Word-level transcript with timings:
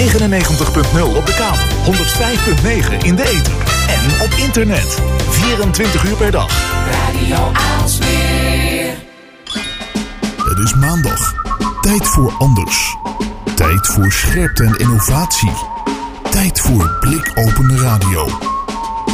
99.0 0.00 0.06
op 1.16 1.26
de 1.26 1.34
kabel, 1.34 1.94
105.9 1.94 3.04
in 3.04 3.16
de 3.16 3.22
ether 3.22 3.52
en 3.88 4.20
op 4.20 4.30
internet. 4.46 4.98
24 5.28 6.04
uur 6.04 6.16
per 6.16 6.30
dag. 6.30 6.50
Radio 6.90 7.52
Aalsmeer. 7.52 8.94
Het 10.36 10.58
is 10.64 10.74
maandag. 10.74 11.34
Tijd 11.80 12.06
voor 12.06 12.32
anders. 12.38 12.96
Tijd 13.54 13.86
voor 13.86 14.12
scherpte 14.12 14.64
en 14.64 14.78
innovatie. 14.78 15.52
Tijd 16.30 16.60
voor 16.60 16.96
blikopende 17.00 17.76
radio. 17.76 18.26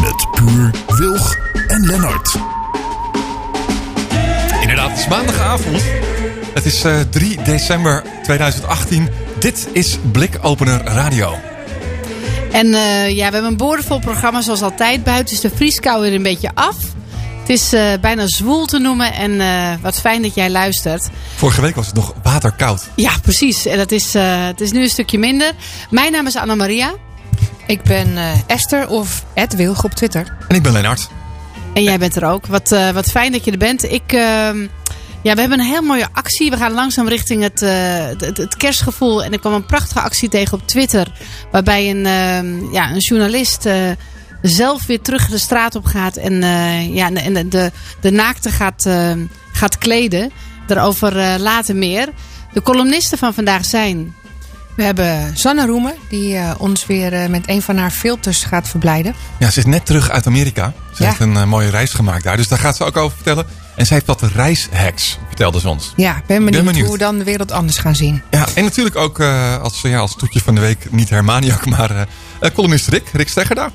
Met 0.00 0.27
Puur, 0.30 0.71
Wilg 0.87 1.37
en 1.66 1.87
Lennart. 1.87 2.34
Inderdaad, 4.61 4.91
het 4.91 4.98
is 4.98 5.09
maandagavond. 5.09 5.82
Het 6.55 6.64
is 6.64 6.84
eh 6.84 7.00
3 7.11 7.43
december 7.43 8.03
2018. 8.23 9.26
Dit 9.39 9.68
is 9.73 9.98
Blikopener 10.12 10.84
Radio. 10.84 11.34
En 12.52 12.74
eh, 12.74 13.09
ja, 13.09 13.27
we 13.27 13.33
hebben 13.33 13.45
een 13.45 13.56
boordevol 13.56 13.98
programma 13.98 14.41
zoals 14.41 14.62
altijd. 14.62 15.05
Buiten 15.05 15.34
is 15.34 15.41
de 15.41 15.51
vrieskou 15.55 16.01
weer 16.01 16.15
een 16.15 16.23
beetje 16.23 16.51
af. 16.55 16.77
Het 17.41 17.48
is 17.48 17.73
eh, 17.73 17.83
bijna 18.01 18.27
zwoel 18.27 18.66
te 18.66 18.78
noemen 18.78 19.12
en 19.12 19.41
eh, 19.41 19.73
wat 19.83 20.01
fijn 20.01 20.23
dat 20.23 20.34
jij 20.34 20.51
luistert. 20.51 21.09
Vorige 21.34 21.61
week 21.61 21.75
was 21.75 21.87
het 21.87 21.95
nog 21.95 22.14
waterkoud. 22.23 22.88
Ja, 22.95 23.12
precies. 23.23 23.66
En 23.66 23.77
dat 23.77 23.92
is, 23.92 24.12
het 24.47 24.61
is 24.61 24.73
nu 24.73 24.83
een 24.83 24.88
stukje 24.88 25.19
minder. 25.19 25.53
Mijn 25.91 26.12
naam 26.12 26.27
is 26.27 26.37
Anna-Maria. 26.37 26.95
Ik 27.66 27.83
ben 27.83 28.16
Esther 28.47 28.89
of 28.89 29.25
Ed 29.34 29.55
Wilg 29.55 29.84
op 29.84 29.91
Twitter. 29.91 30.37
En 30.48 30.56
ik 30.56 30.62
ben 30.62 30.73
Lennart. 30.73 31.09
En 31.75 31.83
jij 31.83 31.98
bent 31.98 32.16
er 32.16 32.25
ook. 32.25 32.47
Wat, 32.47 32.69
wat 32.92 33.11
fijn 33.11 33.33
dat 33.33 33.45
je 33.45 33.50
er 33.50 33.59
bent. 33.59 33.92
Ik, 33.92 34.12
ehm, 34.12 34.66
ja, 35.27 35.35
we 35.35 35.41
hebben 35.41 35.59
een 35.61 35.66
heel 35.66 35.83
mooie 35.83 36.09
actie. 36.12 36.51
We 36.51 36.57
gaan 36.57 36.73
langzaam 36.73 37.09
richting 37.09 37.43
het, 37.43 37.62
eh, 37.62 37.71
het, 38.19 38.37
het 38.37 38.57
kerstgevoel. 38.57 39.25
En 39.25 39.33
er 39.33 39.39
kwam 39.39 39.53
een 39.53 39.67
prachtige 39.67 40.01
actie 40.01 40.29
tegen 40.29 40.59
op 40.59 40.67
Twitter. 40.67 41.12
Waarbij 41.51 41.91
een, 41.91 42.07
ehm, 42.07 42.73
ja, 42.73 42.91
een 42.91 42.98
journalist 42.98 43.67
eh, 43.67 43.91
zelf 44.42 44.87
weer 44.87 45.00
terug 45.00 45.28
de 45.28 45.39
straat 45.39 45.75
op 45.75 45.84
gaat. 45.84 46.17
En, 46.17 46.42
eh, 46.42 46.95
ja, 46.95 47.12
en 47.12 47.34
de, 47.34 47.48
de, 47.48 47.73
de 48.00 48.11
naakte 48.11 48.50
gaat, 48.50 48.87
ehm, 48.87 49.25
gaat 49.53 49.78
kleden. 49.78 50.31
Daarover 50.67 51.39
later 51.39 51.77
meer. 51.77 52.09
De 52.53 52.62
columnisten 52.62 53.19
van 53.19 53.34
vandaag 53.34 53.65
zijn... 53.65 54.15
We 54.77 54.83
hebben 54.83 55.31
Sanne 55.37 55.67
Roemer, 55.67 55.95
die 56.09 56.39
ons 56.59 56.87
weer 56.87 57.31
met 57.31 57.48
een 57.48 57.62
van 57.62 57.77
haar 57.77 57.91
filters 57.91 58.45
gaat 58.45 58.69
verblijden. 58.69 59.15
Ja, 59.39 59.50
ze 59.50 59.59
is 59.59 59.65
net 59.65 59.87
terug 59.87 60.11
uit 60.11 60.27
Amerika. 60.27 60.72
Ze 60.95 61.03
Ja. 61.03 61.09
heeft 61.09 61.20
een 61.20 61.48
mooie 61.48 61.70
reis 61.70 61.93
gemaakt 61.93 62.25
daar. 62.25 62.37
Dus 62.37 62.48
daar 62.48 62.59
gaat 62.59 62.77
ze 62.77 62.84
ook 62.84 62.97
over 62.97 63.17
vertellen. 63.17 63.47
En 63.77 63.86
ze 63.86 63.94
heeft 63.94 64.06
wat 64.06 64.22
reishacks, 64.22 65.19
vertelde 65.27 65.60
ze 65.60 65.69
ons. 65.69 65.92
Ja, 65.96 66.22
ben 66.27 66.44
benieuwd, 66.44 66.64
benieuwd. 66.64 66.86
hoe 66.86 66.92
we 66.92 66.98
dan 66.98 67.19
de 67.19 67.24
wereld 67.24 67.52
anders 67.52 67.78
gaan 67.78 67.94
zien. 67.94 68.22
Ja, 68.30 68.46
en 68.55 68.64
natuurlijk 68.64 68.96
ook 68.96 69.19
eh, 69.19 69.62
als, 69.62 69.80
ja, 69.80 69.98
als 69.98 70.16
toetje 70.16 70.41
van 70.41 70.55
de 70.55 70.60
week, 70.60 70.92
niet 70.92 71.10
Hermaniak, 71.10 71.66
maar 71.66 72.06
eh, 72.41 72.50
columnist 72.54 72.88
Rick, 72.88 73.08
Rick 73.12 73.28
Steggerda. 73.28 73.70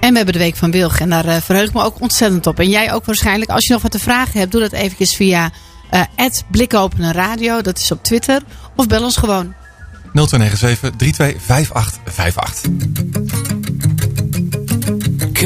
En 0.00 0.10
we 0.10 0.16
hebben 0.16 0.34
de 0.34 0.40
Week 0.40 0.56
van 0.56 0.70
Wilg. 0.70 1.00
En 1.00 1.08
daar 1.08 1.24
eh, 1.24 1.40
verheug 1.40 1.68
ik 1.68 1.74
me 1.74 1.82
ook 1.82 2.00
ontzettend 2.00 2.46
op. 2.46 2.58
En 2.58 2.68
jij 2.68 2.92
ook 2.92 3.04
waarschijnlijk. 3.04 3.50
Als 3.50 3.66
je 3.66 3.72
nog 3.72 3.82
wat 3.82 3.90
te 3.90 3.98
vragen 3.98 4.38
hebt, 4.38 4.52
doe 4.52 4.60
dat 4.60 4.72
eventjes 4.72 5.16
via 5.16 5.50
eh 5.90 6.02
Blikopener 6.50 7.14
Radio. 7.14 7.60
Dat 7.60 7.78
is 7.78 7.90
op 7.90 8.02
Twitter. 8.02 8.42
Of 8.76 8.86
bel 8.86 9.04
ons 9.04 9.16
gewoon. 9.16 9.54
0297 10.12 10.90
325858. 10.96 13.41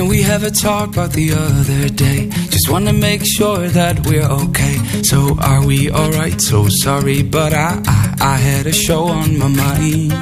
We 0.08 0.22
have 0.22 0.44
a 0.44 0.50
talk 0.50 0.90
about 0.90 1.12
the 1.12 1.32
other 1.32 1.88
day? 1.88 2.28
Just 2.50 2.70
wanna 2.70 2.92
make 2.92 3.24
sure 3.24 3.66
that 3.68 4.06
we're 4.06 4.30
okay. 4.46 4.76
So 5.02 5.36
are 5.40 5.64
we 5.64 5.90
alright? 5.90 6.40
So 6.40 6.68
sorry, 6.68 7.22
but 7.22 7.52
I, 7.52 7.82
I 7.86 8.06
I 8.20 8.36
had 8.36 8.66
a 8.66 8.72
show 8.72 9.04
on 9.06 9.38
my 9.38 9.48
mind. 9.48 10.12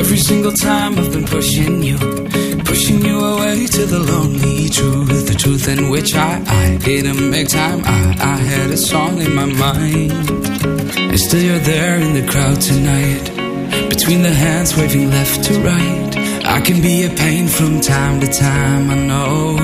Every 0.00 0.16
single 0.16 0.52
time 0.52 0.98
I've 0.98 1.12
been 1.12 1.26
pushing 1.26 1.82
you, 1.82 1.98
pushing 2.64 3.04
you 3.04 3.18
away 3.32 3.66
to 3.66 3.86
the 3.86 3.98
lonely 3.98 4.68
truth, 4.68 5.26
the 5.28 5.34
truth 5.34 5.68
in 5.68 5.90
which 5.90 6.14
I 6.14 6.42
I 6.46 6.78
didn't 6.78 7.30
make 7.30 7.48
time. 7.48 7.82
I 7.84 8.16
I 8.34 8.36
had 8.36 8.70
a 8.70 8.76
song 8.76 9.20
in 9.20 9.34
my 9.34 9.46
mind, 9.46 10.12
and 11.12 11.20
still 11.20 11.42
you're 11.42 11.66
there 11.74 11.96
in 11.96 12.14
the 12.14 12.26
crowd 12.32 12.60
tonight. 12.60 13.24
Between 13.88 14.22
the 14.22 14.34
hands 14.44 14.76
waving 14.76 15.10
left 15.10 15.44
to 15.44 15.54
right. 15.60 16.21
I 16.44 16.60
can 16.60 16.82
be 16.82 17.04
a 17.04 17.10
pain 17.10 17.46
from 17.46 17.80
time 17.80 18.20
to 18.20 18.26
time, 18.26 18.90
I 18.90 18.94
know. 18.94 19.56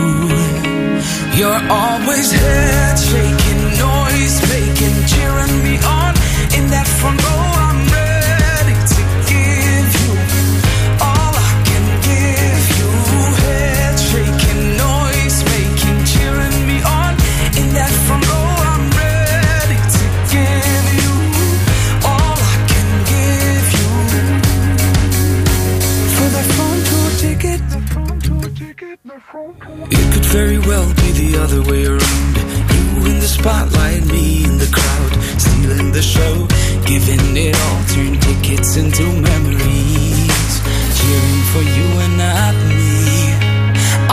You're 1.36 1.62
always 1.70 2.30
head 2.30 2.98
shaking, 2.98 3.62
noise 3.78 4.38
making, 4.48 4.96
cheering 5.06 5.62
me 5.64 5.76
on. 5.84 6.14
In 6.56 6.70
that 6.70 6.86
front 6.86 7.22
row, 7.22 7.67
very 30.38 30.58
well 30.70 30.86
be 31.02 31.10
the 31.22 31.36
other 31.42 31.62
way 31.68 31.84
around. 31.84 32.34
You 32.72 33.10
in 33.10 33.18
the 33.18 33.30
spotlight, 33.38 34.04
me 34.06 34.44
in 34.44 34.56
the 34.56 34.70
crowd, 34.78 35.12
stealing 35.44 35.90
the 35.90 36.00
show, 36.14 36.34
giving 36.86 37.36
it 37.36 37.56
all, 37.64 37.80
turn 37.92 38.14
tickets 38.26 38.76
into 38.76 39.04
memories, 39.30 40.52
cheering 40.98 41.42
for 41.52 41.64
you 41.76 41.88
and 42.04 42.14
not 42.22 42.54
me. 42.70 43.34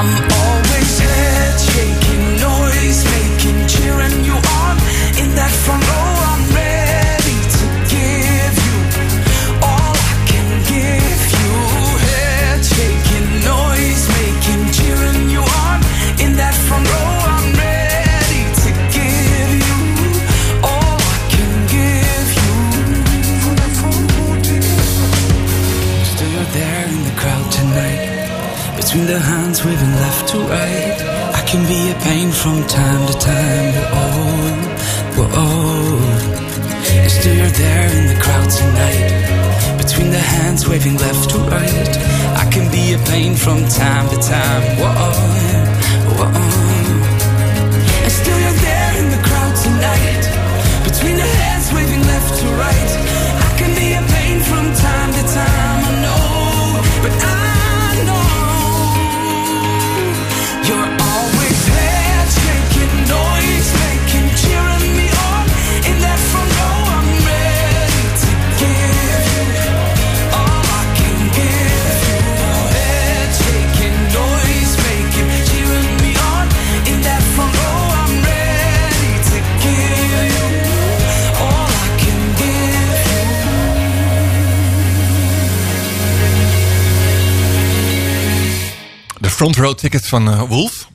I'm 0.02 0.13
always 0.41 0.94
head 1.06 1.56
shaking, 1.69 2.25
noise 2.47 3.02
making, 3.16 3.59
cheering 3.74 4.18
you 4.25 4.38
on 4.62 4.75
in 5.22 5.30
that 5.38 5.53
front 5.63 5.84
row. 5.90 6.04
The 29.05 29.19
hands 29.19 29.63
waving 29.63 29.95
left 30.01 30.29
to 30.29 30.39
right. 30.39 30.97
I 31.35 31.41
can 31.45 31.61
be 31.67 31.91
a 31.91 31.95
pain 32.01 32.31
from 32.31 32.66
time 32.66 33.05
to 33.05 33.13
time. 33.13 33.73
Whoa, 35.13 35.29
whoa. 35.29 35.99
And 37.03 37.11
still 37.11 37.35
you're 37.35 37.55
there 37.65 37.85
in 37.97 38.07
the 38.07 38.19
crowd 38.19 38.49
tonight. 38.49 39.77
Between 39.77 40.09
the 40.09 40.17
hands 40.17 40.67
waving 40.67 40.97
left 40.97 41.29
to 41.29 41.38
right. 41.38 41.94
I 42.41 42.49
can 42.49 42.71
be 42.71 42.94
a 42.94 42.99
pain 43.05 43.35
from 43.35 43.67
time 43.69 44.09
to 44.09 44.17
time. 44.17 44.63
Whoa, 44.81 44.89
whoa. 46.17 46.31
And 48.03 48.11
still 48.11 48.39
you're 48.41 48.59
there 48.69 48.94
in 49.01 49.07
the 49.13 49.21
crowd 49.21 49.55
tonight. 49.65 50.23
Between 50.83 51.17
the 51.17 51.29
hands 51.41 51.71
waving 51.71 52.01
left 52.01 52.39
to 52.41 52.47
right. 52.57 52.91
I 53.38 53.49
can 53.59 53.71
be 53.77 53.94
a 53.94 54.01
pain 54.17 54.39
from 54.49 54.65
time 54.73 55.11
to 55.13 55.23
time. 55.29 55.79
I 55.85 55.94
know, 56.05 56.81
but 57.03 57.13
I 57.21 58.03
know 58.07 58.44
front 89.45 89.65
row 89.65 89.77
ticket 89.77 90.07
van 90.07 90.27
eh, 90.27 90.42
Wolf. 90.42 90.89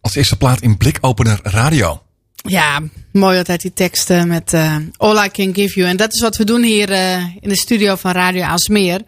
Als 0.00 0.14
eerste 0.14 0.36
plaat 0.36 0.60
in 0.60 0.76
blikopener 0.76 1.40
radio. 1.42 2.02
Ja, 2.34 2.80
mooi 3.12 3.38
altijd 3.38 3.62
die 3.62 3.72
teksten 3.72 4.28
met 4.28 4.52
eh, 4.52 4.76
All 4.96 5.24
I 5.24 5.28
Can 5.30 5.54
Give 5.54 5.74
You. 5.74 5.88
En 5.88 5.96
dat 5.96 6.12
is 6.12 6.20
wat 6.20 6.36
we 6.36 6.44
doen 6.44 6.62
hier 6.62 6.90
eh, 6.90 7.16
in 7.40 7.48
de 7.48 7.56
studio 7.56 7.94
van 7.94 8.12
Radio 8.12 8.42
Aalsmeer. 8.42 9.00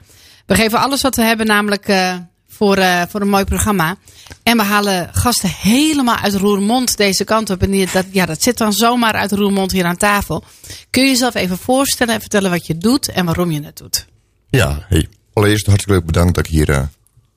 We 0.47 0.55
geven 0.55 0.79
alles 0.79 1.03
wat 1.03 1.17
we 1.17 1.23
hebben 1.23 1.47
namelijk 1.47 1.89
eh, 1.89 2.17
voor, 2.49 2.77
eh, 2.77 3.03
voor 3.09 3.21
een 3.21 3.29
mooi 3.29 3.45
programma. 3.45 3.97
En 4.43 4.57
we 4.57 4.63
halen 4.63 5.09
gasten 5.13 5.51
helemaal 5.61 6.17
uit 6.17 6.35
Roermond 6.35 6.97
deze 6.97 7.25
kant 7.25 7.51
op. 7.51 7.63
En 7.63 7.71
die, 7.71 7.89
dat, 7.93 8.07
ja, 8.11 8.27
dat 8.27 8.43
zit 8.43 8.59
dan 8.59 8.73
zomaar 8.73 9.15
uit 9.15 9.33
Roermond 9.33 9.73
hier 9.73 9.85
aan 9.85 9.97
tafel. 9.97 10.45
Kun 10.91 11.03
je 11.03 11.09
jezelf 11.09 11.35
even 11.35 11.59
voorstellen 11.59 12.15
en 12.15 12.21
vertellen 12.21 12.51
wat 12.51 12.67
je 12.67 12.79
doet 12.79 13.09
en 13.09 13.25
waarom 13.25 13.51
je 13.51 13.63
het 13.63 13.77
doet? 13.77 14.07
Ja, 14.51 14.85
hey. 14.89 15.09
allereerst 15.33 15.67
hartelijk 15.67 16.07
bedankt 16.07 16.35
dat 16.35 16.47
ik 16.47 16.53
hier 16.53 16.69
uh, 16.69 16.83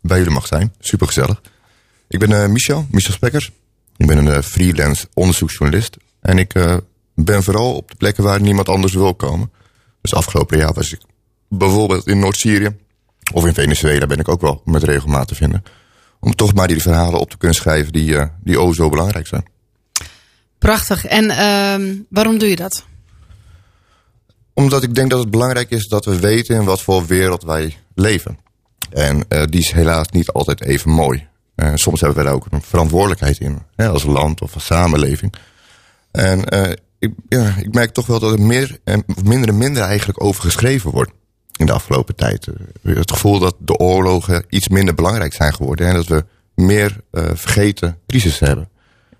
bij 0.07 0.17
jullie 0.17 0.33
mag 0.33 0.47
zijn. 0.47 0.73
Super 0.79 1.07
gezellig. 1.07 1.41
Ik 2.07 2.19
ben 2.19 2.31
uh, 2.31 2.47
Michel, 2.47 2.87
Michel 2.91 3.13
Spekkers. 3.13 3.51
Ik 3.97 4.07
ben 4.07 4.17
een 4.17 4.25
uh, 4.25 4.39
freelance 4.41 5.07
onderzoeksjournalist. 5.13 5.97
En 6.21 6.37
ik 6.37 6.53
ben 7.15 7.43
vooral 7.43 7.75
op 7.75 7.89
de 7.89 7.95
plekken 7.97 8.23
waar 8.23 8.41
niemand 8.41 8.69
anders 8.69 8.93
wil 8.93 9.15
komen. 9.15 9.51
Dus 10.01 10.13
afgelopen 10.13 10.57
jaar 10.57 10.73
was 10.73 10.91
ik 10.91 10.99
bijvoorbeeld 11.49 12.07
in 12.07 12.19
Noord-Syrië. 12.19 12.75
Of 13.33 13.45
in 13.45 13.53
Venezuela 13.53 14.05
ben 14.05 14.19
ik 14.19 14.27
ook 14.27 14.41
wel 14.41 14.61
met 14.65 14.83
regelmaat 14.83 15.27
te 15.27 15.35
vinden. 15.35 15.63
Om 16.19 16.35
toch 16.35 16.53
maar 16.53 16.67
die 16.67 16.81
verhalen 16.81 17.19
op 17.19 17.29
te 17.29 17.37
kunnen 17.37 17.57
schrijven 17.57 17.93
die, 17.93 18.17
die 18.43 18.61
oh 18.61 18.73
zo 18.73 18.89
belangrijk 18.89 19.27
zijn. 19.27 19.45
Prachtig. 20.57 21.05
En 21.05 21.29
ehm, 21.29 21.95
waarom 22.09 22.37
doe 22.37 22.49
je 22.49 22.55
dat? 22.55 22.85
Omdat 24.53 24.83
ik 24.83 24.95
denk 24.95 25.09
dat 25.09 25.19
het 25.19 25.31
belangrijk 25.31 25.69
is 25.69 25.87
dat 25.87 26.05
we 26.05 26.19
weten 26.19 26.55
in 26.55 26.63
wat 26.63 26.81
voor 26.81 27.05
wereld 27.05 27.43
wij 27.43 27.77
leven. 27.95 28.39
En 28.89 29.25
uh, 29.29 29.43
die 29.45 29.61
is 29.61 29.71
helaas 29.71 30.09
niet 30.09 30.29
altijd 30.29 30.61
even 30.61 30.91
mooi. 30.91 31.27
Uh, 31.55 31.71
soms 31.75 32.01
hebben 32.01 32.17
we 32.17 32.23
daar 32.23 32.33
ook 32.33 32.47
een 32.49 32.61
verantwoordelijkheid 32.61 33.39
in. 33.39 33.61
Hè, 33.75 33.89
als 33.89 34.03
land 34.03 34.41
of 34.41 34.53
als 34.53 34.65
samenleving. 34.65 35.33
En 36.11 36.55
uh, 36.55 36.71
ik, 36.99 37.13
ja, 37.29 37.55
ik 37.57 37.73
merk 37.73 37.91
toch 37.91 38.05
wel 38.05 38.19
dat 38.19 38.33
er 38.33 38.41
meer 38.41 38.79
en 38.83 39.03
minder 39.23 39.49
en 39.49 39.57
minder 39.57 39.83
eigenlijk 39.83 40.23
over 40.23 40.43
geschreven 40.43 40.91
wordt. 40.91 41.11
In 41.55 41.65
de 41.65 41.71
afgelopen 41.71 42.15
tijd. 42.15 42.47
Het 42.81 43.11
gevoel 43.11 43.39
dat 43.39 43.55
de 43.59 43.77
oorlogen 43.77 44.45
iets 44.49 44.67
minder 44.67 44.93
belangrijk 44.93 45.33
zijn 45.33 45.53
geworden. 45.53 45.87
En 45.87 45.93
dat 45.93 46.07
we 46.07 46.25
meer 46.55 47.01
vergeten 47.33 47.97
crisis 48.07 48.39
hebben. 48.39 48.69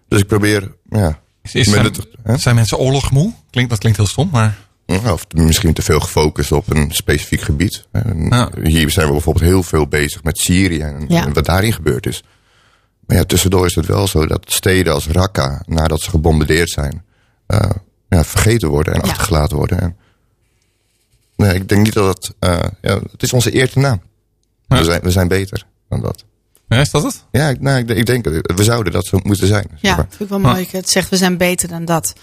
Dus 0.08 0.20
ik 0.20 0.28
probeer, 0.28 0.76
ja. 0.90 1.20
Is, 1.42 1.56
is 1.56 1.70
zijn, 1.70 2.40
zijn 2.40 2.56
mensen 2.56 2.78
oorlogmoe? 2.78 3.34
Klinkt, 3.50 3.70
dat 3.70 3.80
klinkt 3.80 3.98
heel 3.98 4.08
stom, 4.08 4.30
maar... 4.32 4.67
Of 4.88 5.26
misschien 5.36 5.74
te 5.74 5.82
veel 5.82 6.00
gefocust 6.00 6.52
op 6.52 6.70
een 6.70 6.92
specifiek 6.92 7.42
gebied. 7.42 7.88
Hier 8.64 8.90
zijn 8.90 9.06
we 9.06 9.12
bijvoorbeeld 9.12 9.46
heel 9.46 9.64
veel 9.64 9.88
bezig 9.88 10.24
met 10.24 10.38
Syrië 10.38 10.82
en, 10.82 11.34
wat 11.34 11.46
daarin 11.46 11.74
gebeurd 11.74 12.06
is. 12.06 12.24
Maar 13.06 13.18
ja, 13.18 13.24
tussendoor 13.24 13.66
is 13.66 13.76
het 13.76 13.86
wel 13.86 14.08
zo 14.08 14.26
dat 14.26 14.52
steden 14.52 14.94
als 14.94 15.08
Raqqa, 15.08 15.64
nadat 15.66 16.02
ze 16.02 16.10
gebombardeerd 16.10 16.70
zijn, 16.70 17.04
uh, 17.48 17.60
ja, 18.10 18.24
vergeten 18.24 18.70
worden 18.70 18.94
en 18.94 19.02
achtergelaten 19.02 19.58
worden. 19.58 19.80
En, 19.80 19.98
nee, 21.36 21.54
ik 21.54 21.70
denk 21.70 21.84
niet 21.84 21.94
dat 21.94 22.18
het. 22.18 22.36
Uh, 22.40 22.60
ja, 22.82 23.00
het 23.12 23.24
is 23.24 23.34
onze 23.34 23.52
eerste 23.52 23.80
naam. 23.80 24.02
We, 24.68 24.84
zijn, 24.84 25.02
we 25.02 25.12
zijn 25.12 25.28
beter 25.28 25.66
dan 25.90 26.02
dat. 26.02 26.26
Ja, 26.68 26.80
is 26.80 26.92
dat 26.92 27.04
het? 27.04 27.26
Ja, 27.32 27.54
nou, 27.60 27.80
ik, 27.80 27.90
ik 27.90 28.06
denk, 28.06 28.26
we 28.26 28.64
zouden 28.64 28.94
dat 28.94 29.06
zo 29.06 29.20
moeten 29.24 29.48
zijn. 29.48 29.68
Ja, 29.82 29.96
dat 29.96 30.06
vind 30.10 30.22
ik 30.22 30.30
wel 30.30 30.40
mooi. 30.40 30.68
Het 30.72 30.90
zegt, 30.90 31.10
we 31.10 31.18
zijn 31.18 31.38
beter 31.38 31.68
dan 31.68 31.86
dat. 31.86 32.14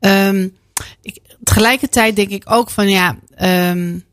Um, 0.00 0.56
ik, 1.02 1.18
tegelijkertijd 1.48 2.16
denk 2.16 2.30
ik 2.30 2.42
ook 2.46 2.70
van 2.70 2.88
ja, 2.88 3.18
um, 3.70 4.04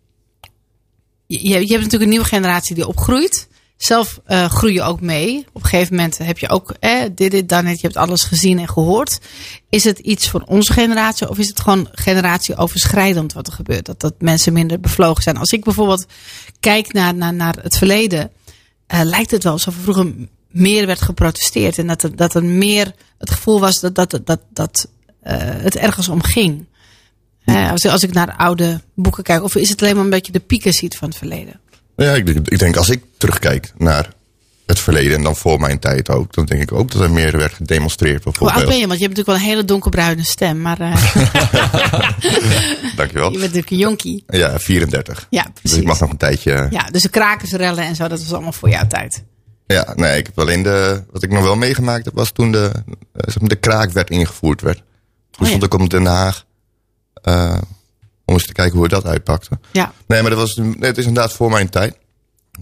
je, 1.27 1.49
je 1.49 1.57
hebt 1.57 1.69
natuurlijk 1.69 2.01
een 2.01 2.09
nieuwe 2.09 2.25
generatie 2.25 2.75
die 2.75 2.87
opgroeit. 2.87 3.47
Zelf 3.77 4.19
uh, 4.27 4.45
groei 4.49 4.73
je 4.73 4.81
ook 4.81 5.01
mee. 5.01 5.45
Op 5.53 5.63
een 5.63 5.69
gegeven 5.69 5.95
moment 5.95 6.17
heb 6.17 6.37
je 6.37 6.49
ook 6.49 6.73
eh, 6.79 7.01
dit, 7.15 7.31
dit, 7.31 7.49
dan 7.49 7.65
het. 7.65 7.81
Je 7.81 7.87
hebt 7.87 7.99
alles 7.99 8.23
gezien 8.23 8.59
en 8.59 8.69
gehoord. 8.69 9.19
Is 9.69 9.83
het 9.83 9.99
iets 9.99 10.29
voor 10.29 10.43
onze 10.45 10.73
generatie 10.73 11.29
of 11.29 11.37
is 11.37 11.47
het 11.47 11.59
gewoon 11.59 11.89
generatieoverschrijdend 11.91 13.33
wat 13.33 13.47
er 13.47 13.53
gebeurt? 13.53 13.85
Dat, 13.85 13.99
dat 13.99 14.13
mensen 14.19 14.53
minder 14.53 14.79
bevlogen 14.79 15.23
zijn. 15.23 15.37
Als 15.37 15.51
ik 15.51 15.63
bijvoorbeeld 15.63 16.05
kijk 16.59 16.93
naar, 16.93 17.15
naar, 17.15 17.33
naar 17.33 17.55
het 17.61 17.77
verleden, 17.77 18.31
uh, 18.93 18.99
lijkt 19.03 19.31
het 19.31 19.43
wel 19.43 19.51
alsof 19.51 19.75
er 19.75 19.81
vroeger 19.81 20.13
meer 20.51 20.85
werd 20.85 21.01
geprotesteerd. 21.01 21.77
En 21.77 21.87
dat 21.87 22.03
er, 22.03 22.15
dat 22.15 22.35
er 22.35 22.43
meer 22.43 22.93
het 23.17 23.31
gevoel 23.31 23.59
was 23.59 23.79
dat, 23.79 23.95
dat, 23.95 24.19
dat, 24.23 24.41
dat 24.53 24.87
uh, 25.23 25.33
het 25.37 25.75
ergens 25.75 26.09
om 26.09 26.23
ging. 26.23 26.65
Uh, 27.45 27.71
als, 27.71 27.86
als 27.86 28.03
ik 28.03 28.13
naar 28.13 28.36
oude 28.38 28.81
boeken 28.94 29.24
kijk. 29.24 29.44
Of 29.44 29.56
is 29.56 29.69
het 29.69 29.81
alleen 29.81 29.95
maar 29.95 30.03
een 30.03 30.09
beetje 30.09 30.31
de 30.31 30.39
pieken 30.39 30.74
ziet 30.74 30.97
van 30.97 31.09
het 31.09 31.18
verleden? 31.18 31.59
Ja, 31.95 32.13
ik, 32.13 32.30
ik 32.30 32.59
denk 32.59 32.75
als 32.75 32.89
ik 32.89 33.03
terugkijk 33.18 33.74
naar 33.77 34.13
het 34.65 34.80
verleden 34.80 35.18
en 35.18 35.24
dan 35.24 35.36
voor 35.36 35.59
mijn 35.59 35.80
tijd 35.80 36.09
ook, 36.09 36.33
dan 36.33 36.45
denk 36.45 36.62
ik 36.62 36.71
ook 36.71 36.92
dat 36.92 37.01
er 37.01 37.12
meer 37.12 37.38
werd 37.38 37.53
gedemonstreerd. 37.53 38.24
Hoe 38.24 38.51
oud 38.51 38.65
ben 38.65 38.77
je? 38.77 38.88
Want 38.88 39.00
je 39.00 39.06
hebt 39.06 39.18
natuurlijk 39.18 39.27
wel 39.27 39.36
een 39.36 39.56
hele 39.56 39.65
donkerbruine 39.65 40.24
stem. 40.24 40.62
Maar, 40.62 40.81
uh... 40.81 40.95
Dankjewel. 42.95 43.31
Je 43.31 43.38
bent 43.38 43.53
natuurlijk 43.53 43.69
een 43.69 43.77
jonkie. 43.77 44.24
Ja, 44.27 44.59
34. 44.59 45.27
Ja, 45.30 45.42
precies. 45.42 45.62
Dus 45.62 45.77
ik 45.80 45.86
mag 45.86 46.00
nog 46.00 46.09
een 46.09 46.18
tijdje. 46.18 46.68
Ja, 46.69 46.83
dus 46.92 47.01
de 47.01 47.09
krakersrellen 47.09 47.83
en 47.83 47.95
zo, 47.95 48.07
dat 48.07 48.19
was 48.19 48.33
allemaal 48.33 48.51
voor 48.51 48.69
jouw 48.69 48.88
tijd. 48.88 49.24
Ja, 49.68 49.94
nee, 49.95 50.18
ik 50.18 50.25
heb 50.25 50.39
alleen 50.39 50.63
de. 50.63 51.03
Wat 51.12 51.24
ik 51.24 51.31
nog 51.31 51.44
wel 51.44 51.56
meegemaakt 51.56 52.06
heb, 52.06 52.13
was 52.15 52.31
toen 52.31 52.51
de, 52.51 52.71
de 53.42 53.56
kraak 53.56 54.09
ingevoerd 54.09 54.62
werd. 54.62 54.77
Toen 55.31 55.45
oh, 55.45 55.47
stond 55.47 55.63
ik 55.63 55.74
op 55.74 55.89
Den 55.89 56.06
Haag. 56.06 56.45
Uh, 57.27 57.57
om 58.25 58.33
eens 58.33 58.45
te 58.45 58.54
kijken 58.54 58.77
hoe 58.77 58.88
dat 58.88 59.06
uitpakte. 59.06 59.60
Ja. 59.72 59.94
Nee, 60.07 60.22
maar 60.22 60.30
dat 60.30 60.39
was, 60.39 60.56
nee, 60.56 60.75
het 60.80 60.98
is 60.98 61.06
inderdaad 61.06 61.33
voor 61.33 61.50
mijn 61.50 61.69
tijd. 61.69 61.98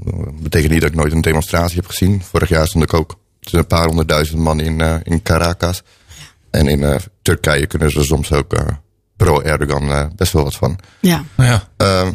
Dat 0.06 0.42
betekent 0.42 0.71
niet 0.71 0.81
dat 0.81 0.89
ik 0.89 0.95
nooit 0.95 1.12
een 1.12 1.21
demonstratie 1.21 1.75
heb 1.75 1.88
gezien. 1.88 2.24
Vorig 2.24 2.50
jaar 2.50 2.68
stond 2.68 2.83
ik 2.83 2.94
ook. 2.94 3.15
Er 3.39 3.57
een 3.57 3.68
paar 3.68 3.86
honderdduizend 3.86 4.39
man 4.39 4.60
in, 4.60 4.80
uh, 4.80 4.95
in 5.04 5.21
Caracas. 5.21 5.83
En 6.50 6.68
in 6.68 6.80
uh, 6.80 6.95
Turkije 7.21 7.68
kunnen 7.68 7.89
ze 7.89 8.04
soms 8.04 8.31
ook 8.31 8.56
pro-Erdogan 9.18 10.12
best 10.15 10.33
wel 10.33 10.44
wat 10.44 10.56
van. 10.56 10.80
Ja. 11.00 11.24
ja. 11.38 11.69
Ehm, 11.77 12.12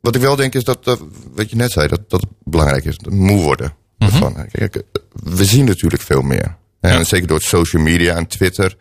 wat 0.00 0.14
ik 0.14 0.20
wel 0.20 0.36
denk 0.36 0.54
is 0.54 0.64
dat, 0.64 0.98
wat 1.34 1.50
je 1.50 1.56
net 1.56 1.72
zei, 1.72 1.88
dat, 1.88 2.10
dat 2.10 2.20
het 2.20 2.30
belangrijk 2.44 2.84
is. 2.84 2.98
Moe 3.08 3.42
worden. 3.42 3.74
Mm 3.98 4.08
-hmm. 4.08 4.48
Kijk, 4.50 4.82
we 5.12 5.44
zien 5.44 5.64
natuurlijk 5.64 6.02
veel 6.02 6.22
meer. 6.22 6.56
En 6.80 7.06
zeker 7.06 7.26
door 7.26 7.40
social 7.40 7.82
media 7.82 8.14
en 8.14 8.26
Twitter 8.26 8.76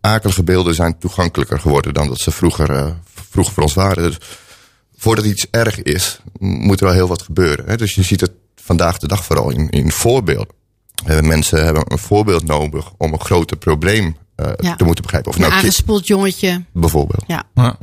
akelige 0.00 0.42
beelden 0.42 0.74
zijn 0.74 0.98
toegankelijker 0.98 1.60
geworden 1.60 1.94
dan 1.94 2.08
dat 2.08 2.18
ze 2.18 2.30
vroeger, 2.30 2.70
uh, 2.70 2.90
vroeger 3.30 3.54
voor 3.54 3.62
ons 3.62 3.74
waren. 3.74 4.02
Dus 4.02 4.18
voordat 4.96 5.24
iets 5.24 5.46
erg 5.50 5.82
is, 5.82 6.20
moet 6.38 6.80
er 6.80 6.86
wel 6.86 6.94
heel 6.94 7.08
wat 7.08 7.22
gebeuren. 7.22 7.64
Hè? 7.66 7.76
Dus 7.76 7.94
je 7.94 8.02
ziet 8.02 8.20
het 8.20 8.32
vandaag 8.54 8.98
de 8.98 9.08
dag 9.08 9.24
vooral 9.24 9.50
in, 9.50 9.70
in 9.70 9.90
voorbeeld. 9.90 10.52
Uh, 11.06 11.20
mensen 11.20 11.64
hebben 11.64 11.84
een 11.86 11.98
voorbeeld 11.98 12.46
nodig 12.46 12.92
om 12.96 13.12
een 13.12 13.20
groter 13.20 13.56
probleem 13.56 14.16
uh, 14.36 14.46
ja. 14.56 14.76
te 14.76 14.84
moeten 14.84 15.02
begrijpen. 15.02 15.30
Of 15.30 15.36
een 15.36 15.42
nou, 15.42 15.52
aangespoeld 15.52 16.06
jongetje. 16.06 16.64
Bijvoorbeeld. 16.72 17.24
Ja. 17.26 17.42
ja. 17.54 17.76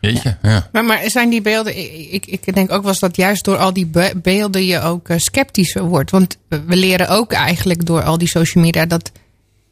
Jeetje, 0.00 0.36
ja. 0.42 0.68
Maar, 0.72 0.84
maar 0.84 1.10
zijn 1.10 1.30
die 1.30 1.42
beelden, 1.42 1.76
ik, 2.12 2.26
ik 2.26 2.54
denk 2.54 2.72
ook 2.72 2.80
wel 2.82 2.90
eens 2.90 3.00
dat 3.00 3.16
juist 3.16 3.44
door 3.44 3.56
al 3.56 3.72
die 3.72 3.90
beelden 4.16 4.64
je 4.64 4.80
ook 4.80 5.08
sceptischer 5.16 5.82
wordt. 5.82 6.10
Want 6.10 6.36
we 6.48 6.76
leren 6.76 7.08
ook 7.08 7.32
eigenlijk 7.32 7.86
door 7.86 8.02
al 8.02 8.18
die 8.18 8.28
social 8.28 8.64
media 8.64 8.86
dat 8.86 9.12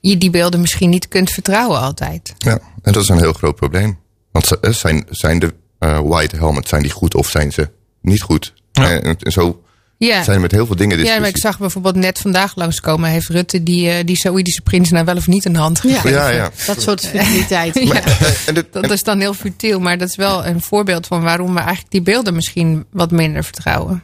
je 0.09 0.19
die 0.19 0.31
beelden 0.31 0.61
misschien 0.61 0.91
niet 0.91 1.09
kunt 1.09 1.31
vertrouwen 1.31 1.81
altijd. 1.81 2.35
Ja, 2.39 2.59
en 2.83 2.93
dat 2.93 3.03
is 3.03 3.09
een 3.09 3.19
heel 3.19 3.33
groot 3.33 3.55
probleem. 3.55 3.99
Want 4.33 4.59
zijn, 4.61 5.07
zijn 5.11 5.39
de 5.39 5.55
uh, 5.81 6.01
white 6.01 6.37
helmets, 6.37 6.69
zijn 6.69 6.83
die 6.83 6.91
goed 6.91 7.15
of 7.15 7.29
zijn 7.29 7.53
ze 7.53 7.69
niet 8.01 8.23
goed? 8.23 8.55
Ja. 8.73 8.91
En, 8.91 9.17
en, 9.19 9.33
zo 9.33 9.63
ja. 9.99 10.23
zijn 10.23 10.37
er 10.37 10.43
met 10.43 10.51
heel 10.51 10.67
veel 10.67 10.77
dingen 10.77 11.05
Ja, 11.05 11.19
maar 11.19 11.29
ik 11.29 11.39
zag 11.39 11.59
bijvoorbeeld 11.59 11.95
net 11.95 12.19
vandaag 12.19 12.57
langskomen... 12.57 13.11
heeft 13.11 13.29
Rutte 13.29 13.63
die, 13.63 13.89
uh, 13.89 14.05
die 14.05 14.17
Saoedische 14.17 14.63
prins 14.63 14.91
nou 14.91 15.05
wel 15.05 15.17
of 15.17 15.27
niet 15.27 15.45
een 15.45 15.57
hand 15.57 15.81
gegeven. 15.81 16.11
Ja, 16.11 16.29
ja. 16.29 16.51
Dat 16.67 16.83
soort 16.83 17.07
futiliteit. 17.07 17.75
ja. 17.75 18.03
en 18.47 18.55
dit, 18.55 18.67
dat 18.73 18.91
is 18.91 19.03
dan 19.03 19.21
heel 19.21 19.35
futiel, 19.35 19.81
maar 19.81 19.99
dat 19.99 20.09
is 20.09 20.17
wel 20.17 20.47
een 20.47 20.61
voorbeeld 20.61 21.07
van... 21.07 21.23
waarom 21.23 21.53
we 21.53 21.59
eigenlijk 21.59 21.91
die 21.91 22.03
beelden 22.03 22.35
misschien 22.35 22.87
wat 22.91 23.11
minder 23.11 23.45
vertrouwen. 23.45 24.03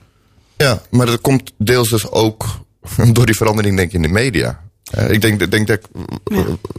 Ja, 0.56 0.82
maar 0.90 1.06
dat 1.06 1.20
komt 1.20 1.52
deels 1.58 1.90
dus 1.90 2.10
ook 2.10 2.46
door 3.12 3.26
die 3.26 3.36
verandering 3.36 3.76
denk 3.76 3.88
ik 3.88 3.94
in 3.94 4.02
de 4.02 4.08
media. 4.08 4.60
Uh, 4.98 5.10
ik 5.10 5.20
denk, 5.20 5.50
denk 5.50 5.66
dat 5.66 5.80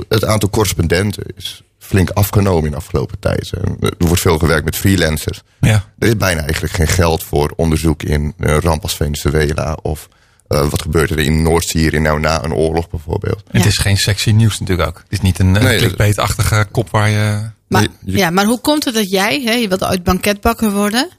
het 0.08 0.26
aantal 0.26 0.50
correspondenten 0.50 1.24
is 1.36 1.64
flink 1.80 2.10
afgenomen 2.10 2.66
in 2.66 2.72
de 2.72 2.78
afgelopen 2.78 3.20
tijd. 3.20 3.52
Er 3.80 3.94
wordt 3.98 4.22
veel 4.22 4.38
gewerkt 4.38 4.66
met 4.66 4.76
freelancers. 4.76 5.42
Ja. 5.60 5.86
Er 6.00 6.08
is 6.08 6.18
bijna 6.18 6.42
eigenlijk 6.42 6.74
geen 6.74 6.88
geld 6.88 7.24
voor 7.24 7.54
onderzoek 7.56 8.04
in 8.04 8.34
uh, 8.38 8.58
ramp 8.58 8.84
als 8.84 8.96
Venezuela 8.96 9.78
of 9.82 10.10
uh, 10.50 10.70
wat 10.70 10.82
gebeurt 10.82 11.10
er 11.10 11.20
in 11.20 11.42
Noord-Syrië 11.42 12.00
nou 12.00 12.20
na 12.20 12.44
een 12.44 12.54
oorlog 12.54 12.90
bijvoorbeeld. 12.90 13.44
Ja. 13.52 13.58
Het 13.58 13.68
is 13.68 13.78
geen 13.78 13.98
sexy 13.98 14.32
nieuws 14.32 14.60
natuurlijk 14.60 14.88
ook. 14.88 14.98
Het 14.98 15.12
is 15.12 15.22
niet 15.22 15.40
een 15.40 15.52
nee, 15.52 15.78
clickbait-achtige 15.78 16.68
kop 16.72 16.90
waar 16.90 17.10
je... 17.10 17.42
Maar, 17.68 17.88
ja, 18.06 18.30
maar 18.30 18.46
hoe 18.46 18.60
komt 18.60 18.86
het 18.86 18.94
dat 18.94 19.10
jij, 19.10 19.42
hè, 19.42 19.52
je 19.52 19.68
wilt 19.68 19.86
ooit 19.86 20.04
banketbakker 20.04 20.72
worden... 20.72 21.10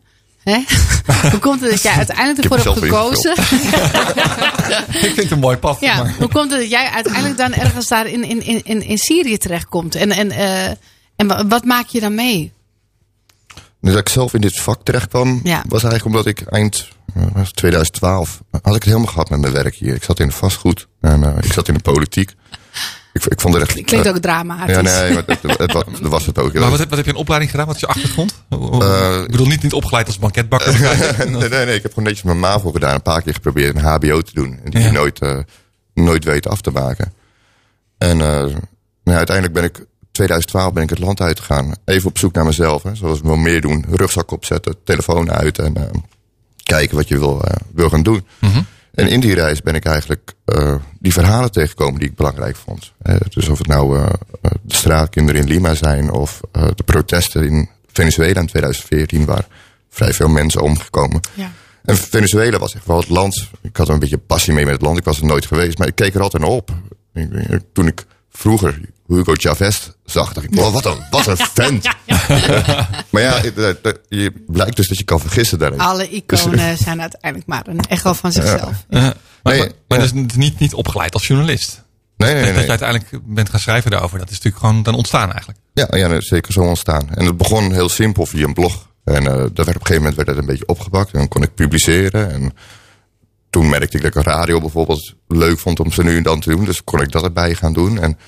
Hoe 1.31 1.39
komt 1.41 1.61
het 1.61 1.71
dat 1.71 1.83
jij 1.83 1.93
uiteindelijk 1.93 2.39
ervoor 2.39 2.73
hebt 2.73 2.85
gekozen? 2.85 3.33
ik 5.07 5.13
vind 5.13 5.17
het 5.17 5.31
een 5.31 5.39
mooi 5.39 5.57
pad. 5.57 5.81
Ja, 5.81 6.07
hoe 6.19 6.29
komt 6.29 6.51
het 6.51 6.61
dat 6.61 6.71
jij 6.71 6.89
uiteindelijk 6.89 7.37
dan 7.37 7.53
ergens 7.53 7.89
daar 7.89 8.07
in, 8.07 8.25
in, 8.25 8.65
in, 8.65 8.83
in 8.83 8.99
Syrië 8.99 9.39
terechtkomt? 9.39 9.95
En, 9.95 10.11
en, 10.11 10.33
uh, 10.33 10.69
en 11.17 11.49
wat 11.49 11.65
maak 11.65 11.87
je 11.87 12.01
dan 12.01 12.15
mee? 12.15 12.53
Dus 13.81 13.93
dat 13.93 14.01
ik 14.01 14.09
zelf 14.09 14.35
in 14.35 14.41
dit 14.41 14.61
vak 14.61 14.81
terecht 14.83 15.09
kwam, 15.09 15.41
ja. 15.43 15.65
was 15.69 15.83
eigenlijk 15.83 16.17
omdat 16.17 16.27
ik 16.27 16.41
eind 16.41 16.89
2012 17.51 18.43
had 18.51 18.67
ik 18.67 18.73
het 18.73 18.85
helemaal 18.85 19.07
gehad 19.13 19.31
met 19.31 19.41
mijn 19.41 19.53
werk 19.53 19.75
hier. 19.75 19.95
Ik 19.95 20.05
zat 20.05 20.21
in 20.21 20.33
vastgoed 20.33 20.87
en 21.01 21.23
uh, 21.23 21.37
ik 21.41 21.53
zat 21.53 21.69
in 21.69 21.75
de 21.75 21.81
politiek. 21.81 22.35
Ik, 23.15 23.25
ik 23.25 23.41
vond 23.41 23.55
het 23.55 23.63
echt... 23.63 23.85
Klinkt 23.85 24.09
ook 24.09 24.19
drama. 24.19 24.67
Ja, 24.67 24.81
nee, 24.81 25.13
maar 25.13 25.23
het, 25.27 25.43
het, 25.43 25.73
het, 25.73 26.01
was 26.01 26.27
het 26.27 26.39
ook. 26.39 26.53
Maar 26.53 26.71
wat 26.71 26.79
heb, 26.79 26.89
wat 26.89 26.97
heb 26.97 27.07
je 27.07 27.13
een 27.13 27.19
opleiding 27.19 27.51
gedaan? 27.51 27.67
Wat 27.67 27.75
is 27.75 27.81
je 27.81 27.87
achtergrond? 27.87 28.35
Uh, 28.51 29.21
ik 29.23 29.31
bedoel, 29.31 29.47
niet, 29.47 29.63
niet 29.63 29.73
opgeleid 29.73 30.07
als 30.07 30.19
banketbakker. 30.19 30.81
nee, 31.31 31.49
nee, 31.49 31.65
nee, 31.65 31.75
ik 31.75 31.83
heb 31.83 31.93
gewoon 31.93 32.05
netjes 32.05 32.23
mijn 32.23 32.39
MAVO 32.39 32.71
gedaan. 32.71 32.95
Een 32.95 33.03
paar 33.03 33.23
keer 33.23 33.35
geprobeerd 33.35 33.77
een 33.77 33.83
HBO 33.83 34.21
te 34.21 34.35
doen. 34.35 34.61
En 34.65 34.71
die 34.71 34.81
ja. 34.81 34.91
nooit, 34.91 35.23
uh, 35.23 35.39
nooit 35.95 36.25
weten 36.25 36.51
af 36.51 36.61
te 36.61 36.71
maken. 36.71 37.13
En 37.99 38.19
uh, 38.19 38.25
nou, 39.05 39.19
uiteindelijk 39.19 39.55
ben 39.55 39.65
ik... 39.65 39.85
2012 40.13 40.73
ben 40.73 40.83
ik 40.83 40.91
het 40.91 40.99
land 40.99 41.21
uitgegaan. 41.21 41.75
Even 41.85 42.09
op 42.09 42.19
zoek 42.19 42.35
naar 42.35 42.45
mezelf. 42.45 42.83
Hè, 42.83 42.95
zoals 42.95 43.21
we 43.21 43.27
wel 43.27 43.37
meer 43.37 43.61
doen. 43.61 43.85
Rugzak 43.91 44.31
opzetten, 44.31 44.77
telefoon 44.85 45.31
uit. 45.31 45.59
En 45.59 45.75
kijken 46.63 46.97
wat 46.97 47.09
je 47.09 47.19
wil, 47.19 47.43
eh, 47.43 47.57
wil 47.73 47.89
gaan 47.89 48.03
doen. 48.03 48.27
Mhm. 48.39 48.61
En 48.95 49.09
in 49.09 49.21
die 49.21 49.35
reis 49.35 49.63
ben 49.63 49.75
ik 49.75 49.85
eigenlijk 49.85 50.33
eh, 50.45 50.75
die 50.99 51.13
verhalen 51.13 51.51
tegengekomen 51.53 52.01
die 52.01 52.09
ik 52.09 52.15
belangrijk 52.17 52.57
vond. 52.57 52.93
Eh, 53.03 53.17
dus 53.29 53.49
of 53.49 53.59
het 53.59 53.67
nou 53.67 53.99
eh, 53.99 54.09
de 54.63 54.75
straatkinderen 54.75 55.41
in 55.41 55.47
Lima 55.49 55.75
zijn 55.75 56.11
of 56.11 56.41
de 56.53 56.83
protesten 56.85 57.45
in 57.45 57.69
Venezuela 57.93 58.41
in 58.41 58.47
2014, 58.47 59.25
waar 59.25 59.47
vrij 59.91 60.13
veel 60.13 60.29
mensen 60.29 60.61
omgekomen. 60.63 61.21
Ja. 61.35 61.51
En 61.85 61.97
Venezuela 61.97 62.59
was 62.59 62.75
echt 62.75 62.87
wel 62.87 62.99
het 62.99 63.09
land. 63.09 63.49
Ik 63.63 63.77
had 63.77 63.89
er 63.89 63.95
een 63.95 64.01
beetje 64.01 64.19
passie 64.19 64.53
mee 64.55 64.65
met 64.65 64.73
het 64.75 64.83
land. 64.83 64.99
Ik 64.99 65.05
was 65.05 65.19
er 65.21 65.27
nooit 65.27 65.47
geweest, 65.47 65.79
maar 65.79 65.87
ik 65.89 65.95
keek 65.95 66.15
er 66.15 66.21
altijd 66.23 66.43
naar 66.43 66.53
op. 66.53 66.71
Ik- 67.15 67.61
Toen 67.73 67.87
ik 67.87 68.05
vroeger 68.31 68.81
Hugo 69.07 69.35
Chavez 69.35 69.91
zag, 70.05 70.33
dacht 70.33 70.47
ik, 70.47 70.55
wow, 70.55 70.73
wat 70.73 70.85
een, 70.85 70.99
wat 71.11 71.27
een 71.27 71.37
vent. 71.55 71.89
maar 73.11 73.23
ja, 73.23 73.41
je 74.09 74.33
blijkt 74.47 74.77
dus 74.77 74.89
dat 74.89 74.99
je 74.99 75.05
kan 75.05 75.21
vergissen 75.21 75.59
daarin. 75.59 75.81
Alle 75.81 76.09
iconen 76.09 76.77
zijn 76.77 77.01
uiteindelijk 77.01 77.47
maar 77.47 77.67
een 77.67 77.81
echo 77.81 78.13
van 78.13 78.33
zichzelf. 78.33 78.85
Eh, 78.89 79.01
maar 79.01 79.15
Nee, 79.43 79.59
maar, 79.59 79.69
maar 79.89 79.99
ja. 79.99 80.05
dus 80.05 80.35
niet, 80.35 80.59
niet 80.59 80.75
opgeleid 80.75 81.15
als 81.15 81.27
journalist. 81.27 81.83
Nee, 82.17 82.35
nee, 82.35 82.45
Dat 82.45 82.55
nee. 82.55 82.63
je 82.63 82.69
uiteindelijk 82.69 83.21
bent 83.25 83.51
gaan 83.51 83.61
schrijven 83.61 83.91
daarover. 83.91 84.19
Dat 84.19 84.31
is 84.31 84.35
natuurlijk 84.35 84.65
gewoon 84.65 84.83
dan 84.83 84.95
ontstaan 84.95 85.31
eigenlijk. 85.31 85.59
Ja, 85.75 85.89
ja, 85.91 86.09
dat 86.09 86.25
zeker 86.25 86.53
zo 86.53 86.61
ontstaan. 86.61 87.15
En 87.15 87.27
het 87.27 87.37
begon 87.37 87.73
heel 87.73 87.89
simpel 87.89 88.27
via 88.27 88.47
een 88.47 88.55
blog. 88.55 88.93
En 89.05 89.27
eh, 89.27 89.33
dat 89.35 89.37
werd 89.37 89.59
op 89.59 89.67
een 89.67 89.73
gegeven 89.87 89.97
moment 89.97 90.15
werd 90.15 90.29
dat 90.29 90.37
een 90.37 90.47
beetje 90.47 90.67
opgepakt. 90.67 91.13
En 91.13 91.19
dan 91.19 91.29
kon 91.29 91.43
ik 91.43 91.55
publiceren. 91.55 92.31
En 92.31 92.53
toen 93.51 93.69
merkte 93.69 93.97
ik 93.97 94.03
dat 94.03 94.17
ik 94.17 94.23
radio 94.23 94.61
bijvoorbeeld 94.61 95.15
leuk 95.29 95.59
vond 95.59 95.81
om 95.81 95.93
ze 95.93 96.03
nu 96.03 96.17
en 96.17 96.23
dan 96.23 96.41
te 96.41 96.51
doen. 96.51 96.65
Dus 96.65 96.85
kon 96.85 97.01
ik 97.01 97.13
dat 97.13 97.23
erbij 97.23 97.55
gaan 97.55 97.73
doen. 97.73 97.99
En, 97.99 98.19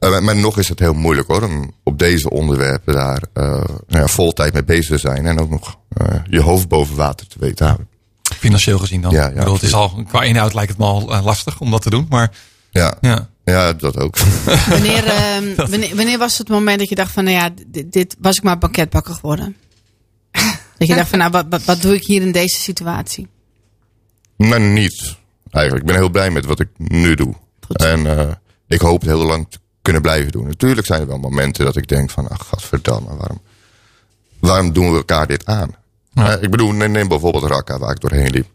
eh, 0.00 0.20
maar 0.20 0.36
nog 0.36 0.58
is 0.58 0.68
het 0.68 0.78
heel 0.78 0.92
moeilijk 0.92 1.28
hoor. 1.28 1.42
Om 1.42 1.72
op 1.84 1.98
deze 1.98 2.30
onderwerpen 2.30 2.94
daar 2.94 3.22
eh 3.32 3.44
nou 3.86 4.02
ja, 4.02 4.06
vol 4.06 4.32
tijd 4.32 4.52
mee 4.52 4.64
bezig 4.64 4.88
te 4.88 4.98
zijn. 4.98 5.26
En 5.26 5.40
ook 5.40 5.50
nog 5.50 5.78
eh, 5.88 6.16
je 6.24 6.40
hoofd 6.40 6.68
boven 6.68 6.96
water 6.96 7.26
te 7.26 7.36
weten 7.38 7.66
houden. 7.66 7.88
Financieel 8.22 8.78
gezien 8.78 9.00
dan. 9.00 9.12
Ja, 9.12 9.28
ja, 9.28 9.34
bedoel, 9.34 9.54
het 9.54 9.62
is 9.62 9.74
al, 9.74 10.04
qua 10.08 10.22
inhoud 10.22 10.54
lijkt 10.54 10.70
het 10.70 10.78
me 10.78 10.84
al 10.84 11.22
lastig 11.22 11.60
om 11.60 11.70
dat 11.70 11.82
te 11.82 11.90
doen. 11.90 12.06
Maar 12.08 12.30
Ja, 12.70 12.94
ja. 13.00 13.28
ja. 13.44 13.72
dat 13.72 13.96
ook. 13.96 14.18
Wanneer, 14.68 15.06
ehm, 15.16 15.54
wanneer, 15.56 15.96
wanneer 15.96 16.18
was 16.18 16.38
het 16.38 16.48
moment 16.48 16.78
dat 16.78 16.88
je 16.88 16.94
dacht 16.94 17.12
van, 17.12 17.24
nou 17.24 17.36
ja, 17.36 17.50
dit, 17.66 17.92
dit 17.92 18.16
was 18.20 18.36
ik 18.36 18.42
maar 18.42 18.58
banketbakker 18.58 19.14
geworden? 19.14 19.56
Dat 20.78 20.88
je 20.88 20.94
dacht 20.94 21.08
van, 21.08 21.18
nou, 21.18 21.30
wat, 21.30 21.46
wat, 21.50 21.64
wat 21.64 21.82
doe 21.82 21.94
ik 21.94 22.04
hier 22.04 22.22
in 22.22 22.32
deze 22.32 22.60
situatie? 22.60 23.28
Maar 24.36 24.60
niet. 24.60 25.16
Eigenlijk. 25.50 25.84
Ik 25.84 25.92
ben 25.92 26.00
heel 26.00 26.10
blij 26.10 26.30
met 26.30 26.44
wat 26.44 26.60
ik 26.60 26.68
nu 26.76 27.14
doe. 27.14 27.34
Goed. 27.66 27.84
En 27.84 28.18
eh, 28.18 28.28
ik 28.66 28.80
hoop 28.80 29.00
het 29.00 29.10
heel 29.10 29.24
lang 29.24 29.46
te 29.50 29.58
kunnen 29.82 30.02
blijven 30.02 30.32
doen. 30.32 30.46
Natuurlijk 30.46 30.86
zijn 30.86 31.00
er 31.00 31.06
wel 31.06 31.18
momenten 31.18 31.64
dat 31.64 31.76
ik 31.76 31.88
denk 31.88 32.10
van... 32.10 32.28
Ach, 32.28 32.46
gadverdamme, 32.48 33.16
waarom, 33.16 33.40
waarom 34.40 34.72
doen 34.72 34.90
we 34.90 34.96
elkaar 34.96 35.26
dit 35.26 35.46
aan? 35.46 35.70
Ja. 36.12 36.36
Eh, 36.36 36.42
ik 36.42 36.50
bedoel, 36.50 36.72
neem, 36.72 37.08
bijvoorbeeld 37.08 37.44
Raqqa 37.44 37.78
waar 37.78 37.90
ik 37.90 38.00
doorheen 38.00 38.30
liep. 38.30 38.46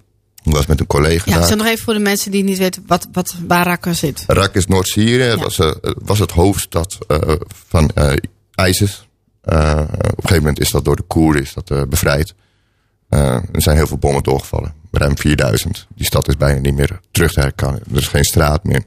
Ik 0.43 0.51
was 0.51 0.65
met 0.65 0.79
een 0.79 0.87
collega 0.87 1.31
Ja, 1.31 1.45
zeg 1.45 1.57
nog 1.57 1.65
even 1.67 1.83
voor 1.83 1.93
de 1.93 1.99
mensen 1.99 2.31
die 2.31 2.43
niet 2.43 2.57
weten 2.57 2.83
wat, 2.87 3.07
wat, 3.11 3.35
waar 3.47 3.65
Raqqa 3.65 3.93
zit. 3.93 4.23
Raqqa 4.27 4.57
is 4.59 4.67
Noord-Syrië. 4.67 5.21
Het 5.21 5.37
Ja. 5.37 5.43
was, 5.43 5.59
eh, 5.59 5.71
was 6.03 6.19
het 6.19 6.31
hoofdstad 6.31 6.97
eh, 7.07 7.19
van 7.67 7.89
eh, 7.89 8.13
ISIS. 8.67 9.07
Eh, 9.41 9.81
op 9.81 9.93
een 10.03 10.13
gegeven 10.15 10.37
moment 10.37 10.59
is 10.59 10.69
dat 10.71 10.85
door 10.85 10.95
de 10.95 11.01
Koerden 11.07 11.41
is 11.41 11.53
dat, 11.53 11.89
bevrijd. 11.89 12.33
Eh, 13.09 13.33
er 13.33 13.61
zijn 13.61 13.75
heel 13.75 13.87
veel 13.87 13.97
bommen 13.97 14.23
doorgevallen. 14.23 14.73
Ruim 14.91 15.17
4000. 15.17 15.87
Die 15.95 16.05
stad 16.05 16.27
is 16.27 16.37
bijna 16.37 16.59
niet 16.59 16.75
meer 16.75 16.99
terug 17.11 17.31
te 17.33 17.39
herkennen. 17.39 17.81
Er 17.91 17.97
is 17.97 18.07
geen 18.07 18.23
straat 18.23 18.63
meer 18.63 18.83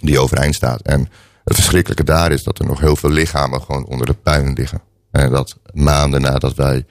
die 0.00 0.18
overeind 0.18 0.54
staat. 0.54 0.80
En 0.82 1.08
het 1.44 1.54
verschrikkelijke 1.54 2.04
daar 2.04 2.32
is 2.32 2.42
dat 2.42 2.58
er 2.58 2.66
nog 2.66 2.80
heel 2.80 2.96
veel 2.96 3.10
lichamen 3.10 3.62
gewoon 3.62 3.84
onder 3.86 4.06
de 4.06 4.14
puin 4.14 4.52
liggen. 4.52 4.80
En 5.10 5.30
dat 5.30 5.58
maanden 5.72 6.20
nadat 6.20 6.54
wij 6.54 6.84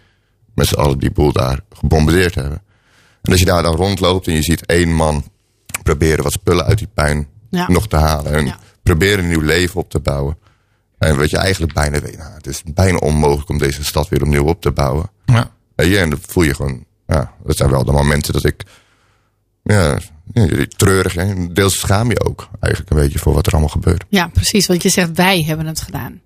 met 0.55 0.67
z'n 0.67 0.75
allen 0.75 0.99
die 0.99 1.11
boel 1.11 1.31
daar 1.31 1.59
gebombardeerd 1.71 2.35
hebben. 2.35 2.61
En 3.21 3.31
als 3.31 3.39
je 3.39 3.45
daar 3.45 3.63
dan 3.63 3.75
rondloopt 3.75 4.27
en 4.27 4.33
je 4.33 4.41
ziet 4.43 4.65
één 4.65 4.89
man 4.93 5.23
proberen 5.83 6.23
wat 6.23 6.31
spullen 6.33 6.65
uit 6.65 6.77
die 6.77 6.89
puin 6.93 7.27
Ja. 7.49 7.67
nog 7.71 7.87
te 7.87 7.95
halen. 7.95 8.31
En 8.31 8.45
Ja. 8.45 8.59
proberen 8.83 9.19
een 9.23 9.29
nieuw 9.29 9.41
leven 9.41 9.79
op 9.79 9.89
te 9.89 9.99
bouwen. 9.99 10.37
En 10.97 11.17
wat 11.17 11.29
je 11.29 11.37
eigenlijk 11.37 11.73
bijna 11.73 11.99
weet, 11.99 12.17
nou, 12.17 12.33
het 12.33 12.47
is 12.47 12.63
bijna 12.73 12.97
onmogelijk 12.97 13.49
om 13.49 13.57
deze 13.57 13.83
stad 13.83 14.09
weer 14.09 14.21
opnieuw 14.21 14.45
op 14.45 14.61
te 14.61 14.71
bouwen. 14.71 15.09
Ja. 15.25 15.51
Weet 15.75 15.87
je, 15.89 15.99
en 15.99 16.09
dat 16.09 16.19
voel 16.27 16.43
je 16.43 16.55
gewoon, 16.55 16.85
ja, 17.07 17.33
dat 17.43 17.57
zijn 17.57 17.69
wel 17.69 17.85
de 17.85 17.91
momenten 17.91 18.33
dat 18.33 18.43
ik, 18.43 18.63
ja, 19.63 19.83
ja, 19.83 19.97
treurig, 20.77 21.13
hè. 21.13 21.47
deels 21.53 21.79
schaam 21.79 22.09
je 22.09 22.23
ook 22.25 22.49
eigenlijk 22.59 22.93
een 22.93 23.01
beetje 23.01 23.19
voor 23.19 23.33
wat 23.33 23.45
er 23.45 23.51
allemaal 23.51 23.69
gebeurt. 23.71 24.03
Ja, 24.09 24.27
precies. 24.27 24.67
Want 24.67 24.83
je 24.83 24.89
zegt, 24.89 25.11
wij 25.15 25.43
hebben 25.43 25.65
het 25.65 25.81
gedaan. 25.81 26.21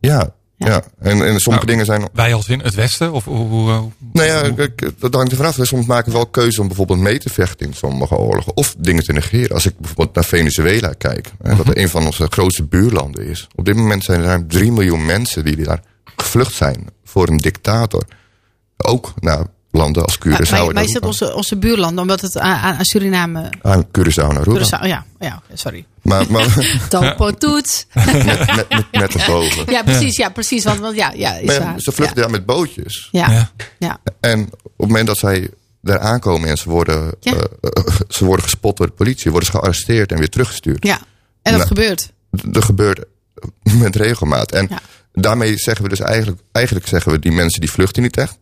Ja, 0.00 0.34
Ja. 0.56 0.66
ja. 0.68 0.82
En, 0.98 1.10
en 1.10 1.40
sommige 1.40 1.48
Nou, 1.50 1.66
dingen 1.66 1.84
zijn, 1.84 2.08
Wij 2.12 2.34
als 2.34 2.48
in 2.48 2.60
het 2.60 2.74
Westen? 2.74 3.12
Of 3.12 3.24
hoe, 3.24 3.36
hoe, 3.36 3.70
hoe- 3.70 3.90
nou 4.12 4.26
ja, 4.28 4.66
dat 4.98 5.14
hangt 5.14 5.30
er 5.30 5.36
vanaf. 5.36 5.58
Soms 5.60 5.86
maken 5.86 6.10
we 6.12 6.16
wel 6.16 6.26
keuze 6.26 6.60
om 6.60 6.66
bijvoorbeeld 6.66 6.98
mee 6.98 7.18
te 7.18 7.28
vechten 7.28 7.66
in 7.66 7.74
sommige 7.74 8.16
oorlogen. 8.16 8.56
Of 8.56 8.74
dingen 8.78 9.02
te 9.04 9.12
negeren. 9.12 9.54
Als 9.54 9.66
ik 9.66 9.78
bijvoorbeeld 9.78 10.14
naar 10.14 10.24
Venezuela 10.24 10.92
kijk. 10.92 11.32
Hè, 11.42 11.56
wat 11.56 11.76
een 11.76 11.88
van 11.88 12.06
onze 12.06 12.26
grootste 12.30 12.64
buurlanden 12.64 13.26
is. 13.26 13.46
Op 13.54 13.64
dit 13.64 13.76
moment 13.76 14.04
zijn 14.04 14.20
er 14.20 14.26
ruim 14.26 14.48
3 14.48 14.72
miljoen 14.72 15.06
mensen 15.06 15.44
die 15.44 15.56
daar 15.56 15.80
gevlucht 16.16 16.54
zijn 16.54 16.86
voor 17.04 17.28
een 17.28 17.36
dictator. 17.36 18.04
Ook 18.76 19.12
naar 19.20 19.46
landen 19.76 20.04
als 20.04 20.18
Curaçao. 20.18 20.50
maar, 20.50 20.72
maar 20.74 20.82
is 20.82 20.92
het 20.92 21.02
Aruba. 21.02 21.06
onze, 21.06 21.34
onze 21.34 21.56
buurlanden, 21.56 21.98
omdat 22.02 22.20
het 22.20 22.38
aan, 22.38 22.84
Suriname... 22.84 23.50
Aan 23.62 23.86
Curaçao 23.98 24.14
en 24.28 24.36
Aruba. 24.36 24.58
Curaçao- 24.60 24.86
ja, 24.86 25.04
ja, 25.20 25.42
sorry. 25.54 25.84
Maar, 26.02 26.24
maar 26.30 26.46
Topo 26.88 27.30
toets. 27.30 27.86
net, 27.94 28.24
net, 28.24 28.84
net 28.92 29.14
erboven. 29.14 29.72
Ja, 29.72 29.82
precies. 29.82 30.16
Ja, 30.16 30.28
precies. 30.28 30.64
Want, 30.64 30.80
want 30.80 30.96
ja, 30.96 31.12
ja, 31.16 31.34
is 31.34 31.58
waar. 31.58 31.80
ze 31.80 31.92
vluchten 31.92 32.16
daar 32.16 32.30
met 32.30 32.46
bootjes. 32.46 33.08
Ja, 33.12 33.30
ja, 33.30 33.50
Ja. 33.58 33.76
ja. 33.78 33.98
En 34.20 34.40
op 34.42 34.50
het 34.76 34.86
moment 34.86 35.06
dat 35.06 35.18
zij 35.18 35.50
daar 35.80 35.98
aankomen 36.00 36.48
en 36.48 36.56
ze 36.56 36.68
worden, 36.68 37.12
Ja. 37.20 37.32
eh, 37.32 37.38
eh, 37.60 37.84
ze 38.08 38.24
worden 38.24 38.44
gespot 38.44 38.76
door 38.76 38.86
de 38.86 38.92
politie, 38.92 39.30
worden 39.30 39.50
ze 39.50 39.56
gearresteerd 39.58 40.12
en 40.12 40.18
weer 40.18 40.28
teruggestuurd. 40.30 40.84
ja. 40.86 40.98
En 41.42 41.52
dat 41.52 41.52
Nou. 41.52 41.66
gebeurt. 41.66 42.10
D- 42.52 42.56
Er 42.56 42.62
gebeurt 42.62 43.04
met 43.62 43.96
regelmaat. 43.96 44.52
En 44.52 44.66
Ja. 44.70 44.78
daarmee 45.12 45.56
zeggen 45.58 45.82
we 45.82 45.88
dus 45.88 46.00
eigenlijk, 46.00 46.40
eigenlijk 46.52 46.86
zeggen 46.86 47.12
we 47.12 47.18
die 47.18 47.32
mensen 47.32 47.60
die 47.60 47.70
vluchten 47.70 48.02
niet 48.02 48.16
echt. 48.16 48.38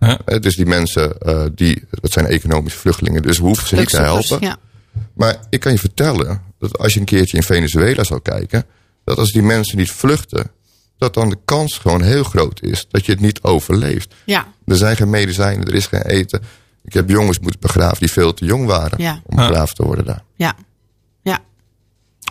Ja. 0.00 0.38
Dus 0.38 0.56
die 0.56 0.66
mensen, 0.66 1.18
eh, 1.18 1.44
die, 1.54 1.82
dat 1.90 2.12
zijn 2.12 2.26
economische 2.26 2.78
vluchtelingen, 2.78 3.22
dus 3.22 3.38
we 3.38 3.44
hoeven 3.44 3.66
ze 3.68 3.74
niet 3.76 3.88
te 3.88 3.96
helpen. 4.00 4.36
Ja. 4.40 4.56
Maar 5.14 5.36
ik 5.50 5.60
kan 5.60 5.72
je 5.72 5.78
vertellen 5.78 6.42
dat 6.58 6.78
als 6.78 6.94
je 6.94 7.00
een 7.00 7.06
keertje 7.06 7.36
in 7.36 7.42
Venezuela 7.42 8.04
zou 8.04 8.20
kijken, 8.20 8.64
dat 9.04 9.18
als 9.18 9.32
die 9.32 9.42
mensen 9.42 9.76
niet 9.78 9.90
vluchten, 9.90 10.50
dat 10.98 11.14
dan 11.14 11.28
de 11.28 11.38
kans 11.44 11.78
gewoon 11.78 12.02
heel 12.02 12.22
groot 12.24 12.62
is 12.62 12.86
dat 12.90 13.06
je 13.06 13.12
het 13.12 13.20
niet 13.20 13.42
overleeft. 13.42 14.14
Ja. 14.24 14.46
Er 14.66 14.76
zijn 14.76 14.96
geen 14.96 15.10
medicijnen, 15.10 15.66
er 15.66 15.74
is 15.74 15.86
geen 15.86 16.02
eten. 16.02 16.42
Ik 16.84 16.92
heb 16.92 17.08
jongens 17.08 17.38
moeten 17.38 17.60
begraven 17.60 17.98
die 17.98 18.10
veel 18.12 18.34
te 18.34 18.44
jong 18.44 18.66
waren 18.66 19.02
Ja. 19.02 19.20
om 19.26 19.36
begraven 19.36 19.74
te 19.74 19.82
worden 19.82 20.04
daar. 20.04 20.22
Ja. 20.36 20.54
Ja. 21.22 21.38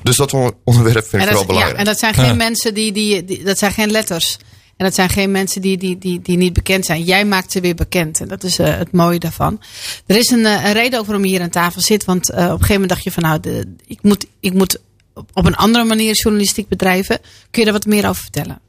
Dus 0.03 0.15
dat 0.15 0.33
onderwerp 0.63 1.07
vind 1.07 1.23
ik 1.23 1.29
ja, 1.29 1.45
belangrijk. 1.45 1.77
en 1.77 1.85
dat 1.85 1.99
zijn 1.99 2.13
geen 2.13 2.25
Ja. 2.25 2.33
mensen 2.33 2.73
die, 2.73 2.91
die, 2.91 3.25
die- 3.25 3.43
Dat 3.43 3.57
zijn 3.57 3.71
geen 3.71 3.91
letters. 3.91 4.38
En 4.79 4.86
dat 4.86 4.95
zijn 4.95 5.09
geen 5.09 5.31
mensen 5.31 5.62
die, 5.62 5.77
die, 5.77 5.98
die, 5.98 6.21
die 6.21 6.38
niet 6.38 6.53
bekend 6.53 6.86
zijn. 6.86 7.03
Jij 7.03 7.25
maakt 7.25 7.51
ze 7.51 7.62
weer 7.62 7.75
bekend. 7.75 8.21
En 8.21 8.27
dat 8.27 8.43
is 8.43 8.59
eh, 8.59 8.77
het 8.77 8.91
mooie 8.91 9.19
daarvan. 9.19 9.62
Er 10.05 10.15
is 10.15 10.29
een, 10.29 10.45
eh, 10.45 10.65
een 10.65 10.74
reden 10.74 11.00
ook 11.00 11.05
waarom 11.05 11.25
je 11.25 11.31
hier 11.31 11.41
aan 11.41 11.50
tafel 11.50 11.81
zit. 11.81 12.05
Want 12.05 12.29
eh, 12.29 12.38
op 12.38 12.43
een 12.43 12.50
gegeven 12.50 12.71
moment 12.71 12.89
dacht 12.89 13.03
je 13.03 13.12
van 13.12 13.24
nou, 13.24 13.65
ik, 13.86 14.00
moet, 14.01 14.25
ik 14.39 14.53
moet 14.53 14.79
op 15.13 15.45
een 15.45 15.55
andere 15.55 15.86
manier 15.86 16.13
journalistiek 16.13 16.67
bedrijven. 16.67 17.19
Kun 17.50 17.59
je 17.59 17.63
daar 17.63 17.74
wat 17.74 17.86
meer 17.86 18.09
over 18.09 18.21
vertellen? 18.21 18.59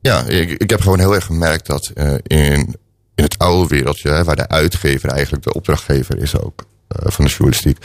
Ja, 0.00 0.24
ik, 0.24 0.50
ik 0.50 0.70
heb 0.70 0.80
gewoon 0.80 0.98
heel 0.98 1.14
erg 1.14 1.24
gemerkt 1.24 1.66
dat 1.66 1.92
in, 2.22 2.76
in 3.14 3.24
het 3.24 3.38
oude 3.38 3.68
wereldje, 3.68 4.08
hè, 4.08 4.24
waar 4.24 4.36
de 4.36 4.48
uitgever 4.48 5.08
eigenlijk 5.08 5.44
de 5.44 5.54
opdrachtgever 5.54 6.18
is 6.18 6.38
ook 6.38 6.64
van 6.88 7.24
de 7.24 7.30
journalistiek. 7.30 7.78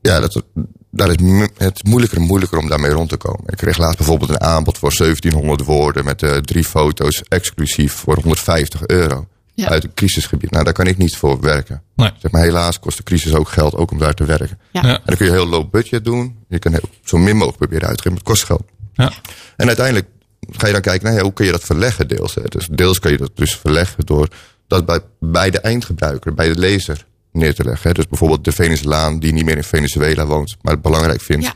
Ja, 0.00 0.20
dat, 0.20 0.42
daar 0.90 1.08
is 1.08 1.48
het 1.56 1.84
moeilijker 1.84 2.18
en 2.18 2.24
moeilijker 2.24 2.58
om 2.58 2.68
daarmee 2.68 2.90
rond 2.90 3.08
te 3.08 3.16
komen. 3.16 3.40
Ik 3.46 3.56
kreeg 3.56 3.78
laatst 3.78 3.96
bijvoorbeeld 3.96 4.30
een 4.30 4.40
aanbod 4.40 4.78
voor 4.78 4.94
1700 4.96 5.64
woorden 5.64 6.04
met 6.04 6.22
eh, 6.22 6.36
drie 6.36 6.64
foto's 6.64 7.22
exclusief 7.28 7.92
voor 7.92 8.14
150 8.14 8.86
euro. 8.86 9.26
Ja. 9.54 9.68
Uit 9.68 9.84
een 9.84 9.94
crisisgebied. 9.94 10.50
Nou, 10.50 10.64
daar 10.64 10.72
kan 10.72 10.86
ik 10.86 10.98
niet 10.98 11.16
voor 11.16 11.40
werken. 11.40 11.82
Nee. 11.94 12.10
Zeg 12.18 12.30
maar, 12.30 12.42
helaas 12.42 12.78
kost 12.78 12.96
de 12.96 13.02
crisis 13.02 13.34
ook 13.34 13.48
geld, 13.48 13.74
ook 13.74 13.90
om 13.90 13.98
daar 13.98 14.14
te 14.14 14.24
werken. 14.24 14.58
Ja. 14.70 14.80
Ja. 14.82 14.94
En 14.94 15.02
dan 15.04 15.16
kun 15.16 15.26
je 15.26 15.32
heel 15.32 15.46
low 15.46 15.70
budget 15.70 16.04
doen. 16.04 16.36
Je 16.48 16.58
kan 16.58 16.72
heel, 16.72 16.88
zo 17.04 17.18
min 17.18 17.34
mogelijk 17.34 17.58
proberen 17.58 17.88
uitgeven, 17.88 18.12
maar 18.12 18.20
het 18.20 18.28
kost 18.28 18.44
geld. 18.44 18.62
Ja. 18.92 19.12
En 19.56 19.66
uiteindelijk 19.66 20.06
ga 20.50 20.66
je 20.66 20.72
dan 20.72 20.82
kijken, 20.82 21.04
nou 21.04 21.16
ja, 21.16 21.22
hoe 21.22 21.32
kun 21.32 21.44
je 21.44 21.52
dat 21.52 21.64
verleggen 21.64 22.08
deels? 22.08 22.34
Hè? 22.34 22.42
Dus 22.42 22.68
deels 22.70 22.98
kan 22.98 23.10
je 23.10 23.18
dat 23.18 23.30
dus 23.34 23.56
verleggen 23.56 24.06
door 24.06 24.28
dat 24.66 24.86
bij, 24.86 25.00
bij 25.20 25.50
de 25.50 25.60
eindgebruiker, 25.60 26.34
bij 26.34 26.48
de 26.48 26.58
lezer 26.58 27.06
neer 27.32 27.54
te 27.54 27.64
leggen. 27.64 27.88
Hè? 27.88 27.94
Dus 27.94 28.06
bijvoorbeeld 28.08 28.44
de 28.44 28.52
Venezolaan 28.52 29.18
die 29.18 29.32
niet 29.32 29.44
meer 29.44 29.56
in 29.56 29.64
Venezuela 29.64 30.26
woont, 30.26 30.56
maar 30.62 30.72
het 30.72 30.82
belangrijk 30.82 31.20
vindt 31.20 31.44
Ja. 31.44 31.54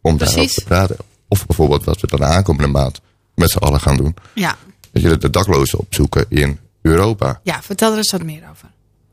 om 0.00 0.16
daarover 0.16 0.54
te 0.54 0.64
praten. 0.64 0.96
Of 1.28 1.46
bijvoorbeeld 1.46 1.84
wat 1.84 2.00
we 2.00 2.06
dan 2.06 2.18
de 2.20 2.24
aankomende 2.26 2.68
maand 2.68 3.00
met 3.34 3.50
z'n 3.50 3.58
allen 3.58 3.80
gaan 3.80 3.96
doen. 3.96 4.14
Ja. 4.34 4.56
Dat 4.92 5.02
je 5.02 5.16
de, 5.16 5.30
daklozen 5.30 5.78
opzoeken 5.78 6.26
in 6.28 6.58
Europa. 6.82 7.40
ja, 7.42 7.62
vertel 7.62 7.90
er 7.92 7.96
eens 7.96 8.12
wat 8.12 8.22
meer 8.22 8.42
over. 8.50 8.68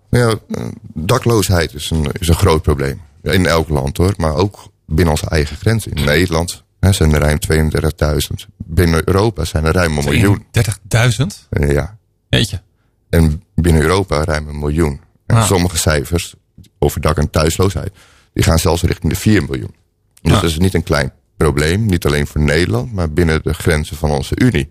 Ja, 0.10 0.36
eh, 0.58 0.66
dakloosheid 0.94 1.74
is 1.74 1.90
een, 1.90 2.08
is 2.20 2.28
een 2.28 2.36
groot 2.36 2.62
probleem. 2.62 3.02
In 3.22 3.46
elk 3.46 3.70
land 3.70 3.98
hoor, 3.98 4.14
maar 4.18 4.36
ook 4.36 4.68
binnen 4.86 5.14
onze 5.14 5.30
eigen 5.30 5.56
grenzen. 5.58 5.92
In 5.94 6.06
Nederland 6.06 6.64
hè, 6.80 6.92
zijn 6.92 7.14
er 7.14 7.20
ruim 7.22 7.38
32.000. 7.40 8.46
Binnen 8.58 9.02
Europa 9.08 9.46
zijn 9.46 9.66
er 9.66 9.74
ruim 9.74 9.98
een 9.98 10.04
miljoen. 10.04 10.46
30.000? 10.52 11.48
Eh, 11.50 11.72
Ja. 11.72 11.98
Jeetje. 12.30 12.62
En 13.10 13.44
binnen 13.56 13.82
Europa 13.82 14.24
ruim 14.24 14.48
een 14.48 14.60
miljoen. 14.60 15.02
En 15.36 15.46
sommige 15.46 15.78
cijfers 15.78 16.34
over 16.80 17.02
dak- 17.02 17.18
en 17.18 17.30
thuisloosheid, 17.30 17.92
die 18.34 18.44
gaan 18.44 18.60
zelfs 18.60 18.82
richting 18.82 19.14
de 19.14 19.20
4 19.20 19.44
miljoen. 19.44 19.76
Dus 20.22 20.32
Ja. 20.34 20.40
dat 20.42 20.50
is 20.50 20.58
niet 20.58 20.74
een 20.74 20.84
klein 20.84 21.12
probleem, 21.38 21.86
niet 21.86 22.06
alleen 22.06 22.28
voor 22.28 22.42
Nederland, 22.42 22.94
maar 22.94 23.12
binnen 23.12 23.44
de 23.44 23.54
grenzen 23.54 23.98
van 23.98 24.12
onze 24.12 24.36
Unie. 24.40 24.70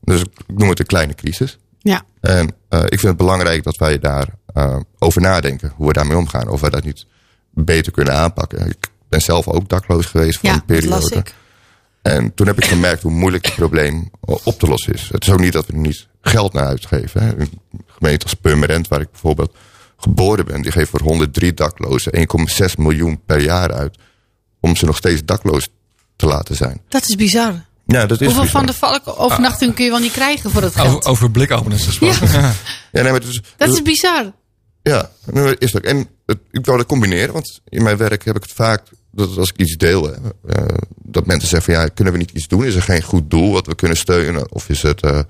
Dus 0.00 0.20
ik 0.20 0.28
noem 0.46 0.68
het 0.68 0.78
een 0.80 0.86
kleine 0.86 1.14
crisis. 1.14 1.58
Ja. 1.78 2.02
En 2.20 2.54
eh, 2.68 2.80
ik 2.82 2.88
vind 2.88 3.02
het 3.02 3.16
belangrijk 3.16 3.62
dat 3.62 3.76
wij 3.76 3.98
daar 3.98 4.26
eh, 4.54 4.76
over 4.98 5.20
nadenken, 5.20 5.72
hoe 5.76 5.86
we 5.86 5.92
daarmee 5.92 6.16
omgaan. 6.16 6.48
Of 6.48 6.60
we 6.60 6.70
dat 6.70 6.84
niet 6.84 7.06
beter 7.50 7.92
kunnen 7.92 8.14
aanpakken. 8.14 8.66
Ik 8.66 8.88
ben 9.08 9.20
zelf 9.22 9.48
ook 9.48 9.68
dakloos 9.68 10.06
geweest 10.06 10.38
voor 10.38 10.48
Ja, 10.48 10.54
een 10.54 10.62
dat 10.66 10.76
periode. 10.80 11.22
En 12.02 12.34
toen 12.34 12.46
heb 12.46 12.56
ik 12.58 12.64
gemerkt 12.64 13.02
hoe 13.02 13.10
moeilijk 13.12 13.44
het 13.46 13.54
probleem 13.54 14.10
op 14.20 14.58
te 14.58 14.66
lossen 14.66 14.92
is. 14.92 15.08
Het 15.12 15.22
is 15.26 15.30
ook 15.32 15.40
niet 15.40 15.52
dat 15.52 15.66
we 15.66 15.72
er 15.72 15.78
niet 15.78 16.08
geld 16.20 16.52
naar 16.52 16.66
uitgeven. 16.66 17.22
Hè. 17.22 17.38
Een 17.38 17.50
gemeente 17.86 18.24
als 18.24 18.34
Purmerend, 18.34 18.88
waar 18.88 19.00
ik 19.00 19.10
bijvoorbeeld 19.10 19.56
geboren 19.98 20.44
ben, 20.44 20.62
die 20.62 20.72
geeft 20.72 20.90
voor 20.90 21.00
103 21.00 21.54
daklozen 21.54 22.12
1,6 22.60 22.74
miljoen 22.78 23.20
per 23.26 23.40
jaar 23.40 23.72
uit. 23.72 23.98
Om 24.60 24.76
ze 24.76 24.84
nog 24.84 24.96
steeds 24.96 25.24
dakloos 25.24 25.68
te 26.16 26.26
laten 26.26 26.56
zijn. 26.56 26.80
Dat 26.88 27.08
is 27.08 27.14
bizar. 27.16 27.66
Ja, 27.86 28.06
dat 28.06 28.20
is 28.20 28.26
Hoeveel 28.26 28.44
bizar. 28.44 28.60
van 28.60 28.66
de 28.66 28.72
valk 28.72 29.02
overnachting 29.20 29.74
kun 29.74 29.84
je 29.84 29.90
wel 29.90 30.00
niet 30.00 30.12
krijgen 30.12 30.50
voor 30.50 30.62
het 30.62 30.74
geld? 30.74 30.96
Over, 30.96 31.10
over 31.10 31.30
blikopeners 31.30 31.84
gesproken. 31.86 32.32
Ja. 32.32 32.52
Ja, 32.92 33.02
nee, 33.02 33.10
maar 33.10 33.22
Dat 33.56 33.68
is 33.68 33.82
bizar. 33.82 34.32
Ja, 34.82 35.10
is 35.58 35.72
het 35.72 35.76
ook. 35.76 35.90
En 35.90 36.08
het, 36.26 36.38
ik 36.50 36.66
wou 36.66 36.78
dat 36.78 36.86
combineren, 36.86 37.32
want 37.32 37.60
in 37.68 37.82
mijn 37.82 37.96
werk 37.96 38.24
heb 38.24 38.36
ik 38.36 38.42
het 38.42 38.52
vaak 38.52 38.82
dat 39.12 39.36
als 39.36 39.48
ik 39.48 39.56
iets 39.58 39.76
deel, 39.76 40.02
hè, 40.04 40.12
eh, 40.52 40.74
dat 41.02 41.26
mensen 41.26 41.48
zeggen 41.48 41.72
van 41.74 41.82
ja, 41.82 41.88
kunnen 41.88 42.12
we 42.12 42.18
niet 42.18 42.30
iets 42.30 42.48
doen? 42.48 42.64
Is 42.64 42.74
er 42.74 42.82
geen 42.82 43.02
goed 43.02 43.30
doel 43.30 43.52
wat 43.52 43.66
we 43.66 43.74
kunnen 43.74 43.96
steunen? 43.96 44.52
Of 44.52 44.68
is 44.68 44.82
het, 44.82 45.02
eh, 45.02 45.20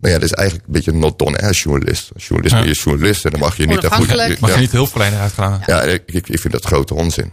nou 0.00 0.14
ja, 0.14 0.20
dat 0.20 0.30
is 0.30 0.32
eigenlijk 0.36 0.66
een 0.66 0.72
beetje 0.72 0.92
not 0.92 1.18
done 1.18 1.40
als 1.40 1.62
journalist. 1.62 2.10
Als 2.14 2.26
journalist 2.26 2.54
Ja. 2.54 2.60
ben 2.60 2.70
je 2.70 2.80
journalist 2.84 3.24
en 3.24 3.30
dan 3.30 3.40
mag 3.40 3.56
je 3.56 3.66
niet 3.66 3.74
goed. 3.74 3.84
Onafhankelijk. 3.84 4.40
Mag 4.40 4.50
ja, 4.50 4.56
je 4.56 4.60
niet 4.60 4.72
hulpverlener 4.72 5.20
uitgaan? 5.20 5.62
ja, 5.66 5.82
ik, 5.82 6.02
ik, 6.06 6.28
ik 6.28 6.40
vind 6.40 6.52
dat 6.52 6.64
grote 6.64 6.94
onzin. 6.94 7.32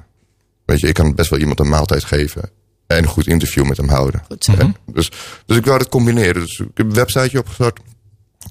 Weet 0.65 0.79
je, 0.79 0.87
ik 0.87 0.93
kan 0.93 1.15
best 1.15 1.29
wel 1.29 1.39
iemand 1.39 1.59
een 1.59 1.69
maaltijd 1.69 2.03
geven 2.03 2.49
en 2.87 2.97
een 2.97 3.07
goed 3.09 3.27
interview 3.27 3.65
met 3.67 3.77
hem 3.77 3.89
houden. 3.89 4.23
Goed? 4.27 4.49
Dus, 4.85 5.11
dus 5.45 5.57
ik 5.57 5.65
wou 5.65 5.77
dat 5.77 5.89
combineren. 5.89 6.41
Dus 6.41 6.59
ik 6.59 6.69
heb 6.73 6.85
een 6.85 6.93
websiteje 6.93 7.39
opgestart. 7.39 7.79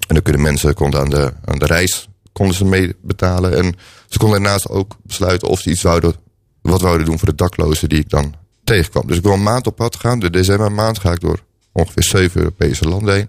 En 0.09 0.15
dan 0.15 0.23
kunnen 0.23 0.43
mensen 0.43 0.75
konden 0.75 1.01
aan, 1.01 1.11
de, 1.11 1.33
aan 1.45 1.59
de 1.59 1.67
reis 1.67 2.09
konden 2.33 2.57
ze 2.57 2.65
mee 2.65 2.95
betalen. 3.03 3.57
En 3.57 3.75
ze 4.09 4.19
konden 4.19 4.43
daarnaast 4.43 4.69
ook 4.69 4.97
besluiten 5.03 5.49
of 5.49 5.61
ze 5.61 5.71
iets 5.71 5.83
wouden, 5.83 6.15
wat 6.63 6.81
wouden 6.81 7.07
doen 7.07 7.19
voor 7.19 7.29
de 7.29 7.35
daklozen 7.35 7.89
die 7.89 7.99
ik 7.99 8.09
dan 8.11 8.35
tegenkwam. 8.65 9.07
Dus 9.07 9.17
ik 9.17 9.23
wil 9.23 9.33
een 9.33 9.43
maand 9.43 9.67
op 9.67 9.77
pad 9.77 9.97
gaan. 9.97 10.19
De 10.19 10.31
decembermaand 10.31 10.99
ga 10.99 11.13
ik 11.13 11.21
door 11.21 11.41
ongeveer 11.73 12.03
zeven 12.03 12.41
Europese 12.41 12.89
landen 12.89 13.15
heen. 13.15 13.29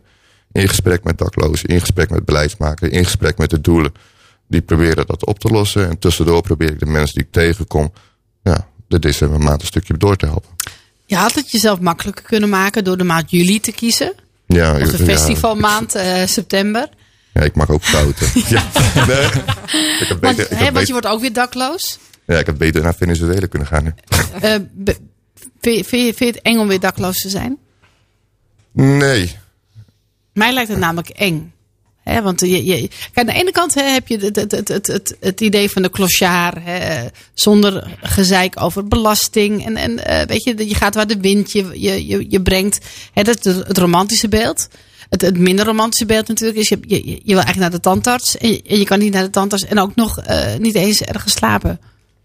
In 0.57 0.67
gesprek 0.67 1.03
met 1.03 1.17
daklozen, 1.17 1.69
in 1.69 1.79
gesprek 1.79 2.09
met 2.09 2.25
beleidsmakers, 2.25 2.91
in 2.91 3.03
gesprek 3.03 3.37
met 3.37 3.49
de 3.49 3.61
doelen. 3.61 3.93
Die 4.47 4.61
proberen 4.61 5.07
dat 5.07 5.25
op 5.25 5.39
te 5.39 5.47
lossen. 5.47 5.89
En 5.89 5.99
tussendoor 5.99 6.41
probeer 6.41 6.71
ik 6.71 6.79
de 6.79 6.85
mensen 6.85 7.15
die 7.15 7.23
ik 7.23 7.31
tegenkom, 7.31 7.93
ja, 8.43 8.67
de 8.87 8.99
decembermaand 8.99 9.61
een 9.61 9.67
stukje 9.67 9.97
door 9.97 10.15
te 10.15 10.25
helpen. 10.25 10.49
Je 11.05 11.15
had 11.15 11.35
het 11.35 11.51
jezelf 11.51 11.79
makkelijker 11.79 12.23
kunnen 12.23 12.49
maken 12.49 12.83
door 12.83 12.97
de 12.97 13.03
maand 13.03 13.31
juli 13.31 13.59
te 13.59 13.71
kiezen. 13.71 14.13
Ja, 14.45 14.79
Of 14.79 14.91
de 14.91 14.97
ja, 14.97 15.03
festivalmaand 15.03 15.95
eh, 15.95 16.25
september. 16.25 16.89
Ja, 17.33 17.41
ik 17.41 17.55
maak 17.55 17.69
ook 17.69 17.83
fouten. 17.83 18.27
ja. 18.55 18.63
Nee. 19.07 19.25
Ik 19.99 20.17
Want, 20.73 20.87
je 20.87 20.91
wordt 20.91 21.07
ook 21.07 21.21
weer 21.21 21.33
dakloos. 21.33 21.99
ja, 22.25 22.39
ik 22.39 22.45
had 22.45 22.57
beter 22.57 22.83
naar 22.83 22.95
Venezuela 22.95 23.47
kunnen 23.47 23.67
gaan. 23.67 23.95
vind, 25.61 25.77
je, 25.77 25.83
vind 25.83 26.17
je 26.17 26.25
het 26.25 26.41
eng 26.41 26.57
om 26.57 26.67
weer 26.67 26.79
dakloos 26.79 27.17
te 27.17 27.29
zijn? 27.29 27.57
Nee. 28.71 29.35
Mij 30.37 30.53
lijkt 30.53 30.69
het 30.69 30.79
namelijk 30.79 31.09
eng. 31.09 31.53
Hè, 32.03 32.21
want 32.21 32.39
je, 32.39 32.65
je, 32.65 32.87
kijk, 32.87 32.89
aan 33.13 33.25
de 33.25 33.41
ene 33.41 33.51
kant 33.51 33.73
heb 33.73 34.07
je 34.07 34.17
het, 34.17 34.35
het, 34.35 34.67
het, 34.87 35.15
het, 35.19 35.41
idee 35.41 35.69
van 35.69 35.81
de. 35.81 35.89
Hè, 36.63 37.07
zonder 37.33 37.97
gezeik 38.01 38.61
over 38.61 38.87
belasting. 38.87 39.65
En, 39.65 39.75
en 39.75 40.05
eh, 40.05 40.27
weet 40.27 40.43
je, 40.43 40.67
je 40.67 40.75
gaat 40.75 40.95
waar 40.95 41.07
de 41.07 41.19
wind 41.19 41.51
je, 41.51 41.81
je, 41.81 42.25
je, 42.29 42.41
brengt. 42.41 42.85
Hè, 43.13 43.23
dat 43.23 43.45
is 43.45 43.55
het 43.55 43.77
romantische 43.77 44.27
beeld. 44.27 44.67
Het, 45.09 45.21
het 45.21 45.37
minder 45.37 45.65
romantische 45.65 46.05
beeld 46.05 46.27
natuurlijk 46.27 46.59
is, 46.59 46.69
je, 46.69 46.79
je, 46.87 47.05
je 47.05 47.21
wil 47.23 47.43
eigenlijk 47.43 47.59
naar 47.59 47.71
de 47.71 47.79
tandarts. 47.79 48.37
En 48.37 48.59
je, 48.63 48.83
kan 48.83 48.99
niet 48.99 49.13
naar 49.13 49.23
de 49.23 49.29
tandarts 49.29 49.65
en 49.65 49.79
ook 49.79 49.95
nog 49.95 50.19
eh, 50.19 50.55
niet 50.57 50.75
eens 50.75 51.01
ergens 51.01 51.33
slapen. 51.33 51.79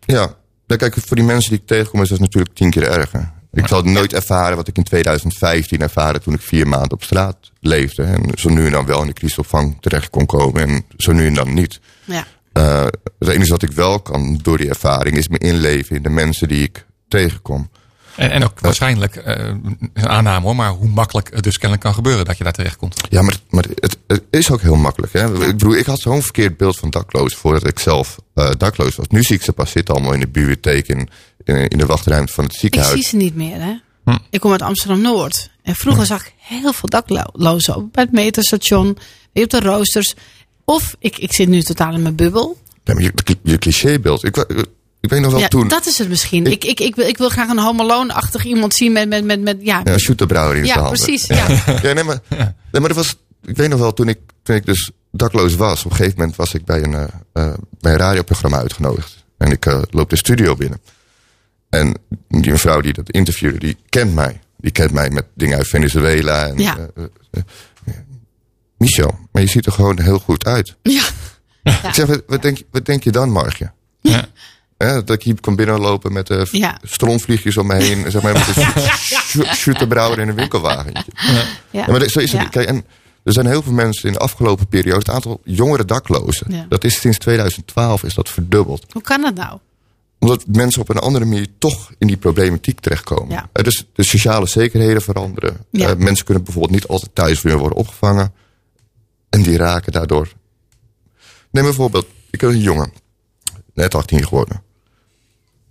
Ja. 0.06 0.36
Kijk, 0.66 0.96
voor 1.06 1.16
die 1.16 1.26
mensen 1.26 1.50
die 1.50 1.60
ik 1.60 1.66
tegenkom 1.66 2.02
is 2.02 2.08
dat 2.08 2.20
natuurlijk 2.20 2.54
tien 2.54 2.70
keer 2.70 2.82
erger. 2.82 3.32
Ik 3.52 3.66
zal 3.66 3.82
nooit 3.82 4.12
ervaren 4.12 4.56
wat 4.56 4.68
ik 4.68 4.76
in 4.76 4.82
2015 4.82 5.80
ervaren 5.80 6.22
toen 6.22 6.34
ik 6.34 6.40
vier 6.40 6.68
maanden 6.68 6.92
op 6.92 7.02
straat 7.02 7.36
leefde. 7.60 8.02
En 8.02 8.30
zo 8.34 8.48
nu 8.48 8.66
en 8.66 8.72
dan 8.72 8.86
wel 8.86 9.00
in 9.00 9.06
de 9.06 9.12
crisisopvang 9.12 9.76
terecht 9.80 10.10
kon 10.10 10.26
komen 10.26 10.62
en 10.68 10.84
zo 10.96 11.12
nu 11.12 11.26
en 11.26 11.34
dan 11.34 11.54
niet. 11.54 11.80
Ja. 12.04 12.26
Eh, 12.52 12.84
het 13.18 13.28
enige 13.28 13.50
wat 13.50 13.62
ik 13.62 13.72
wel 13.72 14.00
kan 14.00 14.38
door 14.42 14.58
die 14.58 14.68
ervaring 14.68 15.16
is 15.16 15.28
me 15.28 15.38
inleven 15.38 15.96
in 15.96 16.02
de 16.02 16.08
mensen 16.08 16.48
die 16.48 16.62
ik 16.62 16.86
tegenkom. 17.08 17.70
En, 18.16 18.30
en 18.30 18.44
ook 18.44 18.60
waarschijnlijk, 18.60 19.16
eh, 19.16 19.54
een 19.94 20.08
aanname 20.08 20.44
hoor, 20.44 20.56
maar 20.56 20.70
hoe 20.70 20.88
makkelijk 20.88 21.30
het 21.34 21.42
dus 21.42 21.54
kennelijk 21.54 21.82
kan 21.82 21.94
gebeuren 21.94 22.24
dat 22.24 22.38
je 22.38 22.44
daar 22.44 22.52
terecht 22.52 22.76
komt. 22.76 23.00
Ja, 23.08 23.22
maar, 23.22 23.40
maar 23.50 23.64
het, 23.80 23.96
het 24.06 24.22
is 24.30 24.50
ook 24.50 24.60
heel 24.60 24.76
makkelijk. 24.76 25.12
Hè? 25.12 25.32
Ik 25.32 25.38
bedoel, 25.38 25.76
ik 25.76 25.86
had 25.86 26.00
zo'n 26.00 26.22
verkeerd 26.22 26.56
beeld 26.56 26.78
van 26.78 26.90
daklozen 26.90 27.38
voordat 27.38 27.66
ik 27.66 27.78
zelf 27.78 28.18
eh, 28.34 28.50
dakloos 28.58 28.96
was. 28.96 29.06
Nu 29.08 29.22
zie 29.22 29.36
ik 29.36 29.42
ze 29.42 29.52
pas 29.52 29.70
zitten 29.70 29.94
allemaal 29.94 30.12
in 30.12 30.20
de 30.20 30.28
bibliotheek 30.28 30.88
in, 30.88 31.08
in, 31.44 31.68
in 31.68 31.78
de 31.78 31.86
wachtruimte 31.86 32.32
van 32.32 32.44
het 32.44 32.52
Ik 32.52 32.58
ziekenhuis. 32.60 32.92
zie 32.94 33.02
ze 33.02 33.16
niet 33.16 33.34
meer, 33.34 33.60
hè? 33.60 33.74
Hm. 34.04 34.18
Ik 34.30 34.40
kom 34.40 34.52
uit 34.52 34.62
Amsterdam-Noord. 34.62 35.50
En 35.62 35.74
vroeger 35.74 36.06
zag 36.06 36.26
ik 36.26 36.32
heel 36.38 36.72
veel 36.72 36.88
daklozen 36.88 37.76
op 37.76 37.92
bij 37.92 38.02
het 38.04 38.12
meterstation, 38.12 38.98
op 39.32 39.50
de 39.50 39.60
roosters. 39.60 40.14
Of 40.64 40.94
ik, 40.98 41.18
ik 41.18 41.32
zit 41.32 41.48
nu 41.48 41.62
totaal 41.62 41.92
in 41.94 42.02
mijn 42.02 42.14
bubbel. 42.16 42.58
Ja, 42.84 42.94
maar 42.94 43.02
je, 43.02 43.12
je 43.42 43.58
clichébeeld. 43.58 44.24
Ik, 44.24 44.36
ik 45.00 45.10
weet 45.10 45.20
nog 45.20 45.30
wel 45.30 45.40
Ja, 45.40 45.48
toen. 45.48 45.68
dat 45.68 45.86
is 45.86 45.98
het 45.98 46.08
misschien. 46.08 46.46
Ik- 46.46 46.52
Ik, 46.52 46.64
ik, 46.64 46.80
ik, 46.80 46.94
wil, 46.96 47.06
ik 47.06 47.18
wil 47.18 47.28
graag 47.28 47.48
een 47.48 47.58
homeloon-achtig 47.58 48.44
iemand 48.44 48.74
zien 48.74 48.92
met, 48.92 49.08
met, 49.08 49.24
met, 49.24 49.40
met 49.40 49.56
ja, 49.60 49.80
Ja, 49.84 49.98
shooterbrouwer 49.98 50.56
in 50.56 50.66
zijn 50.66 50.78
ja 50.78 50.84
handen. 50.84 51.04
precies. 51.04 51.26
Ja. 51.26 51.46
Ja, 51.82 51.92
nee, 51.92 52.04
maar, 52.04 52.20
nee, 52.28 52.46
maar 52.80 52.80
dat 52.88 52.94
was. 52.96 53.16
Ik 53.44 53.56
weet 53.56 53.68
nog 53.68 53.78
wel, 53.78 53.92
toen 53.92 54.08
ik, 54.08 54.18
toen 54.42 54.56
ik 54.56 54.66
dus 54.66 54.90
dakloos 55.10 55.54
was, 55.54 55.84
op 55.84 55.90
een 55.90 55.96
gegeven 55.96 56.18
moment 56.18 56.36
was 56.36 56.54
ik 56.54 56.64
bij 56.64 56.82
een, 56.82 56.94
eh, 56.94 57.02
eh, 57.32 57.54
bij 57.80 57.92
een 57.92 57.98
radioprogramma 57.98 58.58
uitgenodigd. 58.58 59.24
En 59.38 59.50
ik 59.50 59.66
eh, 59.66 59.82
loop 59.90 60.10
de 60.10 60.16
studio 60.16 60.54
binnen. 60.56 60.80
En 61.72 61.94
die 62.28 62.50
mevrouw 62.50 62.80
die 62.80 62.92
dat 62.92 63.10
interviewde, 63.10 63.58
die 63.58 63.76
kent 63.88 64.14
mij. 64.14 64.40
Die 64.56 64.70
kent 64.70 64.92
mij 64.92 65.10
met 65.10 65.24
dingen 65.34 65.56
uit 65.58 65.68
Venezuela. 65.68 66.46
En, 66.46 66.58
Ja. 66.58 66.76
eh, 66.76 66.84
eh, 67.30 67.42
eh, 67.84 67.94
Michel, 68.78 69.18
maar 69.32 69.42
je 69.42 69.48
ziet 69.48 69.66
er 69.66 69.72
gewoon 69.72 70.00
heel 70.00 70.18
goed 70.18 70.44
uit. 70.46 70.76
Ja. 70.82 71.02
Ik 71.62 71.94
zeg, 71.94 72.06
wat, 72.06 72.22
wat 72.26 72.42
denk, 72.42 72.56
je- 72.58 72.66
wat 72.70 72.86
denk 72.86 73.04
je 73.04 73.10
dan, 73.10 73.30
Margje? 73.30 73.72
Ja. 74.00 74.24
Hè, 74.78 75.04
dat 75.04 75.10
ik 75.16 75.22
hier 75.22 75.40
kan 75.40 75.56
binnenlopen 75.56 76.12
met 76.12 76.30
uh, 76.30 76.44
Ja. 76.50 76.78
strontvliegjes 76.82 77.56
om 77.56 77.66
me 77.66 77.74
heen. 77.74 78.10
Zeg 78.10 78.22
maar, 78.22 78.32
met 78.32 78.56
een 78.56 78.64
sh- 78.90 79.52
shooterbrouwer 79.54 80.18
in 80.18 80.28
een 80.28 80.34
winkelwagentje. 80.34 81.04
Ja. 81.14 81.42
Ja, 81.70 81.86
maar 81.86 82.08
zo 82.08 82.18
is 82.20 82.32
het. 82.32 82.40
Ja. 82.42 82.48
Kijk, 82.48 82.68
en 82.68 82.84
er 83.24 83.32
zijn 83.32 83.46
heel 83.46 83.62
veel 83.62 83.72
mensen 83.72 84.06
in 84.06 84.12
de 84.12 84.18
afgelopen 84.18 84.66
periode, 84.66 84.98
het 84.98 85.10
aantal 85.10 85.40
jongere 85.44 85.84
daklozen, 85.84 86.46
Ja. 86.52 86.66
dat 86.68 86.84
is 86.84 87.00
sinds 87.00 87.18
2012 87.18 88.02
is 88.04 88.14
dat 88.14 88.28
verdubbeld. 88.28 88.86
Hoe 88.92 89.02
kan 89.02 89.20
dat 89.20 89.34
nou? 89.34 89.58
Omdat 90.22 90.44
mensen 90.46 90.80
op 90.80 90.88
een 90.88 90.98
andere 90.98 91.24
manier 91.24 91.46
toch 91.58 91.92
in 91.98 92.06
die 92.06 92.16
problematiek 92.16 92.80
terechtkomen. 92.80 93.30
Ja. 93.34 93.48
Eh, 93.52 93.64
dus 93.64 93.86
de 93.92 94.02
sociale 94.02 94.46
zekerheden 94.46 95.02
veranderen. 95.02 95.56
Ja. 95.70 95.88
Eh, 95.88 95.96
mensen 95.96 96.24
kunnen 96.24 96.44
bijvoorbeeld 96.44 96.74
niet 96.74 96.86
altijd 96.86 97.14
thuis 97.14 97.42
weer 97.42 97.58
worden 97.58 97.78
opgevangen. 97.78 98.32
En 99.30 99.42
die 99.42 99.56
raken 99.56 99.92
daardoor. 99.92 100.32
Neem 101.50 101.64
bijvoorbeeld, 101.64 102.06
ik 102.30 102.40
heb 102.40 102.50
een 102.50 102.58
jongen, 102.60 102.92
net 103.74 103.94
18 103.94 104.24
geworden. 104.26 104.62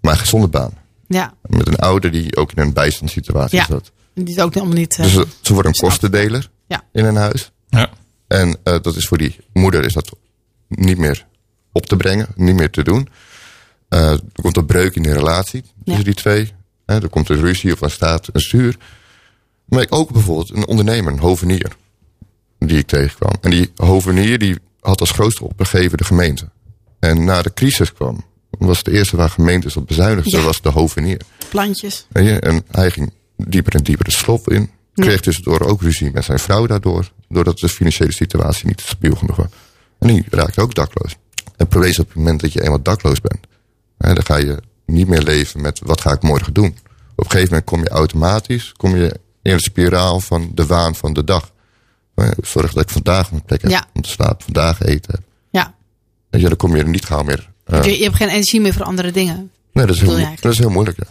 Maar 0.02 0.14
een 0.14 0.20
gezonde 0.20 0.48
baan. 0.48 0.74
Ja. 1.08 1.34
Met 1.42 1.68
een 1.68 1.76
ouder 1.76 2.12
die 2.12 2.36
ook 2.36 2.52
in 2.52 2.62
een 2.64 2.74
bijstandssituatie 2.74 3.58
Ja. 3.58 3.66
zat. 3.66 3.92
Die 4.14 4.36
is 4.36 4.40
ook 4.40 4.54
helemaal 4.54 4.76
niet. 4.76 4.92
eh, 4.98 5.04
Dus 5.04 5.12
ze, 5.14 5.28
ze 5.42 5.54
wordt 5.54 5.68
een 5.68 5.76
kostendeler 5.76 6.50
Ja. 6.68 6.84
in 6.92 7.06
een 7.06 7.16
huis. 7.16 7.52
Ja. 7.70 7.90
En 8.28 8.58
eh, 8.64 8.76
dat 8.82 8.96
is 8.96 9.08
voor 9.08 9.18
die 9.18 9.36
moeder 9.54 9.86
is 9.86 9.94
dat 9.94 10.12
niet 10.68 10.98
meer 10.98 11.28
op 11.72 11.86
te 11.86 11.96
brengen, 11.96 12.28
niet 12.36 12.56
meer 12.56 12.70
te 12.70 12.84
doen. 12.84 13.08
Eh, 13.92 14.12
er 14.12 14.22
komt 14.42 14.58
een 14.58 14.66
breuk 14.66 14.96
in 14.96 15.04
de 15.04 15.14
relatie 15.14 15.64
tussen 15.86 16.04
die 16.04 16.14
twee. 16.14 16.54
Er 16.86 17.10
komt 17.10 17.30
een 17.30 17.42
ruzie 17.42 17.74
of 17.74 17.80
dan 17.80 17.90
staat 17.90 18.30
een 18.32 18.42
stuur. 18.42 18.78
Maar 19.66 19.82
ik 19.82 19.96
ook 19.96 20.12
bijvoorbeeld 20.12 20.50
een 20.56 20.66
ondernemer, 20.68 21.14
een 21.14 21.20
hovenier, 21.20 21.76
die 22.60 22.78
ik 22.78 22.88
tegenkwam. 22.88 23.34
En 23.42 23.50
die 23.50 23.72
hovenier 23.76 24.40
die 24.40 24.58
had 24.80 25.00
als 25.00 25.12
grootste 25.12 25.44
opgegeven 25.44 25.98
de 25.98 26.04
gemeente. 26.04 26.50
En 27.00 27.24
na 27.24 27.42
de 27.42 27.54
crisis 27.54 27.94
kwam, 27.94 28.26
was 28.50 28.78
het 28.78 28.88
eerste 28.88 29.16
waar 29.18 29.30
gemeentes 29.30 29.78
op 29.78 29.88
bezuinigden, 29.88 30.40
Ja. 30.40 30.46
was 30.46 30.62
de 30.62 30.70
hovenier. 30.70 31.22
plantjes. 31.50 32.06
En 32.12 32.64
hij 32.72 32.92
ging 32.92 33.14
dieper 33.36 33.76
en 33.76 33.84
dieper 33.84 34.06
de 34.06 34.12
slop 34.12 34.50
in. 34.50 34.70
Kreeg 34.94 35.22
tussendoor 35.22 35.62
ook 35.62 35.82
ruzie 35.82 36.12
met 36.12 36.24
zijn 36.26 36.40
vrouw 36.40 36.66
daardoor. 36.66 37.12
Doordat 37.30 37.60
de 37.60 37.70
financiële 37.70 38.14
situatie 38.14 38.68
niet 38.68 38.82
stabiel 38.82 39.16
genoeg 39.16 39.36
was. 39.36 39.48
En 40.00 40.08
die 40.08 40.26
raakte 40.30 40.62
ook 40.62 40.76
dakloos. 40.76 41.16
En 41.58 41.84
is 41.84 42.00
op 42.00 42.08
het 42.08 42.16
moment 42.16 42.42
dat 42.42 42.54
je 42.54 42.62
eenmaal 42.62 42.82
dakloos 42.82 43.22
bent. 43.22 43.50
Dan 44.02 44.24
ga 44.26 44.36
je 44.38 44.58
niet 44.86 45.08
meer 45.08 45.22
leven 45.22 45.62
met 45.62 45.80
wat 45.84 46.02
ga 46.02 46.12
ik 46.12 46.22
morgen 46.22 46.54
doen. 46.54 46.78
Op 47.16 47.24
een 47.26 47.32
gegeven 47.32 47.48
moment 47.50 47.66
kom 47.70 47.80
je 47.84 47.90
automatisch 47.90 48.74
kom 48.78 48.96
je 48.96 49.20
in 49.42 49.56
de 49.56 49.62
spiraal 49.64 50.20
van 50.20 50.52
de 50.54 50.66
waan 50.66 50.96
van 50.96 51.14
de 51.14 51.24
dag. 51.24 51.52
Zorg 52.42 52.74
dat 52.74 52.84
ik 52.84 52.90
vandaag 52.90 53.32
een 53.32 53.44
plek 53.44 53.62
heb 53.62 53.72
Ja. 53.72 53.86
om 53.94 54.02
te 54.02 54.10
slapen. 54.10 54.44
Vandaag 54.44 54.82
eten 54.82 55.12
heb. 55.14 55.22
Ja. 55.50 55.74
Je 56.30 56.40
ja, 56.40 56.48
dan 56.48 56.58
kom 56.58 56.76
je 56.76 56.82
er 56.84 56.90
niet 56.90 57.06
gauw 57.06 57.24
meer. 57.24 57.50
eh, 57.66 57.84
je, 57.84 57.98
je 57.98 58.04
hebt 58.04 58.16
geen 58.16 58.30
energie 58.30 58.62
meer 58.62 58.74
voor 58.74 58.84
andere 58.84 59.12
dingen. 59.12 59.52
nee, 59.74 59.86
dat 59.86 59.96
is, 59.96 60.02
heel, 60.02 60.28
dat 60.42 60.52
is 60.52 60.58
heel 60.58 60.70
moeilijk. 60.70 60.98
Ja. 60.98 61.08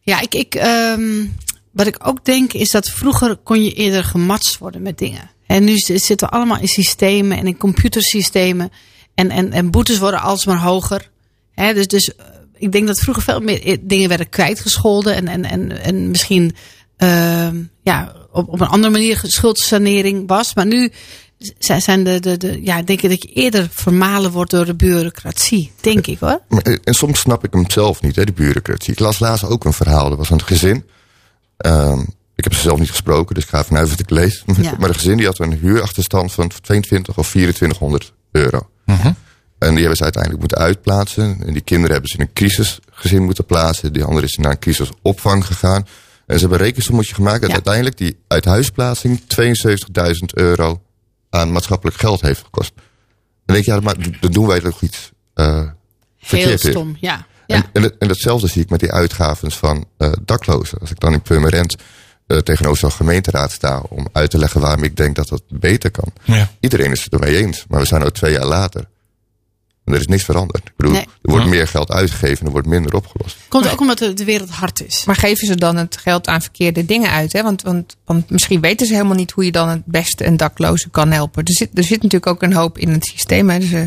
Ja, 0.00 0.20
ik, 0.20 0.34
ik, 0.34 0.54
ehm, 0.54 1.24
wat 1.70 1.86
ik 1.86 1.96
ook 2.06 2.24
denk 2.24 2.52
is 2.52 2.70
dat 2.70 2.88
vroeger 2.88 3.36
kon 3.36 3.64
je 3.64 3.72
eerder 3.72 4.04
gematst 4.04 4.58
worden 4.58 4.82
met 4.82 4.98
dingen. 4.98 5.30
En 5.46 5.64
nu 5.64 5.76
zitten 5.78 6.16
we 6.28 6.28
allemaal 6.28 6.58
in 6.60 6.68
systemen 6.68 7.38
en 7.38 7.46
in 7.46 7.56
computersystemen. 7.56 8.72
En, 9.14 9.30
en, 9.30 9.52
en 9.52 9.70
boetes 9.70 9.98
worden 9.98 10.20
alsmaar 10.20 10.58
hoger. 10.60 11.10
Dus, 11.54 11.86
dus 11.86 12.14
eh, 12.14 12.24
ik 12.54 12.72
denk 12.72 12.86
dat 12.86 13.00
vroeger 13.00 13.22
veel 13.22 13.40
meer 13.40 13.78
dingen 13.80 14.08
werden 14.08 14.28
kwijtgescholden. 14.28 15.14
En, 15.14 15.28
en, 15.28 15.44
en, 15.44 15.82
en 15.82 16.10
misschien 16.10 16.54
ehm, 16.96 17.62
ja, 17.82 18.12
op, 18.32 18.48
op 18.48 18.60
een 18.60 18.66
andere 18.66 18.92
manier 18.92 19.20
schuldsanering 19.22 20.28
was. 20.28 20.54
Maar 20.54 20.66
nu 20.66 20.92
zijn 21.58 21.82
zijn 21.82 22.04
de, 22.04 22.20
de, 22.20 22.36
de, 22.36 22.62
ja, 22.62 22.82
denk 22.82 23.02
ik 23.02 23.10
dat 23.10 23.22
je 23.22 23.28
eerder 23.28 23.68
vermalen 23.70 24.30
wordt 24.30 24.50
door 24.50 24.64
de 24.64 24.74
bureaucratie. 24.74 25.72
Denk 25.80 26.06
ik 26.06 26.18
hoor. 26.18 26.40
Eh, 26.48 26.76
En 26.84 26.94
soms 26.94 27.20
snap 27.20 27.44
ik 27.44 27.52
hem 27.52 27.70
zelf 27.70 28.02
niet, 28.02 28.16
hè, 28.16 28.24
de 28.24 28.32
bureaucratie. 28.32 28.92
Ik 28.92 28.98
las 28.98 29.18
laatst 29.18 29.44
ook 29.44 29.64
een 29.64 29.72
verhaal. 29.72 30.10
Er 30.10 30.16
was 30.16 30.30
een 30.30 30.42
gezin. 30.42 30.84
Ehm, 31.56 32.00
ik 32.34 32.44
heb 32.44 32.54
ze 32.54 32.60
zelf 32.60 32.78
niet 32.78 32.90
gesproken, 32.90 33.34
dus 33.34 33.44
ik 33.44 33.50
ga 33.50 33.58
ervan 33.58 33.76
uit 33.76 33.90
wat 33.90 34.00
ik 34.00 34.10
lees. 34.10 34.42
Ja. 34.60 34.74
Maar 34.78 34.88
de 34.88 34.94
gezin 34.94 35.16
die 35.16 35.26
had 35.26 35.38
een 35.38 35.58
huurachterstand 35.58 36.32
van 36.32 36.50
22 36.60 37.18
of 37.18 37.30
2400 37.30 38.12
euro. 38.30 38.68
Mhm. 38.84 39.12
En 39.64 39.70
die 39.70 39.78
hebben 39.78 39.96
ze 39.96 40.02
uiteindelijk 40.02 40.40
moeten 40.42 40.58
uitplaatsen. 40.62 41.36
En 41.46 41.52
die 41.52 41.62
kinderen 41.62 41.92
hebben 41.92 42.10
ze 42.10 42.16
in 42.16 42.22
een 42.22 42.32
crisisgezin 42.32 43.22
moeten 43.24 43.44
plaatsen. 43.46 43.92
Die 43.92 44.04
andere 44.04 44.26
is 44.26 44.36
naar 44.36 44.50
een 44.50 44.58
crisisopvang 44.58 45.46
gegaan. 45.46 45.86
En 46.26 46.34
ze 46.34 46.40
hebben 46.40 46.58
een 46.58 46.64
rekensommetje 46.64 47.14
gemaakt 47.14 47.40
dat 47.40 47.48
Ja. 47.48 47.54
uiteindelijk 47.54 47.96
die 47.96 48.18
uithuisplaatsing 48.28 49.20
72.000 49.26 50.34
euro 50.34 50.82
aan 51.30 51.52
maatschappelijk 51.52 51.96
geld 51.96 52.20
heeft 52.20 52.42
gekost. 52.44 52.72
Dan 53.46 53.54
denk 53.54 53.64
je, 53.64 53.72
ja, 53.72 53.80
maar 53.80 53.94
dan 54.20 54.32
doen 54.32 54.46
wij 54.46 54.60
toch 54.60 54.80
iets 54.82 55.12
eh 55.34 55.56
Heel 55.56 55.70
verkeerd 56.16 56.64
in. 56.64 56.70
stom, 56.70 56.96
ja. 57.00 57.26
ja. 57.46 57.70
En, 57.72 57.98
en, 57.98 58.08
hetzelfde 58.08 58.46
zie 58.46 58.62
ik 58.62 58.70
met 58.70 58.80
die 58.80 58.92
uitgaves 58.92 59.56
van 59.56 59.84
eh, 59.96 60.12
daklozen. 60.24 60.78
Als 60.78 60.90
ik 60.90 61.00
dan 61.00 61.12
in 61.12 61.22
Purmerend 61.22 61.76
eh, 62.26 62.38
tegenover 62.38 62.78
zo'n 62.78 62.92
gemeenteraad 62.92 63.52
sta 63.52 63.82
om 63.88 64.08
uit 64.12 64.30
te 64.30 64.38
leggen 64.38 64.60
waarom 64.60 64.82
ik 64.82 64.96
denk 64.96 65.16
dat 65.16 65.28
dat 65.28 65.42
beter 65.48 65.90
kan. 65.90 66.12
Ja. 66.24 66.50
Iedereen 66.60 66.92
is 66.92 67.04
het 67.04 67.12
ermee 67.12 67.36
eens, 67.36 67.64
maar 67.68 67.80
we 67.80 67.86
zijn 67.86 68.02
nu 68.02 68.10
twee 68.10 68.32
jaar 68.32 68.46
later. 68.46 68.88
Er 69.84 69.94
is 70.00 70.06
niks 70.06 70.24
veranderd. 70.24 70.66
Ik 70.66 70.72
bedoel, 70.76 70.92
Nee. 70.92 71.02
er 71.02 71.30
wordt 71.30 71.44
Ja. 71.44 71.50
meer 71.50 71.68
geld 71.68 71.90
uitgegeven 71.90 72.38
en 72.38 72.46
er 72.46 72.52
wordt 72.52 72.66
minder 72.66 72.94
opgelost. 72.94 73.36
Komt 73.48 73.70
ook 73.72 73.80
omdat 73.80 73.98
de, 73.98 74.14
de 74.14 74.24
wereld 74.24 74.50
hard 74.50 74.84
is. 74.86 75.04
Maar 75.04 75.16
geven 75.16 75.46
ze 75.46 75.54
dan 75.56 75.76
het 75.76 75.96
geld 75.96 76.26
aan 76.26 76.40
verkeerde 76.40 76.84
dingen 76.86 77.10
uit? 77.10 77.32
Hè? 77.32 77.42
Want, 77.42 77.62
want, 77.62 77.96
want 78.04 78.30
misschien 78.30 78.60
weten 78.60 78.86
ze 78.86 78.92
helemaal 78.92 79.16
niet 79.16 79.30
hoe 79.30 79.44
je 79.44 79.52
dan 79.52 79.68
het 79.68 79.84
beste 79.86 80.26
een 80.26 80.36
dakloze 80.36 80.90
kan 80.90 81.10
helpen. 81.12 81.44
Er 81.44 81.52
zit, 81.54 81.70
er 81.78 81.84
zit 81.84 82.02
natuurlijk 82.02 82.26
ook 82.26 82.42
een 82.42 82.52
hoop 82.54 82.78
in 82.78 82.88
het 82.88 83.04
systeem. 83.06 83.50
Hè? 83.50 83.58
Dus, 83.58 83.72
eh, 83.72 83.86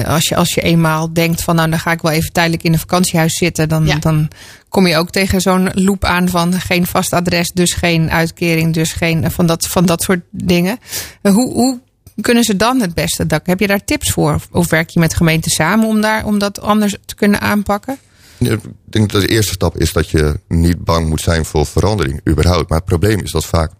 eh, 0.00 0.06
als, 0.06 0.28
je, 0.28 0.36
als 0.36 0.54
je 0.54 0.60
eenmaal 0.60 1.12
denkt 1.12 1.42
van 1.42 1.54
nou 1.56 1.70
dan 1.70 1.78
ga 1.78 1.92
ik 1.92 2.02
wel 2.02 2.12
even 2.12 2.32
tijdelijk 2.32 2.62
in 2.62 2.72
een 2.72 2.78
vakantiehuis 2.78 3.36
zitten. 3.36 3.68
Dan, 3.68 3.86
Ja. 3.86 3.96
dan 3.98 4.28
kom 4.68 4.86
je 4.86 4.96
ook 4.96 5.10
tegen 5.10 5.40
zo'n 5.40 5.70
loop 5.74 6.04
aan 6.04 6.28
van 6.28 6.52
geen 6.60 6.86
vast 6.86 7.12
adres, 7.12 7.50
dus 7.52 7.72
geen 7.72 8.10
uitkering, 8.10 8.74
dus 8.74 8.92
geen 8.92 9.30
van 9.30 9.46
dat, 9.46 9.66
van 9.66 9.86
dat 9.86 10.02
soort 10.02 10.20
dingen. 10.30 10.78
Eh, 11.22 11.32
hoe, 11.32 11.52
hoe 11.52 11.80
kunnen 12.20 12.42
ze 12.44 12.56
dan 12.56 12.80
het 12.80 12.94
beste 12.94 13.26
dak? 13.26 13.46
Heb 13.46 13.60
je 13.60 13.66
daar 13.66 13.84
tips 13.84 14.10
voor? 14.10 14.34
Of, 14.34 14.48
of 14.50 14.70
werk 14.70 14.90
je 14.90 15.00
met 15.00 15.14
gemeenten 15.14 15.50
samen 15.50 15.86
om, 15.88 16.00
daar, 16.00 16.24
om 16.24 16.38
dat 16.38 16.60
anders 16.60 16.96
te 17.04 17.14
kunnen 17.14 17.40
aanpakken? 17.40 17.98
Ik 18.38 18.60
denk 18.84 19.12
dat 19.12 19.20
de 19.20 19.28
eerste 19.28 19.52
stap 19.52 19.78
is 19.78 19.92
dat 19.92 20.08
je 20.10 20.40
niet 20.48 20.84
bang 20.84 21.08
moet 21.08 21.20
zijn 21.20 21.44
voor 21.44 21.66
verandering, 21.66 22.20
überhaupt. 22.28 22.68
Maar 22.68 22.78
het 22.78 22.86
probleem 22.86 23.20
is 23.20 23.30
dat 23.30 23.44
vaak 23.46 23.70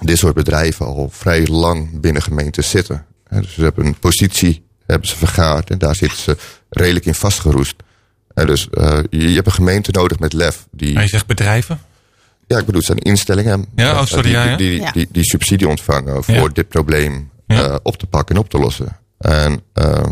dit 0.00 0.18
soort 0.18 0.34
bedrijven 0.34 0.86
al 0.86 1.08
vrij 1.12 1.46
lang 1.46 2.00
binnen 2.00 2.22
gemeentes 2.22 2.70
zitten. 2.70 3.04
Hè, 3.28 3.40
Dus 3.40 3.54
ze 3.54 3.62
hebben 3.62 3.86
een 3.86 3.98
positie, 3.98 4.64
hebben 4.86 5.08
ze 5.08 5.16
vergaard 5.16 5.70
en 5.70 5.78
daar 5.78 5.94
zitten 5.94 6.18
ze 6.18 6.36
redelijk 6.68 7.06
in 7.06 7.14
vastgeroest. 7.14 7.74
En 8.34 8.46
dus 8.46 8.68
eh, 8.70 8.98
je, 9.10 9.28
je 9.28 9.34
hebt 9.34 9.46
een 9.46 9.52
gemeente 9.52 9.90
nodig 9.92 10.18
met 10.18 10.32
lef. 10.32 10.66
Die, 10.70 10.92
Maar 10.94 11.02
je 11.02 11.08
zegt 11.08 11.26
bedrijven? 11.26 11.80
ja, 12.46 12.58
ik 12.58 12.64
bedoel, 12.66 12.80
het 12.80 12.84
zijn 12.88 12.98
instellingen 12.98 13.66
Ja, 13.76 13.92
oh, 14.00 14.04
sorry, 14.06 14.22
die, 14.22 14.32
ja, 14.32 14.44
ja. 14.44 14.56
Die, 14.56 14.78
die, 14.80 14.92
die, 14.92 15.08
die 15.10 15.24
subsidie 15.24 15.68
ontvangen 15.68 16.24
voor 16.24 16.34
Ja. 16.34 16.48
dit 16.48 16.68
probleem 16.68 17.30
Ja. 17.52 17.68
eh, 17.68 17.76
op 17.82 17.96
te 17.96 18.06
pakken 18.06 18.34
en 18.34 18.40
op 18.40 18.48
te 18.48 18.58
lossen. 18.58 18.98
En, 19.18 19.62
eh, 19.72 20.02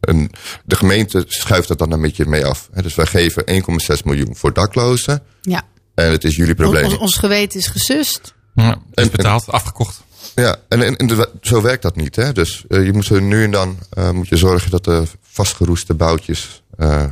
en 0.00 0.30
de 0.64 0.76
gemeente 0.76 1.24
schuift 1.28 1.68
dat 1.68 1.78
dan 1.78 1.92
een 1.92 2.00
beetje 2.00 2.26
mee 2.26 2.46
af. 2.46 2.68
Hè, 2.72 2.82
Dus 2.82 2.94
wij 2.94 3.06
geven 3.06 3.42
1,6 3.46 4.02
miljoen 4.04 4.36
voor 4.36 4.52
daklozen. 4.52 5.22
Ja. 5.42 5.62
En 5.94 6.10
het 6.10 6.24
is 6.24 6.36
jullie 6.36 6.54
probleem. 6.54 6.84
Ons, 6.84 6.96
ons 6.96 7.16
geweten 7.16 7.58
is 7.60 7.66
gesust. 7.66 8.34
Ja, 8.54 8.76
is 8.94 9.10
betaald, 9.10 9.46
afgekocht. 9.48 10.00
Ja, 10.34 10.56
en, 10.68 10.82
en, 10.82 10.96
en 10.96 11.06
de- 11.06 11.30
zo 11.40 11.62
werkt 11.62 11.82
dat 11.82 11.96
niet. 11.96 12.16
Hè? 12.16 12.32
Dus 12.32 12.64
eh, 12.68 12.84
je 12.84 12.92
moet 12.92 13.08
er 13.08 13.22
nu 13.22 13.44
en 13.44 13.50
dan 13.50 13.78
eh, 13.90 14.10
moet 14.10 14.28
je 14.28 14.36
zorgen 14.36 14.70
dat 14.70 14.84
de 14.84 15.02
vastgeroeste 15.22 15.94
boutjes 15.94 16.62
eh, 16.76 17.04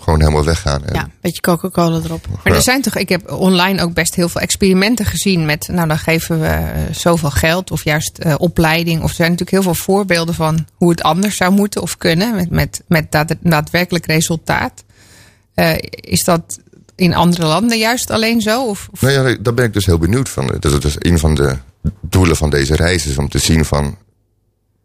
gewoon 0.00 0.20
helemaal 0.20 0.44
weggaan. 0.44 0.84
En, 0.84 0.94
Ja, 0.94 1.02
een 1.02 1.10
beetje 1.20 1.40
Coca-Cola 1.40 2.00
erop. 2.04 2.26
Maar 2.28 2.38
Ja. 2.44 2.54
er 2.54 2.62
zijn 2.62 2.82
toch, 2.82 2.96
ik 2.96 3.08
heb 3.08 3.30
online 3.30 3.82
ook 3.82 3.94
best 3.94 4.14
heel 4.14 4.28
veel 4.28 4.40
experimenten 4.40 5.04
gezien 5.04 5.44
met, 5.46 5.68
nou 5.72 5.88
dan 5.88 5.98
geven 5.98 6.40
we 6.40 6.46
eh, 6.46 6.82
zoveel 6.92 7.30
geld 7.30 7.70
of 7.70 7.84
juist 7.84 8.18
eh, 8.18 8.34
opleiding. 8.38 9.02
Of 9.02 9.08
er 9.08 9.14
zijn 9.14 9.30
natuurlijk 9.30 9.64
heel 9.64 9.74
veel 9.74 9.82
voorbeelden 9.84 10.34
van 10.34 10.66
hoe 10.74 10.90
het 10.90 11.02
anders 11.02 11.36
zou 11.36 11.52
moeten 11.52 11.82
of 11.82 11.96
kunnen 11.96 12.34
met, 12.34 12.50
met, 12.50 12.82
met 12.88 13.12
daad- 13.12 13.34
daadwerkelijk 13.40 14.06
resultaat. 14.06 14.84
Eh, 15.54 15.74
is 15.90 16.24
dat 16.24 16.58
in 16.94 17.14
andere 17.14 17.46
landen 17.46 17.78
juist 17.78 18.10
alleen 18.10 18.40
zo? 18.40 18.64
Of, 18.66 18.88
of- 18.92 19.00
Nou 19.00 19.12
ja, 19.14 19.22
nee, 19.22 19.42
daar 19.42 19.54
ben 19.54 19.64
ik 19.64 19.72
dus 19.72 19.86
heel 19.86 19.98
benieuwd 19.98 20.28
van. 20.28 20.46
Dat 20.60 20.72
is 20.72 20.80
dus 20.80 20.96
een 20.98 21.18
van 21.18 21.34
de 21.34 21.56
doelen 22.00 22.36
van 22.36 22.50
deze 22.50 22.76
reis 22.76 23.06
is 23.06 23.18
om 23.18 23.28
te 23.28 23.38
zien 23.38 23.64
van... 23.64 23.96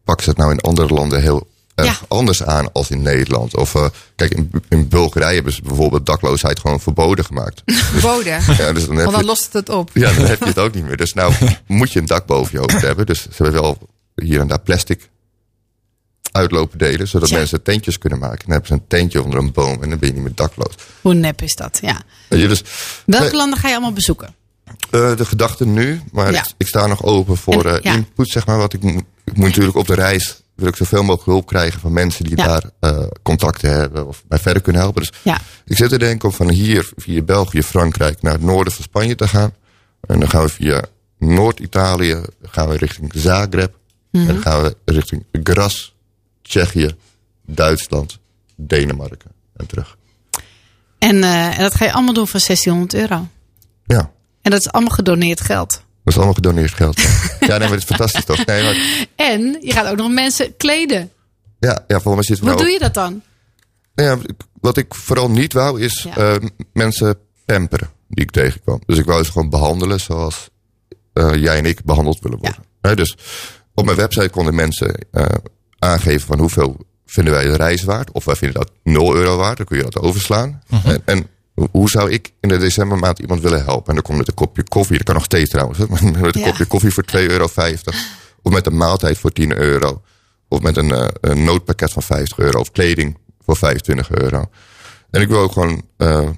pak 0.04 0.22
ze 0.22 0.30
het 0.30 0.38
nou 0.38 0.52
in 0.52 0.60
andere 0.62 0.94
landen 0.94 1.22
heel 1.22 1.48
Ja. 1.76 1.96
anders 2.08 2.44
aan 2.44 2.72
als 2.72 2.90
in 2.90 3.02
Nederland? 3.02 3.56
Of 3.56 3.76
eh, 3.76 3.86
kijk, 4.16 4.34
in, 4.34 4.52
in 4.70 4.88
Bulgarije 4.88 5.36
hebben 5.36 5.54
ze 5.54 5.62
bijvoorbeeld 5.62 6.06
dakloosheid 6.06 6.60
gewoon 6.60 6.80
verboden 6.80 7.26
gemaakt. 7.26 7.62
verboden? 7.66 8.42
ja, 8.58 8.74
dus 8.74 8.86
dan 8.86 8.96
heb 8.96 9.06
Want 9.06 9.12
dan 9.12 9.20
je, 9.20 9.26
lost 9.26 9.54
het 9.54 9.70
op. 9.70 9.90
ja, 9.94 10.14
dan 10.14 10.26
heb 10.26 10.40
je 10.40 10.46
het 10.46 10.60
ook 10.60 10.74
niet 10.74 10.86
meer. 10.86 10.98
Dus 10.98 11.14
nou 11.14 11.34
moet 11.68 11.92
je 11.92 12.00
een 12.00 12.06
dak 12.06 12.26
boven 12.26 12.52
je 12.52 12.58
hoofd 12.60 12.82
hebben. 12.82 13.06
Dus 13.06 13.22
ze 13.22 13.44
hebben 13.44 13.62
wel 13.62 13.78
hier 14.16 14.40
en 14.40 14.48
daar 14.48 14.60
plastic 14.60 15.10
uitlopen 16.32 16.78
delen... 16.78 17.08
zodat 17.08 17.30
Ja. 17.30 17.38
mensen 17.38 17.62
tentjes 17.64 17.98
kunnen 17.98 18.20
maken. 18.20 18.40
Dan 18.40 18.50
hebben 18.52 18.68
ze 18.68 18.74
een 18.74 18.88
tentje 18.88 19.24
onder 19.24 19.40
een 19.40 19.52
boom 19.52 19.84
en 19.84 19.90
dan 19.90 20.00
ben 20.00 20.08
je 20.10 20.14
niet 20.16 20.24
meer 20.24 20.36
dakloos. 20.36 20.74
Hoe 21.02 21.14
nep 21.14 21.42
is 21.42 21.56
dat? 21.56 21.80
Ja. 21.82 22.02
Dus, 22.30 22.64
Welke 23.06 23.26
Nee. 23.26 23.36
landen 23.36 23.60
ga 23.60 23.68
je 23.68 23.74
allemaal 23.74 23.94
bezoeken? 23.94 24.36
Eh, 24.92 25.16
de 25.16 25.26
gedachte 25.26 25.66
nu, 25.66 26.02
maar 26.12 26.32
Ja. 26.32 26.40
ik, 26.40 26.46
ik 26.58 26.68
sta 26.68 26.88
nog 26.88 27.04
open 27.04 27.38
voor 27.38 27.66
En- 27.66 27.76
eh, 27.76 27.82
ja. 27.82 27.94
input, 27.94 28.28
zeg 28.30 28.46
maar. 28.46 28.58
Want 28.58 28.74
ik, 28.74 28.82
moet- 28.84 29.04
ik 29.24 29.36
moet 29.38 29.46
natuurlijk 29.48 29.78
op 29.78 29.88
de 29.88 29.96
reis 29.96 30.44
wil 30.56 30.68
ik 30.68 30.76
zoveel 30.76 31.02
mogelijk 31.02 31.26
hulp 31.26 31.46
krijgen 31.48 31.80
van 31.80 31.94
mensen 31.94 32.24
die 32.26 32.38
Ja. 32.38 32.46
daar 32.46 32.64
eh, 32.80 33.06
contacten 33.24 33.70
hebben 33.72 34.08
of 34.08 34.24
mij 34.28 34.40
verder 34.40 34.62
kunnen 34.62 34.82
helpen. 34.82 35.02
Dus 35.02 35.12
Ja. 35.24 35.38
ik 35.66 35.78
zit 35.78 35.90
te 35.90 35.98
denken 35.98 36.30
om 36.30 36.36
van 36.36 36.50
hier 36.50 36.92
via 36.96 37.22
België, 37.22 37.64
Frankrijk 37.64 38.22
naar 38.22 38.34
het 38.34 38.42
noorden 38.42 38.74
van 38.74 38.84
Spanje 38.84 39.16
te 39.16 39.28
gaan. 39.28 39.54
En 40.02 40.20
dan 40.20 40.30
gaan 40.30 40.42
we 40.44 40.50
via 40.50 40.84
Noord-Italië 41.20 42.22
gaan 42.42 42.68
we 42.70 42.78
richting 42.78 43.12
Zagreb. 43.16 43.76
Mhm. 44.12 44.28
En 44.28 44.34
dan 44.34 44.42
gaan 44.42 44.62
we 44.62 44.76
richting 44.86 45.26
Gras, 45.44 45.96
Tsjechië, 46.42 46.96
Duitsland, 47.46 48.20
Denemarken 48.56 49.32
en 49.56 49.66
terug. 49.68 49.98
En, 51.00 51.24
en 51.24 51.58
dat 51.62 51.76
ga 51.76 51.86
je 51.86 51.94
allemaal 51.94 52.14
doen 52.14 52.28
voor 52.28 52.40
1600 52.40 52.94
euro. 52.94 53.28
Ja. 53.86 54.12
En 54.46 54.52
dat 54.52 54.60
is 54.60 54.72
allemaal 54.72 54.94
gedoneerd 54.96 55.42
geld. 55.42 55.70
Dat 55.70 55.80
is 56.04 56.16
allemaal 56.16 56.34
gedoneerd 56.34 56.74
geld. 56.74 57.02
Ja, 57.02 57.10
ja 57.40 57.48
nee, 57.48 57.60
maar 57.60 57.70
het 57.70 57.78
is 57.78 57.84
fantastisch 57.86 58.26
toch? 58.26 58.46
Nee, 58.46 58.64
maar, 58.64 59.06
En 59.16 59.58
je 59.62 59.72
gaat 59.72 59.88
ook 59.88 59.98
nog 59.98 60.12
mensen 60.12 60.58
kleden. 60.58 61.12
ja, 61.60 61.84
ja, 61.88 62.00
volgens 62.00 62.28
mij 62.28 62.38
we 62.38 62.44
Hoe 62.46 62.54
nou 62.54 62.64
doe 62.64 62.74
je 62.74 62.80
dat 62.80 62.94
dan? 62.94 63.22
Nou 63.96 64.10
ja, 64.10 64.34
wat 64.62 64.78
ik 64.78 64.94
vooral 64.96 65.30
niet 65.30 65.54
wou 65.54 65.82
is 65.82 66.04
Ja. 66.04 66.16
eh, 66.18 66.36
mensen 66.74 67.18
pamperen 67.46 67.90
die 68.08 68.24
ik 68.24 68.32
tegenkwam. 68.32 68.82
Dus 68.86 68.98
ik 68.98 69.06
wou 69.06 69.24
ze 69.24 69.32
gewoon 69.32 69.50
behandelen 69.50 70.00
zoals 70.00 70.50
eh, 71.14 71.34
jij 71.36 71.58
en 71.58 71.66
ik 71.66 71.84
behandeld 71.84 72.20
willen 72.20 72.40
worden. 72.40 72.64
Hè, 72.82 72.96
dus 72.96 73.18
op 73.74 73.86
mijn 73.86 73.98
website 73.98 74.30
konden 74.30 74.56
mensen 74.56 74.96
eh, 75.12 75.26
aangeven 75.80 76.28
van 76.28 76.40
hoeveel 76.40 76.78
vinden 77.06 77.34
wij 77.34 77.44
de 77.46 77.56
reis 77.56 77.84
waard. 77.84 78.12
Of 78.12 78.26
wij 78.26 78.36
vinden 78.36 78.60
dat 78.62 78.72
0 78.84 79.16
euro 79.16 79.38
waard, 79.38 79.58
dan 79.58 79.66
kun 79.66 79.78
je 79.78 79.84
dat 79.84 80.00
overslaan. 80.00 80.62
en, 80.86 81.02
en 81.06 81.18
ho- 81.18 81.26
hoe 81.72 81.90
zou 81.90 82.12
ik 82.12 82.32
in 82.40 82.50
de 82.50 82.58
decembermaand 82.58 83.20
iemand 83.20 83.42
willen 83.42 83.64
helpen? 83.64 83.88
En 83.88 83.94
dan 83.94 84.04
komt 84.04 84.18
met 84.18 84.28
een 84.28 84.34
kopje 84.34 84.64
koffie, 84.64 84.96
dat 84.98 85.06
kan 85.06 85.16
nog 85.16 85.24
steeds 85.24 85.50
trouwens. 85.50 85.78
Met 85.90 86.02
een 86.02 86.40
Ja. 86.40 86.46
kopje 86.50 86.66
koffie 86.66 86.92
voor 86.94 87.04
2,50 87.04 87.12
euro. 87.14 87.46
Of 88.42 88.52
met 88.54 88.66
een 88.66 88.78
maaltijd 88.78 89.18
voor 89.18 89.32
10 89.32 89.58
euro. 89.58 90.02
Of 90.48 90.62
met 90.62 90.78
een, 90.78 90.92
eh, 90.92 91.08
een 91.22 91.44
noodpakket 91.44 91.92
van 91.92 92.02
50 92.02 92.38
euro. 92.38 92.60
Of 92.60 92.72
kleding 92.72 93.18
voor 93.46 93.56
25 93.58 94.10
euro. 94.12 94.46
En 95.12 95.22
ik 95.22 95.28
wil 95.28 95.40
ook 95.40 95.52
gewoon 95.52 95.82
eh, 95.98 96.30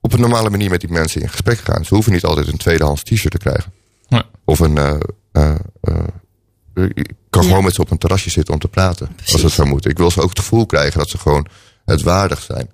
op 0.00 0.12
een 0.12 0.20
normale 0.20 0.50
manier 0.50 0.70
met 0.70 0.80
die 0.80 0.90
mensen 0.90 1.20
in 1.20 1.28
gesprek 1.28 1.58
gaan. 1.58 1.84
Ze 1.84 1.94
hoeven 1.94 2.12
niet 2.12 2.24
altijd 2.24 2.46
een 2.48 2.56
tweedehands 2.56 3.02
t-shirt 3.02 3.30
te 3.32 3.38
krijgen. 3.38 3.72
Ja. 4.08 4.24
Of 4.44 4.58
een... 4.60 4.78
eh, 4.78 4.94
eh, 5.32 5.54
eh, 5.80 6.84
ik 6.94 7.12
kan 7.30 7.42
Ja. 7.42 7.48
gewoon 7.48 7.64
met 7.64 7.74
ze 7.74 7.80
op 7.80 7.90
een 7.90 7.98
terrasje 7.98 8.30
zitten 8.30 8.54
om 8.54 8.60
te 8.60 8.68
praten. 8.68 9.16
Als 9.32 9.42
het 9.42 9.52
zou 9.52 9.68
moeten. 9.68 9.90
Ik 9.90 9.98
wil 9.98 10.10
ze 10.10 10.20
ook 10.22 10.28
het 10.28 10.38
gevoel 10.38 10.66
krijgen 10.66 10.98
dat 10.98 11.08
ze 11.08 11.18
gewoon 11.18 11.46
het 11.84 12.02
waardig 12.02 12.42
zijn. 12.42 12.70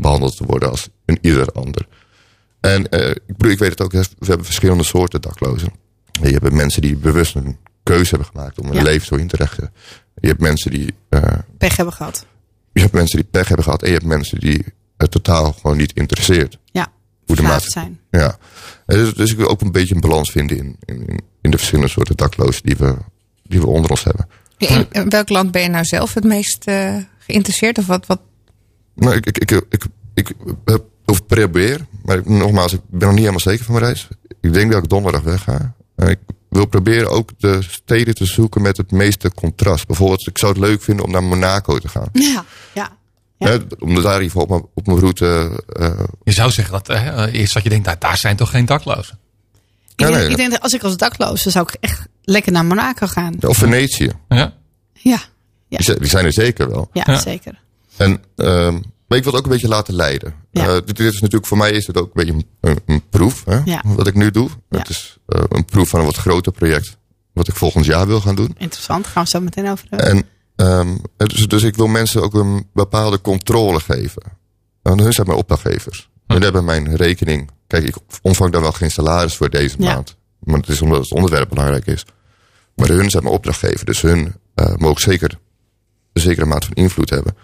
Behandeld 0.00 0.36
te 0.36 0.44
worden 0.44 0.70
als 0.70 0.88
een 1.04 1.18
ieder 1.20 1.46
ander. 1.52 1.86
En 2.60 2.88
eh, 2.88 3.10
ik 3.10 3.22
bedoel, 3.36 3.50
ik 3.52 3.58
weet 3.58 3.70
het 3.70 3.80
ook. 3.80 3.92
We 3.92 4.06
hebben 4.26 4.44
verschillende 4.44 4.84
soorten 4.84 5.20
daklozen. 5.20 5.72
Je 6.22 6.28
hebt 6.28 6.52
mensen 6.52 6.82
die 6.82 6.96
bewust 6.96 7.34
een 7.34 7.56
keuze 7.82 8.10
hebben 8.10 8.28
gemaakt 8.28 8.58
om 8.60 8.66
hun 8.66 8.76
Ja. 8.76 8.82
leven 8.82 9.06
zo 9.06 9.14
in 9.14 9.28
te 9.28 9.36
richten. 9.36 9.72
Je 10.20 10.28
hebt 10.28 10.40
mensen 10.40 10.70
die 10.70 10.94
eh, 11.08 11.22
pech 11.58 11.76
hebben 11.76 11.94
gehad. 11.94 12.26
Je 12.72 12.80
hebt 12.80 12.92
mensen 12.92 13.16
die 13.18 13.28
pech 13.30 13.46
hebben 13.46 13.64
gehad 13.64 13.82
en 13.82 13.88
je 13.88 13.94
hebt 13.94 14.06
mensen 14.06 14.40
die 14.40 14.64
het 14.96 15.10
totaal 15.10 15.52
gewoon 15.52 15.76
niet 15.76 15.92
interesseert. 15.92 16.58
Ja, 16.72 16.92
Hoe 17.26 17.36
de 17.36 17.42
maat- 17.42 17.62
zijn. 17.62 18.00
Ja. 18.10 18.36
Dus, 18.86 19.14
dus 19.14 19.30
ik 19.30 19.36
wil 19.36 19.48
ook 19.48 19.60
een 19.60 19.72
beetje 19.72 19.94
een 19.94 20.00
balans 20.00 20.30
vinden 20.30 20.56
in, 20.58 20.76
in, 20.84 21.20
in 21.40 21.50
de 21.50 21.56
verschillende 21.56 21.90
soorten 21.90 22.16
daklozen 22.16 22.62
die 22.62 22.76
we, 22.76 22.96
die 23.42 23.60
we 23.60 23.66
onder 23.66 23.90
ons 23.90 24.04
hebben. 24.04 24.28
In, 24.58 24.86
in 24.90 25.08
welk 25.08 25.28
land 25.28 25.50
ben 25.50 25.62
je 25.62 25.68
nou 25.68 25.84
zelf 25.84 26.14
het 26.14 26.24
meest 26.24 26.64
eh, 26.64 26.96
geïnteresseerd? 27.18 27.78
Of 27.78 27.86
wat, 27.86 28.06
wat 28.06 28.20
Maar 28.94 29.14
ik, 29.14 29.26
ik, 29.26 29.38
ik, 29.50 29.62
ik, 29.70 29.84
ik 30.14 30.32
heb 30.64 30.82
probeer, 31.26 31.86
maar 32.04 32.16
ik- 32.18 32.28
nogmaals, 32.28 32.72
ik 32.72 32.80
ben 32.86 33.00
nog 33.00 33.10
niet 33.10 33.18
helemaal 33.18 33.40
zeker 33.40 33.64
van 33.64 33.74
mijn 33.74 33.86
reis. 33.86 34.08
Ik 34.40 34.52
denk 34.52 34.72
dat 34.72 34.82
ik 34.82 34.88
donderdag 34.88 35.22
wegga. 35.22 35.74
En 35.96 36.08
ik 36.08 36.18
wil 36.48 36.66
proberen 36.66 37.10
ook 37.10 37.30
de 37.38 37.62
steden 37.62 38.14
te 38.14 38.24
zoeken 38.24 38.62
met 38.62 38.76
het 38.76 38.90
meeste 38.90 39.32
contrast. 39.34 39.86
Bijvoorbeeld, 39.86 40.26
ik 40.26 40.38
zou 40.38 40.52
het 40.52 40.60
leuk 40.60 40.82
vinden 40.82 41.04
om 41.04 41.10
naar 41.10 41.22
Monaco 41.24 41.78
te 41.78 41.88
gaan. 41.88 42.08
Ja, 42.12 42.44
ja. 42.74 42.96
Ja. 43.38 43.46
Hè, 43.48 43.58
omdat 43.78 44.02
daar 44.04 44.22
geval 44.22 44.42
op 44.42 44.48
mijn, 44.48 44.64
op 44.74 44.86
mijn 44.86 44.98
route... 44.98 45.62
eh, 45.68 46.00
Je 46.24 46.32
zou 46.32 46.50
zeggen 46.50 46.72
dat 46.72 46.88
eh, 46.88 47.32
eerst 47.34 47.54
dat 47.54 47.62
je 47.62 47.68
denkt, 47.68 47.86
nou, 47.86 47.98
daar 47.98 48.16
zijn 48.16 48.36
toch 48.36 48.50
geen 48.50 48.64
daklozen. 48.66 49.18
Ik, 49.52 50.00
Ja, 50.00 50.06
denk, 50.06 50.18
nee. 50.18 50.28
ik 50.30 50.36
denk 50.36 50.50
dat 50.50 50.60
als 50.60 50.72
ik 50.72 50.82
als 50.82 50.96
dakloze 50.96 51.50
zou 51.50 51.66
ik 51.72 51.76
echt 51.80 52.06
lekker 52.22 52.52
naar 52.52 52.64
Monaco 52.64 53.06
gaan. 53.06 53.34
of 53.40 53.56
Venetië. 53.56 54.10
Ja. 54.28 54.54
Ja, 54.92 55.18
ja, 55.68 55.76
Die 55.76 55.82
zijn- 55.82 55.98
die 55.98 56.08
zijn 56.08 56.24
er 56.24 56.32
zeker 56.32 56.70
wel. 56.70 56.88
ja, 56.92 57.02
Ja. 57.06 57.18
zeker. 57.18 57.62
En, 57.96 58.22
ehm, 58.36 58.72
maar 59.06 59.18
ik 59.18 59.24
wil 59.24 59.32
het 59.32 59.34
ook 59.34 59.44
een 59.44 59.52
beetje 59.52 59.68
laten 59.68 59.94
leiden. 59.94 60.34
Ja. 60.50 60.66
Eh, 60.66 60.72
dit, 60.72 60.96
dit 60.96 61.12
is 61.12 61.20
natuurlijk 61.20 61.46
voor 61.46 61.58
mij 61.58 61.70
is 61.70 61.86
het 61.86 61.96
ook 61.98 62.06
een 62.14 62.24
beetje 62.26 62.46
een, 62.60 62.80
een, 62.86 63.02
proef. 63.08 63.44
Hè, 63.44 63.60
Ja. 63.64 63.82
Wat 63.86 64.06
ik 64.06 64.14
nu 64.14 64.30
doe. 64.30 64.48
Ja. 64.70 64.78
Het 64.78 64.88
is 64.88 65.16
eh, 65.26 65.42
een 65.48 65.64
proef 65.64 65.88
van 65.88 66.00
een 66.00 66.06
wat 66.06 66.16
groter 66.16 66.52
project. 66.52 66.96
Wat 67.32 67.48
ik 67.48 67.56
volgend 67.56 67.84
jaar 67.84 68.06
wil 68.06 68.20
gaan 68.20 68.34
doen. 68.34 68.54
Interessant, 68.58 69.06
gaan 69.06 69.22
we 69.24 69.28
zo 69.28 69.40
meteen 69.40 69.70
over 69.70 69.86
hebben. 69.90 70.08
En, 70.08 70.24
ehm, 70.56 70.96
dus, 71.16 71.46
dus 71.48 71.62
ik 71.62 71.76
wil 71.76 71.86
mensen 71.86 72.22
ook 72.22 72.34
een 72.34 72.68
bepaalde 72.72 73.20
controle 73.20 73.80
geven. 73.80 74.22
Want 74.82 75.00
hun 75.00 75.12
zijn 75.12 75.26
mijn 75.26 75.38
opdrachtgevers. 75.38 76.10
Hun 76.26 76.42
hebben 76.42 76.64
mijn 76.64 76.96
rekening. 76.96 77.50
Kijk, 77.66 77.84
ik 77.84 77.96
ontvang 78.22 78.52
daar 78.52 78.60
wel 78.60 78.72
geen 78.72 78.90
salaris 78.90 79.36
voor 79.36 79.50
deze 79.50 79.76
Ja. 79.78 79.94
maand. 79.94 80.16
Maar 80.40 80.56
het 80.56 80.68
is 80.68 80.82
omdat 80.82 80.98
het 81.02 81.12
onderwerp 81.12 81.48
belangrijk 81.48 81.86
is. 81.86 82.04
Maar 82.76 82.88
hun 82.88 83.10
zijn 83.10 83.22
mijn 83.22 83.34
opdrachtgever. 83.34 83.86
Dus 83.86 84.00
hun 84.00 84.34
eh, 84.54 84.74
mogen 84.76 85.00
zeker 85.00 85.38
een 86.12 86.22
zekere 86.22 86.46
maat 86.46 86.64
van 86.64 86.74
invloed 86.74 87.10
hebben. 87.10 87.36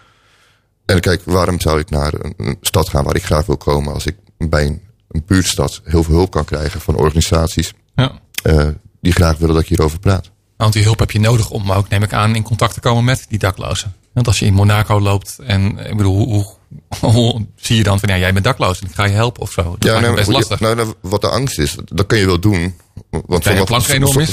En 0.90 1.00
kijk, 1.00 1.22
waarom 1.24 1.61
zou 1.61 1.79
ik 1.79 1.90
naar 1.90 2.12
een, 2.18 2.35
een 2.37 2.57
stad 2.61 2.88
gaan 2.88 3.05
waar 3.05 3.16
ik 3.16 3.24
graag 3.24 3.46
wil 3.46 3.57
komen... 3.57 3.92
als 3.92 4.07
ik 4.07 4.16
bij 4.38 4.66
een, 4.66 4.83
een 5.09 5.22
buurtstad 5.26 5.81
heel 5.85 6.03
veel 6.03 6.14
hulp 6.14 6.31
kan 6.31 6.44
krijgen 6.44 6.81
van 6.81 6.94
organisaties... 6.94 7.72
ja. 7.94 8.12
eh, 8.42 8.68
die 9.00 9.12
graag 9.12 9.38
willen 9.38 9.55
dat 9.55 9.62
ik 9.62 9.68
hierover 9.68 9.98
praat. 9.98 10.31
Want 10.57 10.72
die 10.72 10.83
hulp 10.83 10.98
heb 10.98 11.11
je 11.11 11.20
nodig 11.20 11.50
om 11.50 11.72
ook, 11.72 11.88
neem 11.88 12.03
ik 12.03 12.12
aan, 12.12 12.35
in 12.35 12.42
contact 12.42 12.74
te 12.74 12.81
komen 12.81 13.05
met 13.05 13.26
die 13.29 13.38
daklozen. 13.38 13.94
Want 14.12 14.26
als 14.26 14.38
je 14.38 14.46
in 14.46 14.55
Monaco 14.55 15.00
loopt 15.00 15.38
en 15.38 15.79
ik 15.79 15.96
bedoel, 15.96 16.16
hoe, 16.16 16.29
hoe, 16.29 16.57
hoe 17.12 17.46
zie 17.57 17.76
je 17.76 17.83
dan 17.83 18.00
van 18.00 18.09
ja, 18.09 18.18
jij 18.18 18.33
bent 18.33 18.44
dakloos 18.44 18.81
en 18.81 18.87
ik 18.87 18.94
ga 18.94 19.05
je 19.05 19.12
helpen 19.12 19.42
of 19.42 19.53
zo? 19.53 19.76
Dat 19.79 19.94
me 19.94 20.00
nou, 20.00 20.14
best 20.14 20.26
ja, 20.26 20.33
lastig. 20.33 20.61
Nou, 20.61 20.74
nou, 20.74 20.94
wat 21.00 21.20
de 21.20 21.29
angst 21.29 21.59
is, 21.59 21.76
dat 21.85 22.07
kun 22.07 22.18
je 22.18 22.26
wel 22.26 22.40
doen. 22.40 22.74
Want 23.11 23.64
plank 23.64 23.88
enorm 23.88 24.26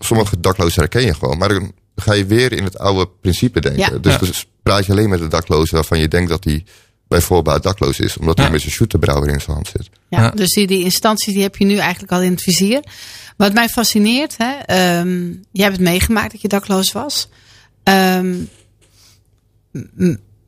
sommige 0.00 0.40
daklozen 0.40 0.80
herken 0.80 1.02
je 1.02 1.14
gewoon. 1.14 1.38
Maar 1.38 1.48
dan 1.48 1.72
ga 1.96 2.12
je 2.12 2.26
weer 2.26 2.52
in 2.52 2.64
het 2.64 2.78
oude 2.78 3.08
principe 3.20 3.60
denken. 3.60 3.80
Ja. 3.80 3.98
Dus, 3.98 4.12
Ja. 4.12 4.18
dus 4.18 4.46
praat 4.64 4.86
je 4.86 4.92
alleen 4.92 5.08
met 5.08 5.18
de 5.18 5.28
dakloze 5.28 5.74
waarvan 5.74 5.98
je 5.98 6.08
denkt 6.08 6.30
dat 6.30 6.44
hij 6.44 6.64
bij 7.08 7.20
voorbaat 7.20 7.62
dakloos 7.62 7.98
is. 8.00 8.16
Omdat 8.16 8.36
hij 8.36 8.46
Ja. 8.46 8.52
met 8.52 8.60
zijn 8.60 8.72
shooterbrouwer 8.72 9.28
in 9.30 9.40
zijn 9.40 9.54
hand 9.54 9.68
zit. 9.68 9.88
Ja, 10.08 10.22
Ja. 10.22 10.30
Dus 10.30 10.50
die, 10.52 10.66
die 10.66 10.84
instanties 10.84 11.32
die 11.32 11.42
heb 11.42 11.56
je 11.56 11.64
nu 11.64 11.76
eigenlijk 11.76 12.12
al 12.12 12.22
in 12.22 12.30
het 12.30 12.42
vizier. 12.42 12.82
Wat 13.36 13.52
mij 13.52 13.68
fascineert, 13.68 14.34
hè, 14.38 14.52
ehm, 14.52 15.22
jij 15.52 15.64
hebt 15.64 15.76
het 15.76 15.84
meegemaakt 15.88 16.32
dat 16.32 16.40
je 16.40 16.48
dakloos 16.48 16.92
was. 16.92 17.28
Ehm, 17.82 18.34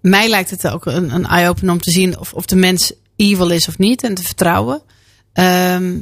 mij 0.01 0.29
lijkt 0.29 0.51
het 0.51 0.69
ook 0.69 0.87
een, 0.87 1.15
een 1.15 1.27
eye-opener 1.27 1.73
om 1.73 1.81
te 1.81 1.91
zien 1.91 2.19
of, 2.19 2.33
of 2.33 2.47
de 2.47 2.57
mens 2.57 2.93
evil 3.17 3.51
is 3.51 3.69
of 3.69 3.79
niet 3.79 4.03
en 4.03 4.15
te 4.15 4.23
vertrouwen. 4.23 4.83
Ehm, 5.33 5.99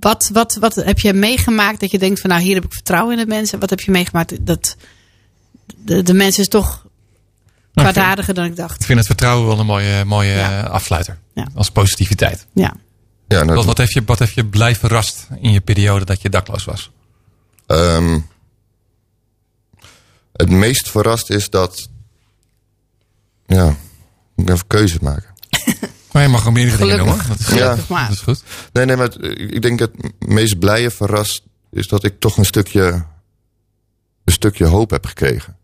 wat, 0.00 0.30
wat, 0.32 0.54
wat 0.54 0.74
heb 0.74 0.98
je 0.98 1.12
meegemaakt 1.12 1.80
dat 1.80 1.90
je 1.90 1.98
denkt 1.98 2.20
van 2.20 2.30
nou 2.30 2.42
hier 2.42 2.54
heb 2.54 2.64
ik 2.64 2.72
vertrouwen 2.72 3.18
in 3.18 3.24
de 3.24 3.34
mensen. 3.34 3.58
Wat 3.60 3.70
heb 3.70 3.80
je 3.80 3.90
meegemaakt 3.90 4.46
dat 4.46 4.76
de, 5.76 6.02
de 6.02 6.14
mens 6.14 6.38
is 6.38 6.48
toch 6.48 6.86
Nou, 7.72 7.92
kwaadaardiger 7.92 8.34
dan 8.34 8.44
ik 8.44 8.56
dacht. 8.56 8.80
ik 8.80 8.86
vind 8.86 8.98
het 8.98 9.06
vertrouwen 9.06 9.46
wel 9.46 9.58
een 9.58 9.66
mooie, 9.66 10.04
mooie 10.04 10.32
Ja. 10.32 10.64
eh, 10.64 10.70
afsluiter. 10.70 11.18
Ja. 11.34 11.46
Als 11.54 11.70
positiviteit. 11.70 12.46
Ja. 12.52 12.74
Ja, 13.28 13.42
nou, 13.42 13.56
Wat, 13.56 13.64
wat, 13.64 13.78
heeft 13.78 13.92
je, 13.92 14.02
wat 14.06 14.18
heeft 14.18 14.34
je 14.34 14.46
blij 14.46 14.76
verrast 14.76 15.28
in 15.40 15.52
je 15.52 15.60
periode 15.60 16.04
dat 16.04 16.22
je 16.22 16.28
dakloos 16.28 16.64
was? 16.64 16.90
ehm, 17.66 18.18
het 20.32 20.50
meest 20.50 20.90
verrast 20.90 21.30
is 21.30 21.50
dat... 21.50 21.88
Ja, 23.46 23.68
ik 23.68 23.76
moet 24.34 24.50
even 24.50 24.66
keuzes 24.66 24.98
maken. 24.98 25.34
Maar 26.16 26.24
je 26.24 26.30
mag 26.30 26.46
ook 26.46 26.52
meerdere 26.52 26.76
dingen 26.76 26.96
doen 26.98 27.06
Gelukkig. 27.20 27.26
hoor. 27.28 27.36
Dat 27.36 27.48
is, 27.48 27.58
Ja. 27.58 27.76
Maar. 27.94 28.06
dat 28.08 28.16
is 28.16 28.20
goed. 28.22 28.42
Nee, 28.72 28.84
nee, 28.84 28.96
maar 28.96 29.06
het- 29.06 29.24
ik 29.38 29.62
denk 29.62 29.78
het 29.78 29.92
meest 30.18 30.58
blije 30.58 30.90
verrast 30.90 31.42
is 31.70 31.86
dat 31.88 32.04
ik 32.04 32.20
toch 32.20 32.36
een 32.36 32.44
stukje, 32.44 32.82
een 34.24 34.32
stukje 34.32 34.64
hoop 34.66 34.90
heb 34.90 35.06
gekregen. 35.06 35.56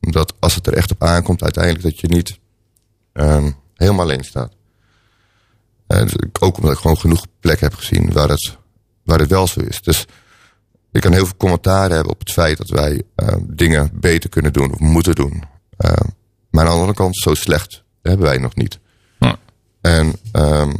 Dat 0.00 0.34
als 0.38 0.54
het 0.54 0.66
er 0.66 0.72
echt 0.74 0.90
op 0.90 1.02
aankomt, 1.02 1.42
uiteindelijk 1.42 1.84
dat 1.84 2.00
je 2.00 2.06
niet 2.08 2.38
ehm, 3.12 3.50
helemaal 3.74 4.00
alleen 4.04 4.24
staat. 4.24 4.52
En 5.86 6.02
dus 6.04 6.12
ik- 6.14 6.42
ook 6.42 6.56
omdat 6.56 6.72
ik 6.72 6.78
gewoon 6.78 6.98
genoeg 6.98 7.26
plekken 7.40 7.68
heb 7.68 7.76
gezien 7.78 8.12
waar 8.12 8.28
het, 8.28 8.56
waar 9.04 9.18
het 9.18 9.30
wel 9.30 9.46
zo 9.46 9.60
is. 9.60 9.82
Dus 9.82 10.04
ik 10.92 11.00
kan 11.00 11.12
heel 11.12 11.26
veel 11.26 11.36
commentaar 11.36 11.90
hebben 11.90 12.12
op 12.12 12.18
het 12.20 12.32
feit 12.32 12.58
dat 12.58 12.68
wij 12.68 13.02
ehm, 13.14 13.40
dingen 13.46 13.90
beter 13.94 14.30
kunnen 14.30 14.52
doen 14.52 14.72
of 14.72 14.78
moeten 14.78 15.14
doen. 15.14 15.42
Ehm, 15.76 16.06
maar 16.50 16.64
aan 16.64 16.70
de 16.70 16.76
andere 16.76 16.94
kant, 16.94 17.16
zo 17.16 17.34
slecht 17.34 17.82
hebben 18.02 18.26
wij 18.26 18.38
nog 18.38 18.54
niet. 18.54 18.80
En, 19.82 20.16
ehm, 20.32 20.72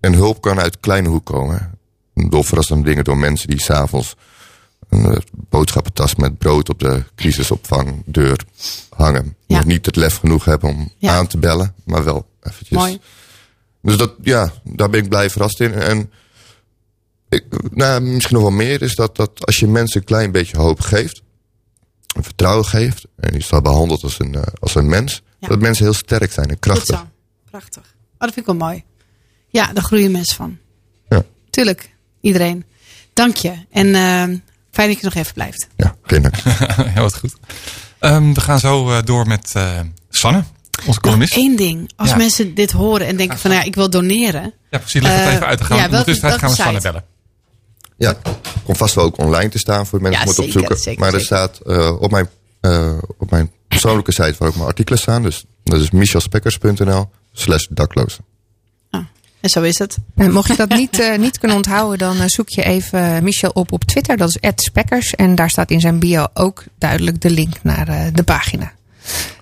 en 0.00 0.12
hulp 0.14 0.40
kan 0.40 0.58
uit 0.60 0.80
kleine 0.80 1.08
hoek 1.08 1.26
komen. 1.26 1.78
Door 2.14 2.44
verrassende 2.44 2.84
dingen 2.88 3.04
door 3.04 3.16
mensen 3.18 3.48
die 3.48 3.60
s'avonds 3.60 4.16
een 4.88 5.04
eh, 5.06 5.16
boodschappentas 5.32 6.14
met 6.14 6.38
brood 6.38 6.68
op 6.68 6.78
de 6.78 7.04
crisisopvangdeur 7.14 8.44
hangen. 8.88 9.36
Ja. 9.46 9.56
Nog 9.56 9.64
niet 9.64 9.86
het 9.86 9.96
lef 9.96 10.16
genoeg 10.16 10.44
hebben 10.44 10.68
om 10.70 10.92
Ja. 10.98 11.14
aan 11.16 11.26
te 11.26 11.38
bellen, 11.38 11.74
maar 11.84 12.04
wel 12.04 12.26
eventjes. 12.42 12.78
Mooi. 12.78 13.00
Dus 13.82 13.96
dat, 13.96 14.12
ja, 14.22 14.52
daar 14.64 14.90
ben 14.90 15.02
ik 15.02 15.08
blij 15.08 15.30
verrast 15.30 15.60
in. 15.60 15.72
En 15.74 16.12
ik, 17.28 17.44
nou, 17.70 18.00
misschien 18.00 18.34
nog 18.36 18.44
wel 18.48 18.56
meer 18.56 18.82
is 18.82 18.94
dat, 18.94 19.16
dat 19.16 19.46
als 19.46 19.58
je 19.58 19.66
mensen 19.66 20.00
een 20.00 20.06
klein 20.06 20.32
beetje 20.32 20.56
hoop 20.58 20.80
geeft, 20.80 21.22
een 22.16 22.22
vertrouwen 22.24 22.64
geeft, 22.66 23.04
en 23.16 23.32
je 23.34 23.42
staat 23.42 23.62
behandeld 23.62 24.02
als 24.02 24.18
een, 24.18 24.34
eh, 24.34 24.42
als 24.60 24.74
een 24.74 24.88
mens, 24.88 25.22
Ja. 25.38 25.48
dat 25.48 25.60
mensen 25.60 25.84
heel 25.84 25.94
sterk 25.94 26.32
zijn 26.32 26.46
en 26.46 26.52
Goed 26.52 26.60
krachtig. 26.60 26.98
zo. 26.98 27.06
Prachtig. 27.50 27.93
Oh, 28.24 28.34
dat 28.34 28.44
vind 28.44 28.46
ik 28.48 28.58
wel 28.58 28.68
mooi. 28.68 28.84
Ja, 29.48 29.72
daar 29.72 29.84
groeien 29.84 30.10
mensen 30.10 30.36
van. 30.36 30.58
Ja. 31.08 31.22
Tuurlijk. 31.50 31.94
Iedereen. 32.20 32.64
Dank 33.12 33.36
je. 33.36 33.52
En 33.70 33.86
ehm, 33.94 34.36
fijn 34.70 34.88
dat 34.88 34.98
je 34.98 35.04
nog 35.04 35.14
even 35.14 35.34
blijft. 35.34 35.66
Ja, 35.76 35.96
geen 36.02 36.22
dank. 36.22 36.34
ja, 36.94 37.00
wat 37.00 37.18
goed. 37.18 37.34
Ehm, 37.98 38.32
we 38.32 38.40
gaan 38.40 38.58
zo 38.58 38.90
eh, 38.90 39.02
door 39.04 39.26
met 39.26 39.52
eh, 39.54 39.80
Sanne, 40.10 40.44
onze 40.86 41.00
columnist. 41.00 41.36
Eén 41.36 41.56
ding. 41.56 41.90
Als 41.96 42.08
Ja. 42.10 42.16
mensen 42.16 42.54
dit 42.54 42.70
horen 42.72 43.06
en 43.06 43.16
denken 43.16 43.38
van 43.38 43.50
ja, 43.50 43.62
ik 43.62 43.74
wil 43.74 43.90
doneren. 43.90 44.52
Ja, 44.70 44.78
precies. 44.78 45.02
Leg 45.02 45.12
het 45.12 45.20
Eh, 45.26 45.34
even 45.34 45.46
uit. 45.46 45.58
Dan 45.58 45.66
gaan 45.66 45.76
ja, 45.76 45.82
we 45.84 45.88
ondertussen 45.90 46.24
welke- 46.24 46.40
gaan 46.40 46.50
we 46.50 46.56
Sanne 46.56 46.80
bellen. 46.80 47.04
Ja, 47.96 48.16
komt 48.64 48.76
vast 48.78 48.94
wel 48.94 49.04
ook 49.04 49.18
online 49.18 49.48
te 49.48 49.58
staan 49.58 49.86
voor 49.86 50.00
mensen 50.02 50.20
Ja, 50.26 50.32
zeker, 50.32 50.44
opzoeken. 50.44 50.76
zeker, 50.78 51.00
maar 51.00 51.14
er 51.14 51.20
zeker. 51.20 51.36
staat 51.36 51.58
eh, 51.58 52.00
op, 52.02 52.10
mijn, 52.10 52.28
eh, 52.60 52.92
op 53.18 53.30
mijn 53.30 53.50
persoonlijke 53.68 54.12
site 54.12 54.34
waar 54.38 54.48
ook 54.48 54.54
mijn 54.54 54.66
artikelen 54.66 54.98
staan. 54.98 55.22
Dus 55.22 55.44
dat 55.64 55.80
is 55.80 55.90
michelspekkers.nl 55.90 57.10
slash 57.34 57.66
daklozen. 57.70 58.24
Ah, 58.90 59.04
en 59.40 59.50
zo 59.50 59.62
is 59.62 59.78
het. 59.78 59.96
Nou, 60.14 60.30
mocht 60.32 60.48
je 60.48 60.56
dat 60.56 60.68
niet, 60.68 61.00
eh, 61.00 61.18
niet 61.18 61.38
kunnen 61.38 61.56
onthouden, 61.56 61.98
dan 61.98 62.20
eh, 62.20 62.26
zoek 62.26 62.48
je 62.48 62.62
even 62.62 63.24
Michel 63.24 63.50
op 63.50 63.72
op 63.72 63.84
Twitter. 63.84 64.16
Dat 64.16 64.28
is 64.28 64.50
@spekkers 64.54 65.14
en 65.14 65.34
daar 65.34 65.50
staat 65.50 65.70
in 65.70 65.80
zijn 65.80 65.98
bio 65.98 66.26
ook 66.34 66.64
duidelijk 66.78 67.20
de 67.20 67.30
link 67.30 67.62
naar 67.62 67.88
eh, 67.88 68.06
de 68.12 68.22
pagina. 68.22 68.72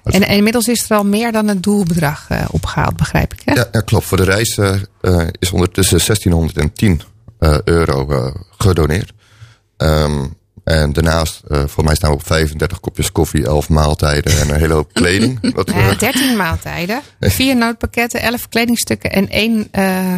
En, 0.04 0.22
en 0.22 0.36
inmiddels 0.36 0.68
is 0.68 0.90
er 0.90 0.96
al 0.96 1.04
meer 1.04 1.32
dan 1.32 1.48
het 1.48 1.62
doelbedrag 1.62 2.26
eh, 2.28 2.44
opgehaald, 2.50 2.96
begrijp 2.96 3.32
ik. 3.32 3.42
Hè? 3.44 3.52
Ja, 3.52 3.68
ja, 3.72 3.80
klopt. 3.80 4.04
Voor 4.04 4.16
de 4.16 4.24
reis 4.24 4.58
eh, 4.58 4.74
eh, 5.00 5.26
is 5.38 5.50
ondertussen 5.50 6.00
1610 6.06 7.02
eh, 7.38 7.58
euro 7.64 8.10
eh, 8.10 8.34
gedoneerd. 8.58 9.12
Ehm, 9.76 10.26
en 10.64 10.92
daarnaast, 10.92 11.40
eh 11.48 11.62
voor 11.66 11.84
mij 11.84 11.94
staan 11.94 12.10
we 12.10 12.16
op 12.16 12.26
35 12.26 12.80
kopjes 12.80 13.12
koffie, 13.12 13.44
11 13.46 13.68
maaltijden 13.68 14.38
en 14.40 14.48
een 14.48 14.58
hele 14.60 14.74
hoop 14.74 14.92
kleding. 14.92 15.38
Wat 15.54 15.68
Eh, 15.68 15.98
13 15.98 16.36
maaltijden, 16.36 17.00
vier 17.20 17.56
noodpakketten, 17.56 18.20
11 18.20 18.48
kledingstukken 18.48 19.12
en 19.12 19.28
één 19.28 19.68
eh, 19.70 20.14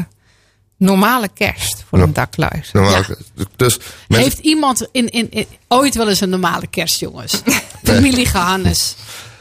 normale 0.76 1.28
kerst 1.34 1.84
voor 1.88 1.98
Ja. 1.98 2.04
een 2.04 2.12
normaal- 2.72 2.92
Ja. 2.92 3.44
Dus 3.56 3.78
mensen, 4.08 4.28
Heeft 4.28 4.38
iemand 4.38 4.88
in, 4.92 5.08
in, 5.10 5.30
in- 5.30 5.46
ooit 5.68 5.94
wel 5.94 6.08
eens 6.08 6.20
een 6.20 6.28
normale 6.28 6.66
kerst, 6.66 7.00
jongens? 7.00 7.42
Familie 7.84 8.26
Gehannes. 8.26 8.94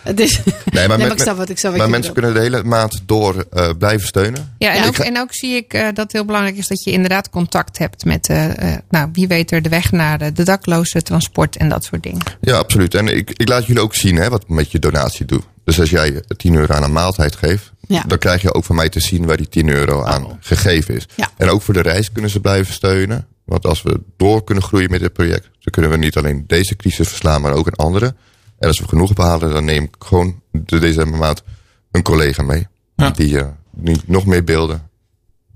Het 0.03 0.19
is, 0.19 0.39
Nee, 0.43 0.53
maar, 0.73 0.87
maar 0.87 0.97
men- 0.97 1.11
ik 1.11 1.19
snap 1.19 1.37
wat 1.37 1.49
ik 1.49 1.59
zo 1.59 1.67
wat 1.67 1.77
maar 1.77 1.85
je 1.85 1.91
mensen 1.91 2.13
kunnen 2.13 2.33
de 2.33 2.39
hele 2.39 2.63
maand 2.63 3.01
door 3.05 3.45
eh, 3.51 3.69
blijven 3.77 4.07
steunen. 4.07 4.55
Ja, 4.57 4.71
en, 4.73 4.81
Ja. 4.81 4.87
ook, 4.87 4.97
en 4.97 5.19
ook 5.19 5.33
zie 5.33 5.55
ik 5.55 5.73
eh, 5.73 5.83
dat 5.83 5.97
het 5.97 6.11
heel 6.11 6.25
belangrijk 6.25 6.57
is 6.57 6.67
dat 6.67 6.83
je 6.83 6.91
inderdaad 6.91 7.29
contact 7.29 7.77
hebt 7.77 8.05
met, 8.05 8.29
eh, 8.29 8.73
nou, 8.89 9.09
wie 9.13 9.27
weet 9.27 9.51
er 9.51 9.61
de 9.61 9.69
weg 9.69 9.91
naar 9.91 10.17
de, 10.17 10.31
de 10.31 10.43
dakloze 10.43 11.01
transport 11.01 11.55
en 11.57 11.69
dat 11.69 11.83
soort 11.83 12.03
dingen. 12.03 12.21
Ja, 12.41 12.57
absoluut. 12.57 12.95
En 12.95 13.07
ik, 13.07 13.29
ik 13.29 13.47
laat 13.49 13.65
jullie 13.65 13.81
ook 13.81 13.95
zien 13.95 14.15
hè, 14.15 14.29
wat 14.29 14.41
ik 14.41 14.49
met 14.49 14.71
je 14.71 14.79
donatie 14.79 15.25
doe. 15.25 15.41
Dus 15.63 15.79
als 15.79 15.89
jij 15.89 16.23
10 16.37 16.55
euro 16.55 16.73
aan 16.73 16.83
een 16.83 16.91
maaltijd 16.93 17.35
geeft, 17.35 17.71
Ja. 17.87 18.03
dan 18.07 18.17
krijg 18.17 18.41
je 18.41 18.53
ook 18.53 18.63
van 18.63 18.75
mij 18.75 18.89
te 18.89 18.99
zien 18.99 19.25
waar 19.25 19.37
die 19.37 19.49
10 19.49 19.69
euro 19.69 20.03
aan 20.03 20.37
gegeven 20.39 20.95
is. 20.95 21.05
Ja. 21.15 21.29
En 21.37 21.49
ook 21.49 21.61
voor 21.61 21.73
de 21.73 21.81
reis 21.81 22.11
kunnen 22.11 22.31
ze 22.31 22.39
blijven 22.39 22.73
steunen. 22.73 23.27
Want 23.45 23.65
als 23.65 23.81
we 23.81 23.99
door 24.17 24.43
kunnen 24.43 24.63
groeien 24.63 24.89
met 24.91 24.99
dit 24.99 25.13
project, 25.13 25.43
dan 25.43 25.71
kunnen 25.71 25.91
we 25.91 25.97
niet 25.97 26.17
alleen 26.17 26.43
deze 26.47 26.75
crisis 26.75 27.07
verslaan, 27.07 27.41
maar 27.41 27.53
ook 27.53 27.67
een 27.67 27.73
andere. 27.75 28.15
En 28.63 28.69
als 28.69 28.79
we 28.79 28.87
genoeg 28.87 29.13
behalen, 29.13 29.53
dan 29.53 29.65
neem 29.65 29.83
ik 29.83 29.95
gewoon 29.99 30.41
de 30.51 30.79
decembermaand 30.79 31.43
een 31.91 32.03
collega 32.03 32.43
mee. 32.43 32.67
Ja. 32.95 33.09
Die, 33.09 33.39
eh, 33.39 33.47
die 33.71 34.01
nog 34.05 34.25
meer 34.25 34.43
beelden, 34.43 34.89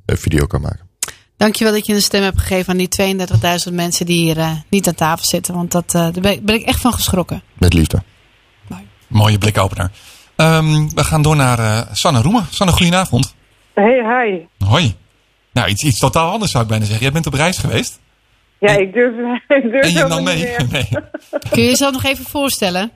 een 0.06 0.18
video 0.18 0.46
kan 0.46 0.62
maken. 0.62 0.88
Dankjewel 1.38 1.74
dat 1.74 1.86
je 1.86 1.94
een 1.94 2.02
stem 2.02 2.24
hebt 2.24 2.40
gegeven 2.40 2.72
aan 2.72 2.78
die 2.78 2.88
32.000 2.88 3.74
mensen 3.74 4.06
die 4.06 4.18
hier 4.18 4.38
eh, 4.38 4.52
niet 4.70 4.88
aan 4.88 4.96
tafel 4.96 5.26
zitten. 5.26 5.56
Want 5.56 5.72
dat, 5.72 5.94
eh, 5.94 6.02
daar 6.02 6.22
ben 6.22 6.32
ik, 6.32 6.46
ben 6.46 6.56
ik 6.56 6.66
echt 6.66 6.82
van 6.82 6.94
geschrokken. 6.94 7.44
Met 7.54 7.74
liefde. 7.74 8.04
Mooie 9.08 9.38
blikopener. 9.38 9.92
Ehm, 10.36 10.90
we 10.90 11.04
gaan 11.04 11.22
door 11.22 11.36
naar 11.36 11.60
eh, 11.60 11.82
Sanne 11.92 12.22
Roemen. 12.22 12.46
Sanne, 12.50 12.74
goedenavond. 12.74 13.36
Hey, 13.74 13.94
hi. 13.94 14.66
Hoi. 14.66 14.96
Nou, 15.54 15.70
iets, 15.70 15.84
iets 15.84 16.00
totaal 16.00 16.32
anders 16.32 16.52
zou 16.52 16.64
ik 16.64 16.70
bijna 16.70 16.86
zeggen. 16.86 17.04
Jij 17.04 17.14
bent 17.14 17.28
op 17.28 17.34
reis 17.34 17.58
geweest. 17.58 18.00
Ja, 18.60 18.72
ik 18.72 18.94
durf, 18.94 19.14
ik 19.48 19.72
durf 19.72 19.84
En 19.84 19.92
je 19.92 19.98
helemaal 19.98 20.24
nam 20.24 20.24
mee? 20.24 20.56
Kun 21.52 21.62
je 21.62 21.70
jezelf 21.70 21.94
nog 21.94 22.04
even 22.04 22.26
voorstellen? 22.26 22.92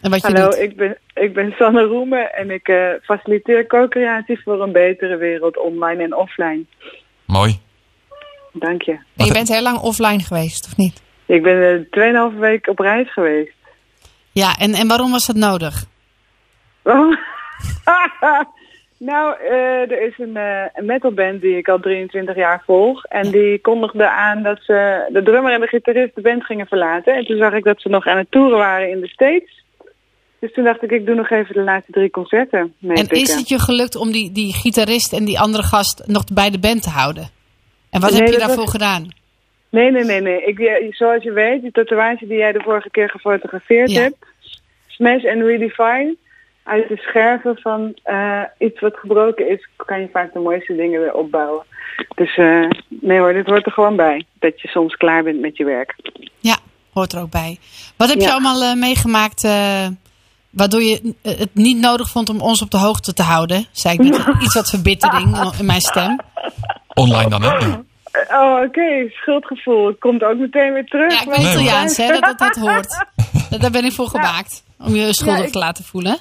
En 0.00 0.10
wat 0.10 0.20
je 0.20 0.26
Hallo, 0.26 0.50
doet? 0.50 0.58
ik 0.58 0.76
ben, 0.76 0.98
ik 1.14 1.34
ben 1.34 1.54
Sanne 1.58 1.82
Roemen 1.82 2.34
en 2.34 2.50
ik 2.50 2.68
eh, 2.68 2.88
faciliteer 3.02 3.66
co-creatie 3.66 4.42
voor 4.42 4.62
een 4.62 4.72
betere 4.72 5.16
wereld 5.16 5.58
online 5.58 6.02
en 6.02 6.16
offline. 6.16 6.64
Mooi. 7.24 7.58
Dank 8.52 8.82
je. 8.82 8.98
En 9.16 9.26
je 9.26 9.32
bent 9.32 9.48
heel 9.48 9.62
lang 9.62 9.78
offline 9.78 10.20
geweest, 10.22 10.66
of 10.66 10.76
niet? 10.76 11.02
Ik 11.26 11.42
ben 11.42 11.88
eh 11.90 12.32
2,5 12.32 12.38
week 12.38 12.68
op 12.68 12.78
reis 12.78 13.12
geweest. 13.12 13.52
Ja, 14.32 14.56
en, 14.56 14.74
en 14.74 14.88
waarom 14.88 15.10
was 15.10 15.26
dat 15.26 15.36
nodig? 15.36 15.84
Waarom? 16.82 17.18
nou, 19.04 19.36
eh, 19.40 19.90
er 19.90 20.02
is 20.02 20.18
een, 20.18 20.36
een 20.74 20.86
metalband 20.86 21.40
die 21.40 21.56
ik 21.56 21.68
al 21.68 21.80
23 21.80 22.36
jaar 22.36 22.62
volg. 22.66 23.04
En 23.04 23.30
die 23.30 23.58
kondigde 23.60 24.08
aan 24.08 24.42
dat 24.42 24.58
ze 24.62 25.06
de 25.12 25.22
drummer 25.22 25.52
en 25.52 25.60
de 25.60 25.66
gitarist 25.66 26.14
de 26.14 26.20
band 26.20 26.44
gingen 26.44 26.66
verlaten. 26.66 27.14
En 27.14 27.24
toen 27.24 27.36
zag 27.36 27.52
ik 27.52 27.64
dat 27.64 27.80
ze 27.80 27.88
nog 27.88 28.06
aan 28.06 28.16
het 28.18 28.30
toeren 28.30 28.58
waren 28.58 28.90
in 28.90 29.00
de 29.00 29.08
States. 29.08 29.62
Dus 30.38 30.52
toen 30.52 30.64
dacht 30.64 30.82
ik, 30.82 30.90
ik 30.90 31.06
doe 31.06 31.14
nog 31.14 31.30
even 31.30 31.54
de 31.54 31.62
laatste 31.62 31.92
drie 31.92 32.10
concerten. 32.10 32.58
En 32.60 32.72
meepikken. 32.78 33.16
is 33.20 33.34
het 33.34 33.48
je 33.48 33.58
gelukt 33.58 33.96
om 33.96 34.12
die, 34.12 34.32
die 34.32 34.52
gitarist 34.54 35.12
en 35.12 35.24
die 35.24 35.40
andere 35.40 35.62
gast 35.62 36.02
nog 36.06 36.24
bij 36.34 36.50
de 36.50 36.58
band 36.58 36.82
te 36.82 36.90
houden? 36.90 37.28
En 37.90 38.00
wat 38.00 38.10
Nee, 38.10 38.20
heb 38.20 38.30
je 38.32 38.38
daarvoor 38.38 38.56
was- 38.56 38.70
gedaan? 38.70 39.08
Nee, 39.70 39.90
nee, 39.90 40.04
nee, 40.04 40.20
nee. 40.20 40.44
Ik, 40.44 40.58
eh, 40.58 40.92
zoals 40.92 41.22
je 41.22 41.32
weet, 41.32 41.62
die 41.62 41.72
tatoeage 41.72 42.26
die 42.26 42.36
jij 42.38 42.52
de 42.52 42.60
vorige 42.62 42.90
keer 42.90 43.10
gefotografeerd 43.10 43.90
Ja. 43.90 44.00
hebt. 44.00 44.16
Smash 44.86 45.24
and 45.24 45.42
Redefine. 45.42 46.16
Uit 46.64 46.88
de 46.88 46.96
scherven 46.96 47.56
van 47.60 47.94
eh, 48.02 48.40
iets 48.58 48.80
wat 48.80 48.96
gebroken 48.96 49.48
is, 49.50 49.68
kan 49.76 50.00
je 50.00 50.08
vaak 50.12 50.32
de 50.32 50.38
mooiste 50.38 50.76
dingen 50.76 51.00
weer 51.00 51.12
opbouwen. 51.14 51.64
Dus 52.14 52.36
eh, 52.36 52.68
nee 52.88 53.18
hoor, 53.18 53.32
dit 53.32 53.46
hoort 53.46 53.66
er 53.66 53.72
gewoon 53.72 53.96
bij. 53.96 54.24
Dat 54.38 54.60
je 54.60 54.68
soms 54.68 54.94
klaar 54.96 55.22
bent 55.22 55.40
met 55.40 55.56
je 55.56 55.64
werk. 55.64 55.94
Ja, 56.38 56.56
hoort 56.92 57.12
er 57.12 57.20
ook 57.20 57.30
bij. 57.30 57.58
Wat 57.96 58.08
heb 58.08 58.20
je 58.20 58.30
allemaal 58.30 58.62
eh, 58.62 58.74
meegemaakt 58.74 59.44
eh, 59.44 59.86
waardoor 60.50 60.82
je 60.82 61.14
het 61.22 61.54
niet 61.54 61.78
nodig 61.78 62.08
vond 62.08 62.28
om 62.28 62.40
ons 62.40 62.62
op 62.62 62.70
de 62.70 62.78
hoogte 62.78 63.12
te 63.12 63.22
houden? 63.22 63.66
Zei 63.72 63.94
ik 63.94 64.00
met 64.10 64.26
iets 64.44 64.54
wat 64.54 64.70
verbittering 64.70 65.52
in 65.58 65.66
mijn 65.66 65.80
stem. 65.80 66.18
Online 66.94 67.28
dan, 67.30 67.42
hè? 67.42 67.56
Eh, 67.58 67.74
Oh, 68.30 68.62
oké. 68.62 69.08
Schuldgevoel. 69.10 69.86
Het 69.86 69.98
komt 69.98 70.22
ook 70.22 70.36
meteen 70.38 70.72
weer 70.72 70.84
terug. 70.86 71.12
Ja, 71.12 71.20
ik 71.22 71.28
ben. 71.28 71.40
Italiaans, 71.40 71.96
hè, 71.96 72.20
dat 72.20 72.38
dat, 72.38 72.56
hoort. 72.56 73.06
Dat- 73.50 73.60
Daar 73.60 73.70
ben 73.70 73.84
ik 73.84 73.92
voor 73.92 74.08
gemaakt. 74.08 74.64
Om 74.78 74.94
je 74.94 75.14
schuldig 75.14 75.44
ik- 75.46 75.52
te 75.52 75.58
laten 75.58 75.84
voelen. 75.84 76.16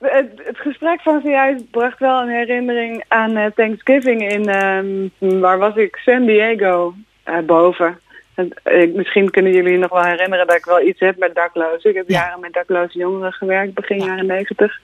Het, 0.00 0.30
het 0.44 0.58
gesprek 0.58 1.00
van 1.00 1.20
zojuist 1.20 1.70
bracht 1.70 1.98
wel 1.98 2.20
een 2.22 2.28
herinnering 2.28 3.04
aan 3.08 3.36
eh, 3.36 3.46
Thanksgiving 3.54 4.28
in, 4.32 4.48
ehm, 4.48 5.08
waar 5.40 5.58
was 5.58 5.76
ik? 5.76 5.96
San 5.96 6.24
Diego, 6.26 6.94
eh, 7.22 7.38
boven. 7.38 8.00
En, 8.34 8.50
eh, 8.62 8.94
misschien 8.94 9.30
kunnen 9.30 9.52
jullie 9.52 9.78
nog 9.78 9.90
wel 9.90 10.02
herinneren 10.04 10.46
dat 10.46 10.56
ik 10.56 10.64
wel 10.64 10.80
iets 10.82 11.00
heb 11.00 11.18
met 11.18 11.34
daklozen. 11.34 11.90
Ik 11.90 11.96
heb 11.96 12.08
Ja. 12.08 12.18
jaren 12.20 12.40
met 12.40 12.52
dakloze 12.52 12.98
jongeren 12.98 13.32
gewerkt, 13.32 13.74
begin 13.74 14.04
jaren 14.04 14.26
negentig. 14.26 14.80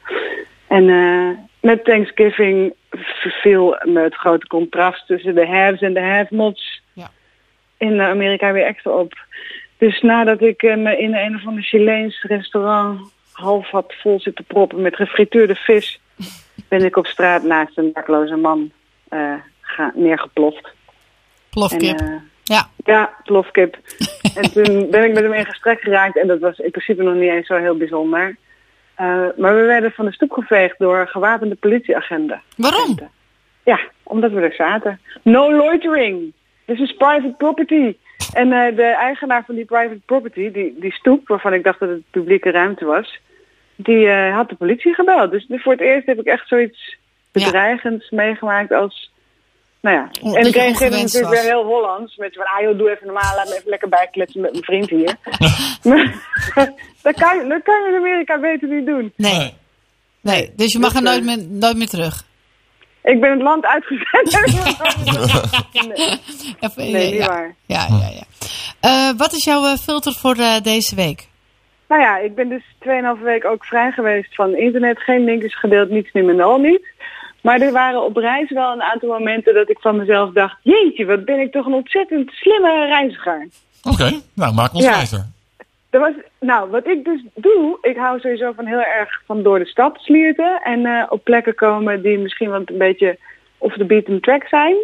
En 0.69 0.85
met 1.61 1.85
Thanksgiving 1.85 2.75
viel 3.43 3.77
me 3.83 4.01
het 4.01 4.15
grote 4.15 4.47
contrast 4.47 5.07
tussen 5.07 5.35
de 5.35 5.47
haves 5.47 5.81
en 5.81 5.95
de 5.95 6.01
have-nots 6.01 6.83
Ja. 6.93 7.11
in 7.79 8.01
Amerika 8.01 8.53
weer 8.53 8.65
extra 8.65 8.91
op. 8.91 9.13
Dus 9.79 10.01
nadat 10.01 10.41
ik 10.41 10.63
me 10.63 10.99
in 10.99 11.15
een 11.15 11.35
of 11.35 11.47
ander 11.47 11.63
Chileens 11.63 12.23
restaurant 12.23 13.15
half 13.37 13.71
had 13.71 13.95
vol 14.03 14.21
zitten 14.21 14.45
proppen 14.45 14.81
met 14.83 14.97
gefrituurde 14.97 15.55
vis, 15.55 16.01
ben 16.69 16.85
ik 16.85 16.97
op 16.97 17.07
straat 17.07 17.43
naast 17.43 17.79
een 17.79 17.91
dakloze 17.93 18.37
man 18.37 18.71
eh, 19.09 19.35
ga- 19.61 19.93
neergeploft. 19.95 20.69
Plofkip. 21.51 21.99
En, 21.99 22.07
eh, 22.07 22.21
ja. 22.43 22.69
ja, 22.85 23.15
plofkip. 23.25 23.79
en 24.35 24.51
toen 24.55 24.91
ben 24.91 25.05
ik 25.05 25.15
met 25.15 25.23
hem 25.23 25.33
in 25.33 25.45
gesprek 25.47 25.81
geraakt 25.81 26.19
en 26.19 26.27
dat 26.27 26.39
was 26.41 26.59
in 26.59 26.71
principe 26.71 27.03
nog 27.03 27.15
niet 27.15 27.31
eens 27.31 27.47
zo 27.47 27.57
heel 27.57 27.77
bijzonder. 27.77 28.37
Eh, 28.95 29.07
maar 29.37 29.55
we 29.57 29.63
werden 29.63 29.91
van 29.93 30.05
de 30.05 30.13
stoep 30.13 30.33
geveegd 30.33 30.79
door 30.79 31.09
gewapende 31.09 31.55
politieagenten. 31.55 32.43
Waarom? 32.57 32.99
Ja, 33.65 33.81
omdat 34.03 34.31
we 34.33 34.41
er 34.41 34.55
zaten. 34.55 35.01
No 35.23 35.53
loitering. 35.53 36.33
This 36.67 36.79
is 36.79 36.93
private 36.97 37.35
property. 37.39 37.97
En 38.33 38.53
eh, 38.53 38.77
de 38.77 38.83
eigenaar 39.01 39.45
van 39.47 39.55
die 39.55 39.65
private 39.65 40.01
property, 40.07 40.51
die, 40.51 40.77
die 40.81 40.93
stoep, 40.93 41.29
waarvan 41.29 41.53
ik 41.53 41.65
dacht 41.65 41.81
dat 41.81 41.89
het 41.89 42.03
publieke 42.11 42.51
ruimte 42.51 42.85
was, 42.85 43.19
die 43.77 44.07
eh, 44.07 44.35
had 44.35 44.49
de 44.49 44.55
politie 44.55 44.95
gebeld. 44.95 45.31
Dus 45.31 45.47
voor 45.49 45.73
het 45.73 45.81
eerst 45.81 46.07
heb 46.07 46.19
ik 46.19 46.27
echt 46.27 46.49
zoiets 46.49 46.97
Ja. 47.33 47.45
bedreigends 47.45 48.11
meegemaakt 48.11 48.73
als... 48.73 49.15
Nou 49.81 49.97
ja, 49.97 50.33
en 50.35 50.47
ik 50.47 50.55
reageerde 50.55 50.97
natuurlijk 50.97 51.35
was. 51.35 51.43
weer 51.43 51.51
heel 51.53 51.65
Hollands. 51.65 52.17
Met 52.17 52.35
van, 52.35 52.45
ah 52.45 52.61
joh, 52.63 52.79
doe 52.79 52.91
even 52.91 53.07
normaal, 53.07 53.37
laat 53.37 53.49
me 53.49 53.55
even 53.57 53.71
lekker 53.71 53.89
bijkletsen 53.89 54.41
met 54.41 54.51
mijn 54.53 54.65
vriend 54.65 54.91
hier. 54.91 55.15
maar 55.89 56.15
dat, 57.03 57.15
kan, 57.15 57.37
je- 57.39 57.47
dat 57.49 57.63
kan 57.63 57.83
je 57.83 57.89
in 57.89 57.95
Amerika 57.99 58.39
beter 58.41 58.69
niet 58.69 58.87
doen. 58.87 59.13
Nee. 59.17 59.55
nee. 60.21 60.53
Dus 60.57 60.73
je 60.73 60.79
mag 60.79 60.95
er 60.95 61.03
nooit 61.03 61.19
eh, 61.19 61.25
meer, 61.25 61.39
nooit 61.49 61.77
meer 61.77 61.87
terug. 61.89 62.25
Ik 63.13 63.21
ben 63.21 63.31
het 63.31 63.43
land 63.43 63.65
uitgezet. 63.67 64.39
nee, 65.73 66.09
Even- 66.61 66.93
nee, 66.93 67.11
niet 67.13 67.21
ja. 67.21 67.27
waar. 67.29 67.55
Ja, 67.67 67.87
ja, 67.89 68.09
ja. 68.15 68.25
Eh, 68.81 69.17
wat 69.17 69.33
is 69.33 69.45
jouw 69.45 69.65
eh, 69.65 69.73
filter 69.77 70.13
voor 70.13 70.37
eh, 70.37 70.61
deze 70.63 70.95
week? 70.95 71.29
Nou 71.89 72.03
ja, 72.03 72.19
ik 72.19 72.35
ben 72.35 72.49
dus 72.49 72.63
2,5 73.19 73.23
weken 73.23 73.51
ook 73.51 73.65
vrij 73.65 73.91
geweest 73.93 74.35
van 74.35 74.57
internet. 74.57 74.99
Geen 74.99 75.25
linkjes 75.25 75.59
gedeeld, 75.59 75.91
niets 75.91 76.13
niet 76.13 76.25
meer 76.25 76.43
al 76.43 76.59
niet. 76.59 76.87
Maar 77.43 77.61
er 77.61 77.73
waren 77.73 78.05
op 78.05 78.17
reis 78.17 78.51
wel 78.51 78.73
een 78.73 78.83
aantal 78.83 79.09
momenten 79.09 79.55
dat 79.55 79.71
ik 79.71 79.79
van 79.81 79.97
mezelf 79.97 80.33
dacht... 80.33 80.57
Jeetje, 80.63 81.05
wat 81.07 81.25
ben 81.25 81.41
ik 81.41 81.53
toch 81.53 81.67
een 81.67 81.73
ontzettend 81.73 82.31
slimme 82.31 82.87
reiziger. 82.87 83.49
Oké, 83.83 84.21
nou 84.35 84.55
maak 84.55 84.75
ons 84.75 84.85
Ja. 84.85 84.91
wijzer. 84.91 85.27
Er 85.97 86.03
was, 86.03 86.15
nou, 86.41 86.71
wat 86.71 86.87
ik 86.87 87.05
dus 87.05 87.21
doe, 87.35 87.79
ik 87.83 87.97
hou 87.97 88.21
sowieso 88.21 88.53
van 88.53 88.67
heel 88.67 88.83
erg 88.83 89.23
van 89.27 89.43
door 89.43 89.59
de 89.59 89.67
stad 89.67 89.99
slierten. 90.01 90.61
En 90.65 90.87
eh, 90.87 91.07
op 91.09 91.25
plekken 91.25 91.55
komen 91.55 92.03
die 92.03 92.19
misschien 92.19 92.51
wat 92.51 92.63
een 92.71 92.79
beetje 92.79 93.19
off 93.59 93.77
the 93.77 93.85
beaten 93.85 94.21
track 94.21 94.47
zijn. 94.49 94.77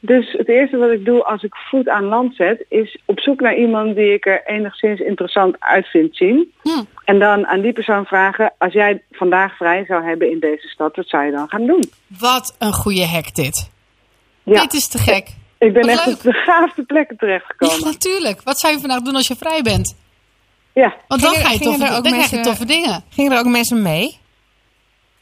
Dus 0.00 0.32
het 0.32 0.48
eerste 0.48 0.76
wat 0.76 0.90
ik 0.90 1.04
doe 1.04 1.24
als 1.24 1.42
ik 1.42 1.54
voet 1.54 1.88
aan 1.88 2.04
land 2.04 2.34
zet, 2.34 2.64
is 2.68 2.98
op 3.04 3.20
zoek 3.20 3.40
naar 3.40 3.56
iemand 3.56 3.96
die 3.96 4.12
ik 4.14 4.26
er 4.26 4.42
enigszins 4.46 5.00
interessant 5.00 5.56
uit 5.58 5.86
vind 5.86 6.16
zien. 6.16 6.52
Hm. 6.62 6.82
En 7.04 7.18
dan 7.18 7.46
aan 7.46 7.60
die 7.60 7.72
persoon 7.72 8.04
vragen, 8.04 8.52
als 8.58 8.72
jij 8.72 9.02
vandaag 9.10 9.56
vrij 9.56 9.84
zou 9.84 10.04
hebben 10.04 10.30
in 10.30 10.38
deze 10.40 10.68
stad, 10.68 10.96
wat 10.96 11.08
zou 11.08 11.24
je 11.24 11.32
dan 11.32 11.48
gaan 11.48 11.66
doen? 11.66 11.84
Wat 12.18 12.56
een 12.58 12.72
goede 12.72 13.06
hack 13.06 13.34
dit. 13.34 13.70
Ja, 14.42 14.60
Dit 14.60 14.72
is 14.72 14.88
te 14.88 14.98
gek. 14.98 15.28
ik 15.58 15.72
ben 15.72 15.82
wat 15.86 15.90
echt 15.90 16.06
leuk. 16.06 16.14
op 16.16 16.22
de 16.22 16.32
gaafste 16.32 16.82
plekken 16.82 17.16
Ja, 17.20 17.26
terechtgekomen. 17.26 17.84
natuurlijk. 17.84 18.42
Wat 18.42 18.58
zou 18.58 18.72
je 18.74 18.80
vandaag 18.80 19.00
doen 19.00 19.14
als 19.14 19.26
je 19.28 19.36
vrij 19.36 19.62
bent? 19.62 19.98
Ja, 20.80 20.94
Want 21.08 21.20
dan, 21.22 21.30
Gingen- 21.30 21.46
ga 21.46 21.52
je 21.52 21.58
toffe, 21.58 21.84
er 21.84 21.96
ook 21.96 22.02
dan 22.04 22.12
krijg 22.12 22.30
je 22.30 22.34
mensen- 22.36 22.42
toffe 22.52 22.64
dingen. 22.66 23.04
Gingen 23.10 23.32
er 23.32 23.38
ook 23.38 23.46
mensen 23.46 23.82
mee? 23.82 24.18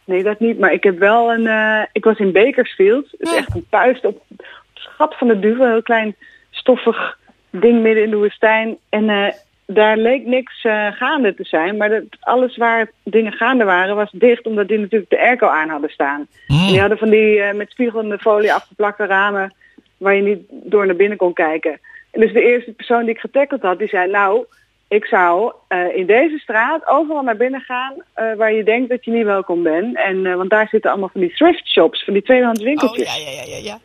Nee, 0.04 0.22
dat 0.22 0.40
niet. 0.40 0.59
Maar 0.59 0.72
ik 0.72 0.82
heb 0.82 0.98
wel 0.98 1.32
een. 1.32 1.46
eh, 1.46 1.82
ik 1.92 2.04
was 2.04 2.18
in 2.18 2.32
Bakersfield. 2.32 3.06
Het 3.11 3.20
is 3.20 3.30
Ja. 3.30 3.36
echt 3.36 3.54
een 3.54 3.66
puist 3.70 4.04
op 4.04 4.22
het 4.36 4.46
schat 4.74 5.14
van 5.18 5.28
de 5.28 5.38
duvel. 5.38 5.64
Een 5.64 5.70
heel 5.70 5.82
klein 5.82 6.16
stoffig 6.50 7.18
ding 7.50 7.82
midden 7.82 8.04
in 8.04 8.11
de 8.11 8.16
woestijn. 8.16 8.76
En 8.88 9.09
eh, 9.09 9.32
daar 9.66 9.96
leek 9.96 10.24
niks 10.26 10.64
eh, 10.64 10.86
gaande 10.92 11.34
te 11.34 11.44
zijn. 11.44 11.76
Maar 11.76 11.88
dat, 11.88 12.02
alles 12.20 12.56
waar 12.56 12.90
dingen 13.04 13.32
gaande 13.32 13.64
waren, 13.64 13.96
was 13.96 14.11
dicht. 14.12 14.46
Omdat 14.46 14.68
die 14.68 14.78
natuurlijk 14.78 15.11
de 15.11 15.20
airco 15.20 15.46
aan 15.46 15.68
hadden 15.68 15.90
staan. 15.90 16.26
En 16.46 16.66
die 16.66 16.80
hadden 16.80 16.98
van 16.98 17.11
die 17.11 17.40
eh, 17.40 17.54
met 17.54 17.70
spiegelende 17.70 18.18
folie 18.18 18.52
afgeplakte 18.52 19.06
ramen. 19.06 19.54
Waar 19.96 20.14
je 20.14 20.22
niet 20.22 20.40
door 20.50 20.86
naar 20.86 20.96
binnen 20.96 21.18
kon 21.18 21.32
kijken. 21.32 21.80
En 22.11 22.20
dus 22.20 22.32
de 22.32 22.42
eerste 22.42 22.70
persoon 22.72 23.00
die 23.04 23.14
ik 23.14 23.20
getackeld 23.20 23.62
had, 23.62 23.78
die 23.78 23.88
zei: 23.88 24.11
Nou, 24.11 24.44
ik 24.89 25.05
zou 25.05 25.53
eh, 25.68 25.97
in 25.97 26.07
deze 26.07 26.39
straat 26.39 26.86
overal 26.86 27.22
naar 27.22 27.36
binnen 27.36 27.61
gaan 27.61 27.95
eh, 28.14 28.34
waar 28.36 28.53
je 28.53 28.64
denkt 28.64 28.89
dat 28.89 29.05
je 29.05 29.11
niet 29.11 29.24
welkom 29.24 29.62
bent. 29.62 29.97
En, 29.97 30.26
eh, 30.26 30.34
want 30.34 30.51
daar 30.51 30.68
zitten 30.68 30.91
allemaal 30.91 31.09
van 31.12 31.20
die 31.20 31.34
thrift 31.34 31.68
shops, 31.68 32.05
van 32.05 32.12
die 32.12 32.22
tweedehands 32.22 32.61
Oh 32.61 32.66
winkeltjes. 32.66 33.16
ja, 33.16 33.30
ja, 33.30 33.43
ja, 33.43 33.57
ja. 33.57 33.62
ja. 33.62 33.78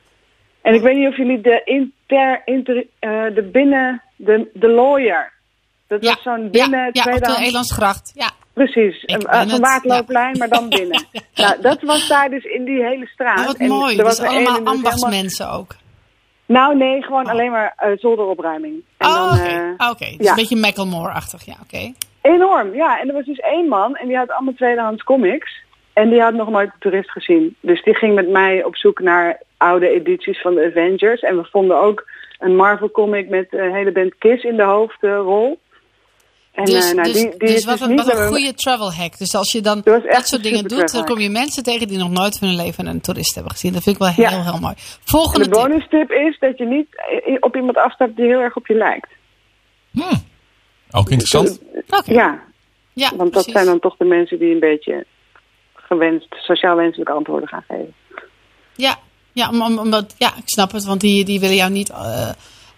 En 0.61 0.73
ik 0.73 0.81
weet 0.81 0.95
niet 0.95 1.07
of 1.07 1.17
jullie 1.17 1.41
de 1.41 1.61
inter, 1.65 2.41
inter 2.45 2.85
de 3.33 3.49
binnen, 3.51 4.01
de, 4.15 4.49
de 4.53 4.67
lawyer. 4.67 5.31
Dat 5.87 6.03
Ja, 6.03 6.09
was 6.09 6.21
zo'n 6.23 6.43
ja, 6.43 6.49
binnen 6.49 6.89
ja, 6.91 7.01
tweedehands. 7.01 7.47
Elandsgracht. 7.47 8.11
Ja. 8.15 8.31
Precies, 8.53 9.01
het, 9.01 9.59
Waardlooplijn, 9.59 10.37
maar 10.37 10.49
dan 10.49 10.69
binnen. 10.69 11.05
Nou, 11.35 11.61
dat 11.61 11.81
was 11.81 12.07
daar 12.07 12.29
dus 12.29 12.43
in 12.43 12.63
die 12.65 12.83
hele 12.83 13.05
straat. 13.07 13.39
Oh, 13.39 13.45
wat 13.45 13.57
En 13.57 13.67
mooi. 13.67 13.97
er 13.97 14.03
Dus 14.03 14.19
er 14.19 14.25
één 14.25 14.47
allemaal 14.47 14.73
ambachtsmensen 14.73 15.51
ook. 15.51 15.75
Nou 16.45 16.75
nee, 16.77 17.01
gewoon 17.03 17.27
alleen 17.27 17.51
maar 17.51 17.73
eh, 17.77 17.89
zolderopruiming. 17.97 18.83
En 18.97 19.07
Oh, 19.07 19.29
dan, 19.29 19.39
oké. 19.39 19.75
eh, 19.77 19.89
Oké, 19.89 20.05
dus 20.05 20.25
ja. 20.25 20.29
een 20.29 20.35
beetje 20.35 20.55
Macklemore-achtig. 20.55 21.45
Ja, 21.45 21.55
oké. 21.63 21.93
Enorm, 22.21 22.73
ja. 22.75 22.99
En 22.99 23.07
er 23.07 23.13
was 23.13 23.25
dus 23.25 23.39
één 23.39 23.67
man 23.67 23.95
en 23.95 24.07
die 24.07 24.17
had 24.17 24.31
allemaal 24.31 24.53
tweedehands 24.53 25.03
comics. 25.03 25.61
En 25.93 26.09
die 26.09 26.21
had 26.21 26.33
nog 26.33 26.49
nooit 26.49 26.67
een 26.67 26.79
toerist 26.79 27.11
gezien. 27.11 27.55
Dus 27.59 27.83
die 27.83 27.95
ging 27.95 28.15
met 28.15 28.29
mij 28.29 28.63
op 28.63 28.75
zoek 28.75 28.99
naar 28.99 29.41
oude 29.57 29.89
edities 29.89 30.41
van 30.41 30.55
de 30.55 30.65
Avengers. 30.65 31.21
En 31.21 31.37
we 31.37 31.47
vonden 31.51 31.81
ook 31.81 32.05
een 32.39 32.55
Marvel 32.55 32.91
comic 32.91 33.29
met 33.29 33.47
een 33.49 33.73
hele 33.73 33.91
band 33.91 34.17
Kiss 34.17 34.43
in 34.43 34.55
de 34.55 34.63
hoofdrol. 34.63 35.59
En 36.53 36.65
Dus, 36.65 36.89
eh, 36.89 36.95
nou, 36.95 37.07
dus, 37.11 37.21
die, 37.21 37.29
die 37.29 37.37
dus 37.47 37.65
wat, 37.65 37.77
dus 37.79 37.87
een, 37.87 37.95
wat 37.95 38.13
een 38.17 38.27
goede 38.27 38.53
travel 38.53 38.93
hack. 38.93 39.17
Dus 39.17 39.35
als 39.35 39.51
je 39.51 39.61
dan 39.61 39.81
Dat 39.83 40.27
soort 40.27 40.43
dingen 40.43 40.67
doet, 40.67 40.91
dan 40.91 41.05
kom 41.05 41.19
je 41.19 41.29
mensen 41.29 41.63
tegen 41.63 41.87
die 41.87 41.97
nog 41.97 42.09
nooit 42.09 42.37
van 42.37 42.47
hun 42.47 42.57
leven 42.57 42.85
een 42.87 43.01
toerist 43.01 43.33
hebben 43.35 43.51
gezien. 43.53 43.73
Dat 43.73 43.83
vind 43.83 43.95
ik 43.95 44.01
wel 44.01 44.11
heel, 44.11 44.25
Ja. 44.37 44.43
heel 44.43 44.59
mooi. 44.59 44.73
En 44.77 44.81
Volgende 45.03 45.47
de 45.49 45.51
tip. 45.51 45.61
bonus 45.61 45.87
tip 45.89 46.11
is 46.11 46.39
dat 46.39 46.57
je 46.57 46.65
niet 46.65 46.87
eh, 47.25 47.37
op 47.39 47.55
iemand 47.55 47.77
afstapt 47.77 48.15
die 48.15 48.25
heel 48.25 48.39
erg 48.39 48.55
op 48.55 48.67
je 48.67 48.73
lijkt. 48.75 49.07
Hm. 49.91 49.99
Ook 50.91 51.09
interessant. 51.09 51.59
Oké. 51.89 52.13
Ja, 52.13 52.43
Ja, 52.93 53.11
want 53.15 53.33
dat 53.33 53.45
zijn 53.45 53.65
dan 53.65 53.79
toch 53.79 53.97
de 53.97 54.05
mensen 54.05 54.39
die 54.39 54.53
een 54.53 54.59
beetje 54.59 55.05
gewenst, 55.73 56.27
sociaal 56.29 56.75
wenselijke 56.75 57.11
antwoorden 57.13 57.47
gaan 57.49 57.63
geven. 57.67 57.93
Ja, 58.75 58.97
ja, 59.31 59.49
om, 59.49 59.61
om- 59.61 59.77
omdat, 59.77 60.15
ja, 60.17 60.27
ik 60.35 60.41
snap 60.45 60.71
het. 60.71 60.83
Want 60.85 61.01
die, 61.01 61.25
die 61.25 61.39
willen 61.39 61.55
jou 61.55 61.71
niet 61.71 61.89
eh, 61.89 62.29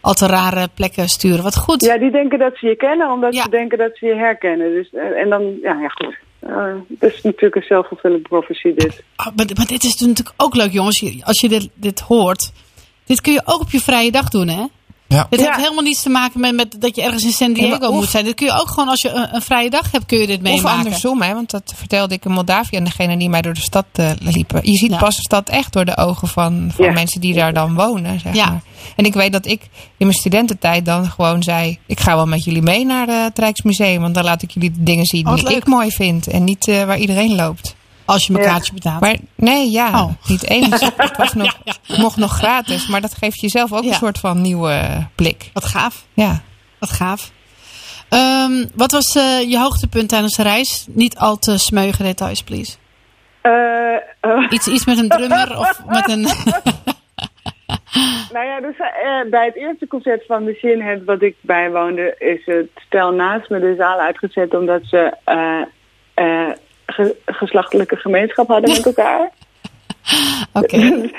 al 0.06 0.14
te 0.14 0.28
rare 0.28 0.68
plekken 0.74 1.08
sturen. 1.08 1.43
Wat 1.43 1.58
goed. 1.58 1.86
Ja, 1.86 1.97
die 1.97 2.12
denken 2.12 2.39
dat 2.39 2.58
ze 2.58 2.68
je 2.68 2.76
kennen 2.76 3.12
omdat 3.12 3.34
Ja. 3.36 3.43
ze 3.43 3.49
denken 3.49 3.78
dat 3.78 3.91
ze 3.97 4.06
je 4.06 4.16
herkennen. 4.16 4.72
Dus, 4.72 4.89
eh, 4.93 5.22
en 5.22 5.30
dan, 5.30 5.41
ja, 5.62 5.80
ja 5.82 5.88
goed. 5.88 6.18
Eh, 6.39 6.74
dat 6.88 7.12
is 7.14 7.22
natuurlijk 7.22 7.56
een 7.56 7.64
zelfvervullende 7.68 8.28
profetie 8.28 8.74
dit. 8.74 9.03
Oh, 9.18 9.26
maar, 9.36 9.45
maar 9.56 9.66
dit 9.66 9.84
is 9.84 9.95
natuurlijk 9.95 10.34
ook 10.38 10.56
leuk, 10.56 10.72
jongens. 10.72 11.24
Als 11.24 11.41
je 11.41 11.49
dit, 11.49 11.70
dit 11.74 11.99
hoort. 11.99 12.51
Dit 13.06 13.22
kun 13.22 13.34
je 13.34 13.41
ook 13.45 13.62
op 13.62 13.72
je 13.72 13.80
vrije 13.80 14.12
dag 14.12 14.30
doen, 14.30 14.47
hè? 14.47 14.64
Ja. 15.08 15.28
Dit 15.30 15.39
Ja. 15.39 15.45
heeft 15.45 15.58
helemaal 15.62 15.84
niets 15.84 16.01
te 16.01 16.10
maken 16.10 16.39
met, 16.39 16.56
met 16.56 16.76
dat 16.82 16.95
je 16.95 17.01
ergens 17.01 17.24
in 17.24 17.32
San 17.32 17.53
Diego 17.53 17.78
Ja, 17.82 17.88
of- 17.89 17.93
moet 17.95 18.10
zijn. 18.10 18.24
Dit 18.26 18.36
kun 18.36 18.45
je 18.45 18.53
ook 18.60 18.70
gewoon 18.70 18.89
als 18.89 19.01
je 19.01 19.10
een, 19.10 19.36
een 19.36 19.41
vrije 19.41 19.70
dag 19.70 19.91
hebt, 19.91 20.06
kun 20.06 20.18
je 20.18 20.28
dit 20.28 20.38
Of 20.38 20.41
meemaken. 20.43 20.78
andersom, 20.78 21.22
hè, 21.22 21.34
want 21.34 21.49
dat 21.51 21.74
vertelde 21.76 22.14
ik 22.14 22.26
in 22.26 22.32
Moldavië 22.32 22.78
aan 22.78 22.84
degene 22.84 23.18
die 23.18 23.30
mij 23.30 23.41
door 23.41 23.53
de 23.53 23.62
stad 23.62 23.86
eh, 23.93 24.10
liepen. 24.20 24.60
Je 24.72 24.78
ziet 24.78 24.91
Ja. 24.91 24.97
pas 24.97 25.16
de 25.16 25.22
stad 25.22 25.49
echt 25.49 25.74
door 25.74 25.86
de 25.86 25.97
ogen 25.97 26.28
van, 26.28 26.72
van 26.76 26.86
Ja. 26.86 26.91
mensen 26.91 27.22
die 27.22 27.34
daar 27.34 27.53
dan 27.53 27.74
wonen. 27.76 28.20
Zeg 28.20 28.36
Ja. 28.36 28.45
maar. 28.49 28.62
En 28.95 29.06
ik 29.06 29.14
weet 29.14 29.32
dat 29.32 29.45
ik 29.45 29.62
in 29.97 30.06
mijn 30.08 30.14
studententijd 30.14 30.86
dan 30.86 31.10
gewoon 31.10 31.43
zei: 31.43 31.80
Ik 31.86 31.99
ga 31.99 32.16
wel 32.16 32.26
met 32.26 32.43
jullie 32.43 32.62
mee 32.62 32.86
naar 32.86 33.08
eh, 33.10 33.24
het 33.24 33.39
Rijksmuseum, 33.39 34.01
want 34.01 34.14
dan 34.16 34.24
laat 34.24 34.41
ik 34.41 34.51
jullie 34.51 34.72
de 34.72 34.84
dingen 34.84 35.06
zien 35.06 35.28
Oh, 35.28 35.36
die 35.36 35.43
leuk. 35.43 35.56
ik 35.58 35.68
mooi 35.68 35.89
vind 35.91 36.28
en 36.28 36.43
niet 36.43 36.68
eh, 36.68 36.84
waar 36.84 36.97
iedereen 36.99 37.36
loopt. 37.36 37.76
Als 38.06 38.28
je 38.28 38.34
Ja. 38.34 38.39
kaartje 38.43 38.74
betaalt. 38.74 39.01
Maar 39.01 39.18
nee, 39.36 39.72
ja, 39.72 40.03
Oh. 40.03 40.12
niet 40.28 40.49
eens. 40.49 40.82
Ik 40.82 41.16
was 41.18 41.34
nog, 41.34 41.58
mocht 41.97 42.18
nog 42.18 42.32
gratis, 42.32 42.88
maar 42.88 43.01
dat 43.01 43.14
geeft 43.14 43.39
jezelf 43.41 43.74
ook 43.74 43.84
Ja. 43.84 43.89
een 43.89 43.95
soort 43.95 44.18
van 44.20 44.41
nieuwe 44.41 45.08
blik. 45.16 45.49
Wat 45.53 45.66
gaaf. 45.66 46.06
Ja. 46.14 46.41
Wat 46.80 46.89
gaaf. 46.91 47.32
Ehm, 48.10 48.66
wat 48.76 48.91
was 48.91 49.16
eh, 49.16 49.49
je 49.49 49.60
hoogtepunt 49.60 50.10
tijdens 50.10 50.36
de 50.36 50.43
reis? 50.43 50.86
Niet 50.89 51.18
al 51.18 51.38
te 51.38 51.58
smeuige 51.58 52.03
details, 52.03 52.43
please. 52.43 52.76
Eh, 53.41 53.51
eh, 54.22 54.47
Iets, 54.49 54.68
iets 54.68 54.86
met 54.86 54.97
een 54.97 55.10
drummer 55.10 55.58
of 55.60 55.82
met 55.88 56.10
een... 56.10 56.22
nou 58.34 58.45
ja, 58.45 58.60
dus 58.62 58.76
eh, 58.78 59.30
bij 59.30 59.45
het 59.45 59.56
eerste 59.56 59.88
concert 59.88 60.26
van 60.26 60.43
Machine 60.43 60.84
Head 60.84 61.03
wat 61.06 61.22
ik 61.22 61.36
bijwoonde, 61.41 62.16
is 62.20 62.41
het 62.45 62.70
stel 62.86 63.12
naast 63.12 63.49
me 63.49 63.60
de 63.60 63.76
zaal 63.78 63.99
uitgezet 63.99 64.53
omdat 64.56 64.82
ze 64.84 65.14
eh, 65.24 65.62
eh, 66.14 66.53
ge- 66.95 67.15
geslachtelijke 67.25 67.95
gemeenschap 67.95 68.47
hadden 68.47 68.69
met 68.69 68.85
elkaar. 68.95 69.31
Oké. 70.53 70.77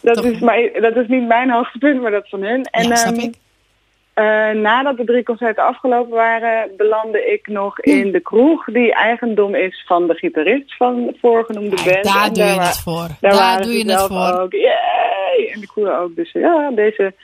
dat, 0.00 0.24
is 0.24 0.38
dat 0.80 0.96
is 0.96 1.06
niet 1.08 1.26
mijn 1.26 1.50
hoogtepunt, 1.50 2.02
maar 2.02 2.10
dat 2.10 2.28
van 2.28 2.42
hun. 2.42 2.62
En 2.64 2.88
ja, 2.88 3.04
ehm. 3.04 3.30
Eh, 4.14 4.50
nadat 4.50 4.96
de 4.96 5.04
drie 5.04 5.22
concerten 5.22 5.64
afgelopen 5.64 6.14
waren, 6.14 6.70
belandde 6.76 7.32
ik 7.32 7.46
nog 7.46 7.80
in 7.80 8.12
de 8.12 8.20
kroeg 8.20 8.64
die 8.64 8.94
eigendom 8.94 9.54
is 9.54 9.84
van 9.86 10.06
de 10.06 10.14
gitarist 10.14 10.76
van 10.76 11.06
de 11.06 11.16
voorgenoemde 11.20 11.76
band. 11.84 12.04
daar 12.04 12.26
En 12.26 12.32
doe 12.32 12.44
je 12.44 12.60
het 12.60 12.78
voor. 12.80 13.08
Daar, 13.20 13.62
doe 13.62 13.72
je 13.72 13.90
het 13.92 14.00
voor. 14.06 14.40
Ook. 14.40 14.52
Yay! 14.52 15.50
En 15.54 15.60
de 15.60 15.66
crew 15.66 16.00
ook. 16.00 16.16
Dus 16.16 16.32
ja, 16.32 16.70
deze 16.74 17.14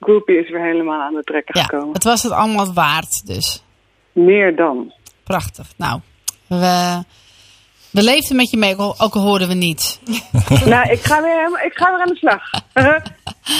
groepie 0.00 0.38
is 0.38 0.50
weer 0.50 0.62
helemaal 0.64 1.00
aan 1.00 1.14
de 1.14 1.22
trekken 1.24 1.58
Ja, 1.58 1.64
gekomen. 1.64 1.92
het 1.92 2.04
was 2.04 2.22
het 2.22 2.32
allemaal 2.32 2.72
waard, 2.72 3.26
dus. 3.26 3.64
Meer 4.12 4.56
dan. 4.56 4.92
Prachtig. 5.24 5.66
Nou, 5.76 6.00
we, 6.46 7.02
we 7.98 8.04
leefden 8.04 8.36
met 8.36 8.50
je 8.50 8.56
mee, 8.56 8.78
ook 8.78 9.14
al- 9.14 9.22
hoorden 9.22 9.48
we 9.48 9.54
niet. 9.54 10.00
nou, 10.64 10.90
ik 10.90 11.02
ga, 11.04 11.22
weer, 11.22 11.36
helemaal- 11.36 11.64
ik 11.64 11.72
ga 11.74 11.90
weer 11.90 12.00
aan 12.00 12.08
de 12.08 12.16
slag. 12.16 12.42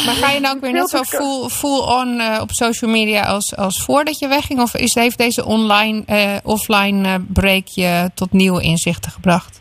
Maar 0.06 0.14
ga 0.14 0.30
je 0.30 0.40
nou 0.40 0.54
ook 0.56 0.60
weer 0.62 0.72
net 0.72 0.90
zo 0.90 1.02
full, 1.02 1.48
full 1.48 1.78
on 1.80 2.20
eh, 2.20 2.38
op 2.40 2.50
social 2.50 2.90
media 2.90 3.22
als, 3.22 3.56
als 3.56 3.82
voordat 3.84 4.18
je 4.18 4.28
wegging? 4.28 4.60
Of 4.60 4.74
is, 4.76 4.94
heeft 4.94 5.18
deze 5.18 5.44
online, 5.44 6.02
eh, 6.06 6.36
offline 6.42 7.08
eh, 7.08 7.14
break 7.28 7.66
je 7.66 8.10
tot 8.14 8.32
nieuwe 8.32 8.62
inzichten 8.62 9.10
gebracht? 9.10 9.60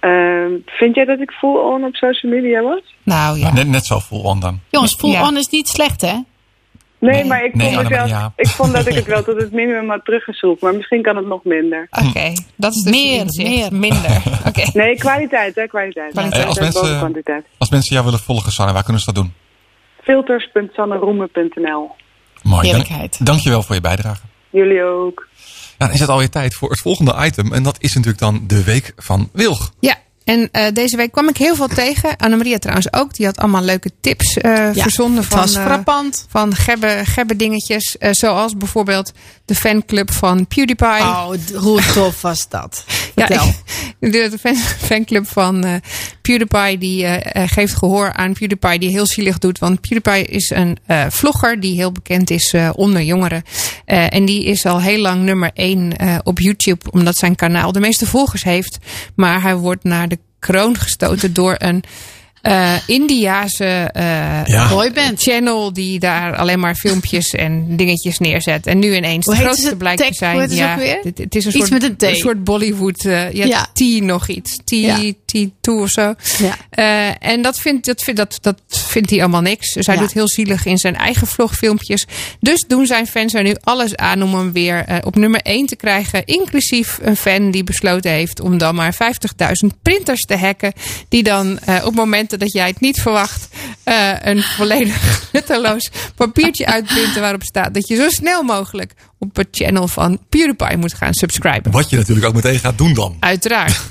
Ehm, 0.00 0.50
vind 0.66 0.94
jij 0.94 1.04
dat 1.04 1.20
ik 1.20 1.30
full 1.30 1.56
on 1.58 1.84
op 1.84 1.94
social 1.94 2.32
media 2.32 2.62
was? 2.62 2.80
Nou 3.02 3.38
ja. 3.38 3.42
Maar 3.44 3.54
Net, 3.54 3.68
net 3.68 3.86
zo 3.86 4.00
full 4.00 4.20
on 4.22 4.40
dan. 4.40 4.60
Jongens, 4.70 4.94
full 4.94 5.10
Ja. 5.10 5.26
on 5.26 5.36
is 5.36 5.48
niet 5.48 5.68
slecht, 5.68 6.00
hè? 6.00 6.14
Nee, 7.00 7.12
Nee. 7.14 7.24
maar 7.24 7.44
ik 7.44 7.54
Nee, 7.54 7.74
vond, 7.74 7.88
het 7.88 8.08
wel, 8.10 8.32
ik 8.36 8.46
vond 8.48 8.72
dat 8.72 8.86
ik 8.86 8.94
het 8.94 9.06
wel 9.06 9.24
tot 9.28 9.36
het 9.40 9.52
minimum 9.52 9.90
had 9.90 10.04
teruggezocht. 10.04 10.60
Maar 10.60 10.74
misschien 10.74 11.02
kan 11.02 11.16
het 11.16 11.26
nog 11.26 11.44
minder. 11.44 11.86
Oké, 11.90 12.32
dat 12.56 12.74
is 12.74 12.82
dus 12.82 12.92
Meer, 12.92 13.24
meer. 13.26 13.72
Minder. 13.72 14.22
Oké. 14.48 14.62
Nee, 14.72 14.96
kwaliteit, 14.96 15.54
hè, 15.54 15.66
kwaliteit. 15.66 16.12
Kwaliteit. 16.12 16.42
Eh, 16.42 16.48
als 16.48 16.58
mensen- 16.58 16.98
kwantiteit. 16.98 17.44
Als 17.58 17.70
mensen 17.70 17.92
jou 17.94 18.04
willen 18.04 18.20
volgen, 18.20 18.52
Sanne, 18.52 18.72
waar 18.72 18.82
kunnen 18.82 19.02
ze 19.02 19.12
dat 19.12 19.22
doen? 19.22 19.32
Filters.sanneroemen.nl 20.02 21.90
Mooi. 22.42 22.70
Dank, 22.72 22.86
dankjewel 23.18 23.62
voor 23.62 23.74
je 23.74 23.80
bijdrage. 23.80 24.20
Jullie 24.50 24.82
ook. 24.82 25.28
Ja, 25.78 25.86
dan 25.86 25.90
is 25.94 26.00
het 26.00 26.08
alweer 26.08 26.30
tijd 26.30 26.54
voor 26.54 26.70
het 26.70 26.80
volgende 26.80 27.14
item. 27.24 27.52
En 27.52 27.62
dat 27.62 27.76
is 27.80 27.94
natuurlijk 27.94 28.18
dan 28.22 28.44
de 28.46 28.64
week 28.64 28.92
van 28.96 29.28
Wilg. 29.32 29.72
Ja, 29.80 29.94
en 30.28 30.48
eh, 30.52 30.72
deze 30.72 30.96
week 30.96 31.12
kwam 31.12 31.28
ik 31.28 31.36
heel 31.36 31.54
veel 31.54 31.68
tegen. 31.68 32.16
Annemaria 32.16 32.58
trouwens 32.58 32.92
ook. 32.92 33.14
Die 33.14 33.26
had 33.26 33.36
allemaal 33.36 33.62
leuke 33.62 33.90
tips 34.00 34.36
eh, 34.36 34.74
Ja, 34.74 34.82
verzonden 34.82 35.24
van, 35.24 35.38
was 35.38 35.54
eh, 35.54 35.64
frappant. 35.64 36.26
van 36.28 36.54
gebbe, 36.54 37.00
gebbe 37.04 37.36
dingetjes. 37.36 37.96
Zoals 38.10 38.56
bijvoorbeeld 38.56 39.12
de 39.44 39.54
fanclub 39.54 40.12
van 40.12 40.46
PewDiePie. 40.46 40.86
Oh, 40.86 41.30
hoe 41.54 41.82
tof 41.94 42.20
was 42.22 42.48
dat? 42.48 42.84
Ja, 43.18 43.28
de 44.30 44.38
fan, 44.40 44.56
fanclub 44.56 45.26
van 45.26 45.64
eh, 45.64 45.74
PewDiePie 46.22 46.78
die 46.78 47.04
eh, 47.04 47.42
eh, 47.42 47.50
geeft 47.50 47.74
gehoor 47.74 48.12
aan 48.12 48.32
PewDiePie 48.32 48.78
die 48.78 48.90
heel 48.90 49.06
zielig 49.06 49.38
doet. 49.38 49.58
Want 49.58 49.80
PewDiePie 49.80 50.24
is 50.24 50.50
een 50.50 50.78
vlogger 51.10 51.60
die 51.60 51.74
heel 51.74 51.92
bekend 51.92 52.30
is 52.30 52.54
onder 52.72 53.02
jongeren. 53.02 53.42
En 53.84 54.24
die 54.24 54.44
is 54.44 54.66
al 54.66 54.80
heel 54.80 55.00
lang 55.00 55.22
nummer 55.22 55.50
1 55.54 55.92
op 56.24 56.38
YouTube 56.38 56.90
omdat 56.90 57.16
zijn 57.16 57.34
kanaal 57.34 57.72
de 57.72 57.80
meeste 57.80 58.06
volgers 58.06 58.42
heeft. 58.42 58.78
Maar 59.14 59.42
hij 59.42 59.56
wordt 59.56 59.84
naar 59.84 60.08
de 60.08 60.18
kroon 60.38 60.76
gestoten 60.76 61.32
door 61.32 61.54
een 61.58 61.84
eh 62.48 62.72
Indiase 62.86 63.64
eh, 63.92 64.44
Ja. 64.44 64.68
Boyband. 64.68 65.20
channel 65.22 65.72
die 65.72 65.98
daar 65.98 66.36
alleen 66.36 66.60
maar 66.60 66.74
filmpjes 66.74 67.30
en 67.30 67.76
dingetjes 67.76 68.18
neerzet. 68.18 68.66
En 68.66 68.78
nu 68.78 68.96
ineens 68.96 69.24
Hoe 69.24 69.34
de 69.34 69.40
heet 69.40 69.48
grootste 69.48 69.68
het? 69.68 69.78
blijkt 69.78 70.06
te 70.06 70.14
zijn. 70.14 70.32
hoe 70.32 70.40
heet 70.40 70.50
het 70.50 70.58
ja, 70.58 70.72
ook 70.72 70.78
weer? 70.78 70.98
Het, 71.02 71.18
het 71.18 71.34
is 71.34 71.44
een 71.44 71.56
Iets 71.56 71.68
soort, 71.68 71.82
met 71.82 72.02
een 72.02 72.14
T. 72.14 72.16
soort 72.16 72.44
Bollywood. 72.44 73.04
eh 73.04 73.32
ja, 73.32 73.44
Ja. 73.44 73.66
T 73.72 73.80
nog 74.02 74.28
iets. 74.28 74.56
T, 74.64 74.70
Ja. 74.70 74.98
T2 75.36 75.50
of 75.72 75.88
zo. 75.88 76.14
Ja. 76.38 76.56
Eh, 76.70 77.28
en 77.30 77.42
dat 77.42 77.58
vindt, 77.60 77.86
dat, 77.86 78.02
vindt, 78.02 78.20
dat, 78.20 78.38
dat 78.40 78.60
vindt 78.68 79.10
hij 79.10 79.20
allemaal 79.20 79.40
niks. 79.40 79.72
Dus 79.74 79.86
hij 79.86 79.94
Ja. 79.94 80.00
doet 80.00 80.12
heel 80.12 80.28
zielig 80.28 80.64
in 80.66 80.78
zijn 80.78 80.96
eigen 80.96 81.26
vlogfilmpjes. 81.26 82.06
Dus 82.40 82.64
doen 82.68 82.86
zijn 82.86 83.06
fans 83.06 83.34
er 83.34 83.42
nu 83.42 83.54
alles 83.62 83.96
aan 83.96 84.22
om 84.22 84.34
hem 84.34 84.52
weer 84.52 84.84
op 85.04 85.16
nummer 85.16 85.40
1 85.42 85.66
te 85.66 85.76
krijgen. 85.76 86.24
Inclusief 86.24 86.98
een 87.02 87.16
fan 87.16 87.50
die 87.50 87.64
besloten 87.64 88.10
heeft 88.10 88.40
om 88.40 88.58
dan 88.58 88.74
maar 88.74 88.94
50.000 88.94 89.82
printers 89.82 90.20
te 90.20 90.36
hacken. 90.36 90.72
Die 91.08 91.22
dan 91.22 91.58
op 91.84 91.94
momenten 91.94 92.37
dat 92.38 92.52
jij 92.52 92.66
het 92.66 92.80
niet 92.80 93.00
verwacht 93.00 93.48
eh, 93.82 94.12
een 94.20 94.42
volledig 94.42 95.22
nutteloos 95.32 95.90
papiertje 96.14 96.66
uitprinten 96.66 97.20
waarop 97.20 97.42
staat 97.42 97.74
dat 97.74 97.88
je 97.88 97.96
zo 97.96 98.08
snel 98.08 98.42
mogelijk 98.42 98.92
op 99.18 99.36
het 99.36 99.48
channel 99.50 99.88
van 99.88 100.18
PewDiePie 100.28 100.76
moet 100.76 100.94
gaan 100.94 101.14
subscriben. 101.14 101.72
Wat 101.72 101.90
je 101.90 101.96
natuurlijk 101.96 102.26
ook 102.26 102.34
meteen 102.34 102.58
gaat 102.58 102.78
doen 102.78 102.94
dan. 102.94 103.16
Uiteraard. 103.20 103.76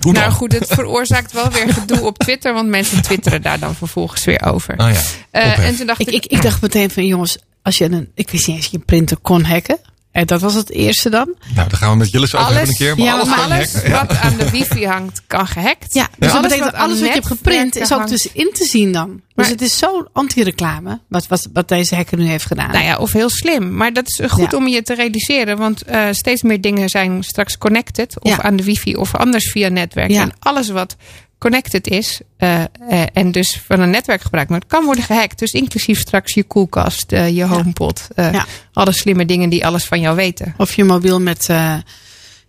Hoe 0.00 0.12
dan? 0.12 0.22
Nou 0.22 0.32
goed, 0.32 0.52
het 0.52 0.66
veroorzaakt 0.66 1.32
wel 1.32 1.50
weer 1.50 1.72
gedoe 1.72 2.00
op 2.00 2.18
Twitter, 2.18 2.52
want 2.52 2.68
mensen 2.68 3.02
twitteren 3.02 3.42
daar 3.42 3.58
dan 3.58 3.74
vervolgens 3.74 4.24
weer 4.24 4.42
over. 4.44 4.74
Oh 4.78 4.90
ja. 4.90 5.00
Eh, 5.30 5.68
en 5.68 5.76
toen 5.76 5.86
dacht 5.86 6.00
Ik, 6.00 6.06
ik, 6.06 6.14
ik, 6.14 6.26
ik 6.26 6.42
dacht 6.42 6.62
meteen 6.62 6.90
van, 6.90 7.06
jongens, 7.06 7.38
als 7.62 7.78
je 7.78 7.84
een, 7.84 8.10
ik 8.14 8.30
wist 8.30 8.46
niet 8.46 8.56
eens 8.56 8.66
je 8.66 8.76
een 8.76 8.84
printer 8.84 9.16
kon 9.16 9.44
hacken. 9.44 9.78
En 10.16 10.26
dat 10.26 10.40
was 10.40 10.54
het 10.54 10.70
eerste 10.70 11.10
dan. 11.10 11.34
Nou, 11.54 11.68
dan 11.68 11.78
gaan 11.78 11.90
we 11.90 11.96
met 11.96 12.10
Jillis 12.10 12.34
over 12.34 12.46
hebben 12.52 12.68
een 12.68 12.76
keer. 12.76 12.96
Maar 12.96 13.06
Ja, 13.06 13.12
alles 13.12 13.28
maar 13.28 13.36
kan 13.38 13.48
je 13.48 13.54
Alles 13.54 13.72
hacken. 13.72 13.90
Ja. 13.90 14.06
wat 14.06 14.16
aan 14.18 14.36
de 14.36 14.50
wifi 14.50 14.86
hangt, 14.86 15.22
kan 15.26 15.46
gehackt. 15.46 15.94
Ja, 15.94 16.02
dus 16.02 16.12
dat 16.18 16.30
Alles 16.30 16.42
betekent 16.42 16.64
wat 16.64 16.72
dat 16.72 16.80
alles 16.80 16.94
aan 16.94 17.00
wat 17.00 17.08
je 17.08 17.14
hebt 17.14 17.26
geprint 17.26 17.76
is 17.76 17.92
ook 17.92 18.08
dus 18.08 18.28
in 18.32 18.50
te 18.52 18.64
zien 18.64 18.92
dan. 18.92 19.06
Dus 19.08 19.20
Maar- 19.34 19.46
het 19.48 19.62
is 19.62 19.78
zo 19.78 20.06
anti-reclame 20.12 21.00
wat, 21.08 21.26
wat, 21.26 21.48
wat 21.52 21.68
deze 21.68 21.94
hacker 21.94 22.18
nu 22.18 22.26
heeft 22.28 22.44
gedaan. 22.46 22.70
Nou 22.70 22.84
ja, 22.84 22.96
of 22.96 23.12
heel 23.12 23.30
slim. 23.30 23.74
Maar 23.76 23.92
dat 23.92 24.08
is 24.08 24.20
goed 24.30 24.50
Ja. 24.50 24.56
om 24.56 24.66
je 24.68 24.82
te 24.82 24.94
realiseren. 24.94 25.56
Want 25.58 25.82
eh, 25.82 26.04
steeds 26.10 26.42
meer 26.42 26.60
dingen 26.60 26.88
zijn 26.88 27.22
straks 27.22 27.58
connected. 27.58 28.20
Of 28.20 28.30
Ja. 28.30 28.42
aan 28.42 28.56
de 28.56 28.64
wifi 28.64 28.96
of 28.96 29.14
anders 29.14 29.50
via 29.50 29.68
netwerk. 29.68 30.10
Ja. 30.10 30.20
En 30.22 30.32
alles 30.38 30.68
wat 30.68 30.96
connected 31.38 31.88
is. 31.88 32.20
eh, 32.36 32.62
eh, 32.62 32.66
en 33.12 33.32
dus 33.32 33.60
van 33.66 33.80
een 33.80 33.90
netwerk 33.90 34.22
gebruikt 34.22 34.50
wordt. 34.50 34.66
Kan 34.66 34.84
worden 34.84 35.04
gehackt. 35.04 35.38
Dus 35.38 35.52
inclusief 35.52 36.00
straks 36.00 36.34
je 36.34 36.44
koelkast, 36.44 37.12
eh, 37.12 37.36
je 37.36 37.44
homepot. 37.44 38.08
Ja. 38.16 38.46
Alle 38.72 38.92
slimme 38.92 39.24
dingen 39.26 39.48
die 39.48 39.66
alles 39.66 39.84
van 39.84 40.00
jou 40.00 40.16
weten. 40.16 40.54
Of 40.56 40.74
je 40.74 40.84
mobiel 40.84 41.20
met 41.20 41.48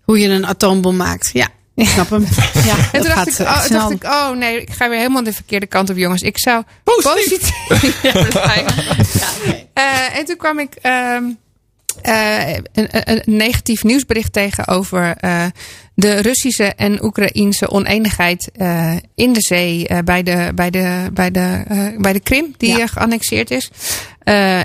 hoe 0.04 0.20
je 0.20 0.28
een 0.30 0.46
atoombom 0.46 0.96
maakt. 0.96 1.30
Ja, 1.34 1.48
ik 1.76 1.88
snap 1.88 2.10
hem. 2.10 2.26
Ja, 2.66 2.76
En 2.92 3.02
toen 3.02 3.10
dacht, 3.16 3.40
ik, 3.40 3.48
oh, 3.48 3.68
dacht 3.70 3.92
ik, 3.92 4.04
oh 4.04 4.30
nee, 4.32 4.62
ik 4.62 4.70
ga 4.72 4.90
weer 4.90 4.98
helemaal 4.98 5.24
de 5.24 5.34
verkeerde 5.34 5.66
kant 5.66 5.90
op, 5.90 5.98
jongens. 5.98 6.22
Ik 6.22 6.40
zou 6.40 6.64
positief, 6.84 7.52
blijven. 8.30 8.74
Eh, 9.74 10.18
en 10.18 10.26
toen 10.26 10.38
kwam 10.38 10.60
ik 10.60 10.76
ehm, 10.82 11.24
eh, 12.02 12.54
een, 12.74 12.88
een, 12.90 13.22
negatief 13.26 13.84
nieuwsbericht 13.84 14.34
tegen 14.34 14.68
over 14.68 15.16
eh, 15.18 15.46
de 15.94 16.16
Russische 16.20 16.64
en 16.64 17.04
Oekraïense 17.04 17.70
oneenigheid 17.70 18.52
eh, 18.52 18.96
in 19.16 19.34
de 19.34 19.42
zee 19.42 19.88
bij, 20.04 20.24
de, 20.24 20.52
bij, 20.56 20.70
de, 20.70 21.10
bij, 21.14 21.32
de, 21.32 21.64
bij 21.98 22.14
de 22.14 22.20
Krim, 22.20 22.54
die 22.58 22.78
Ja. 22.78 22.88
geannexeerd 22.88 23.52
is. 23.52 23.72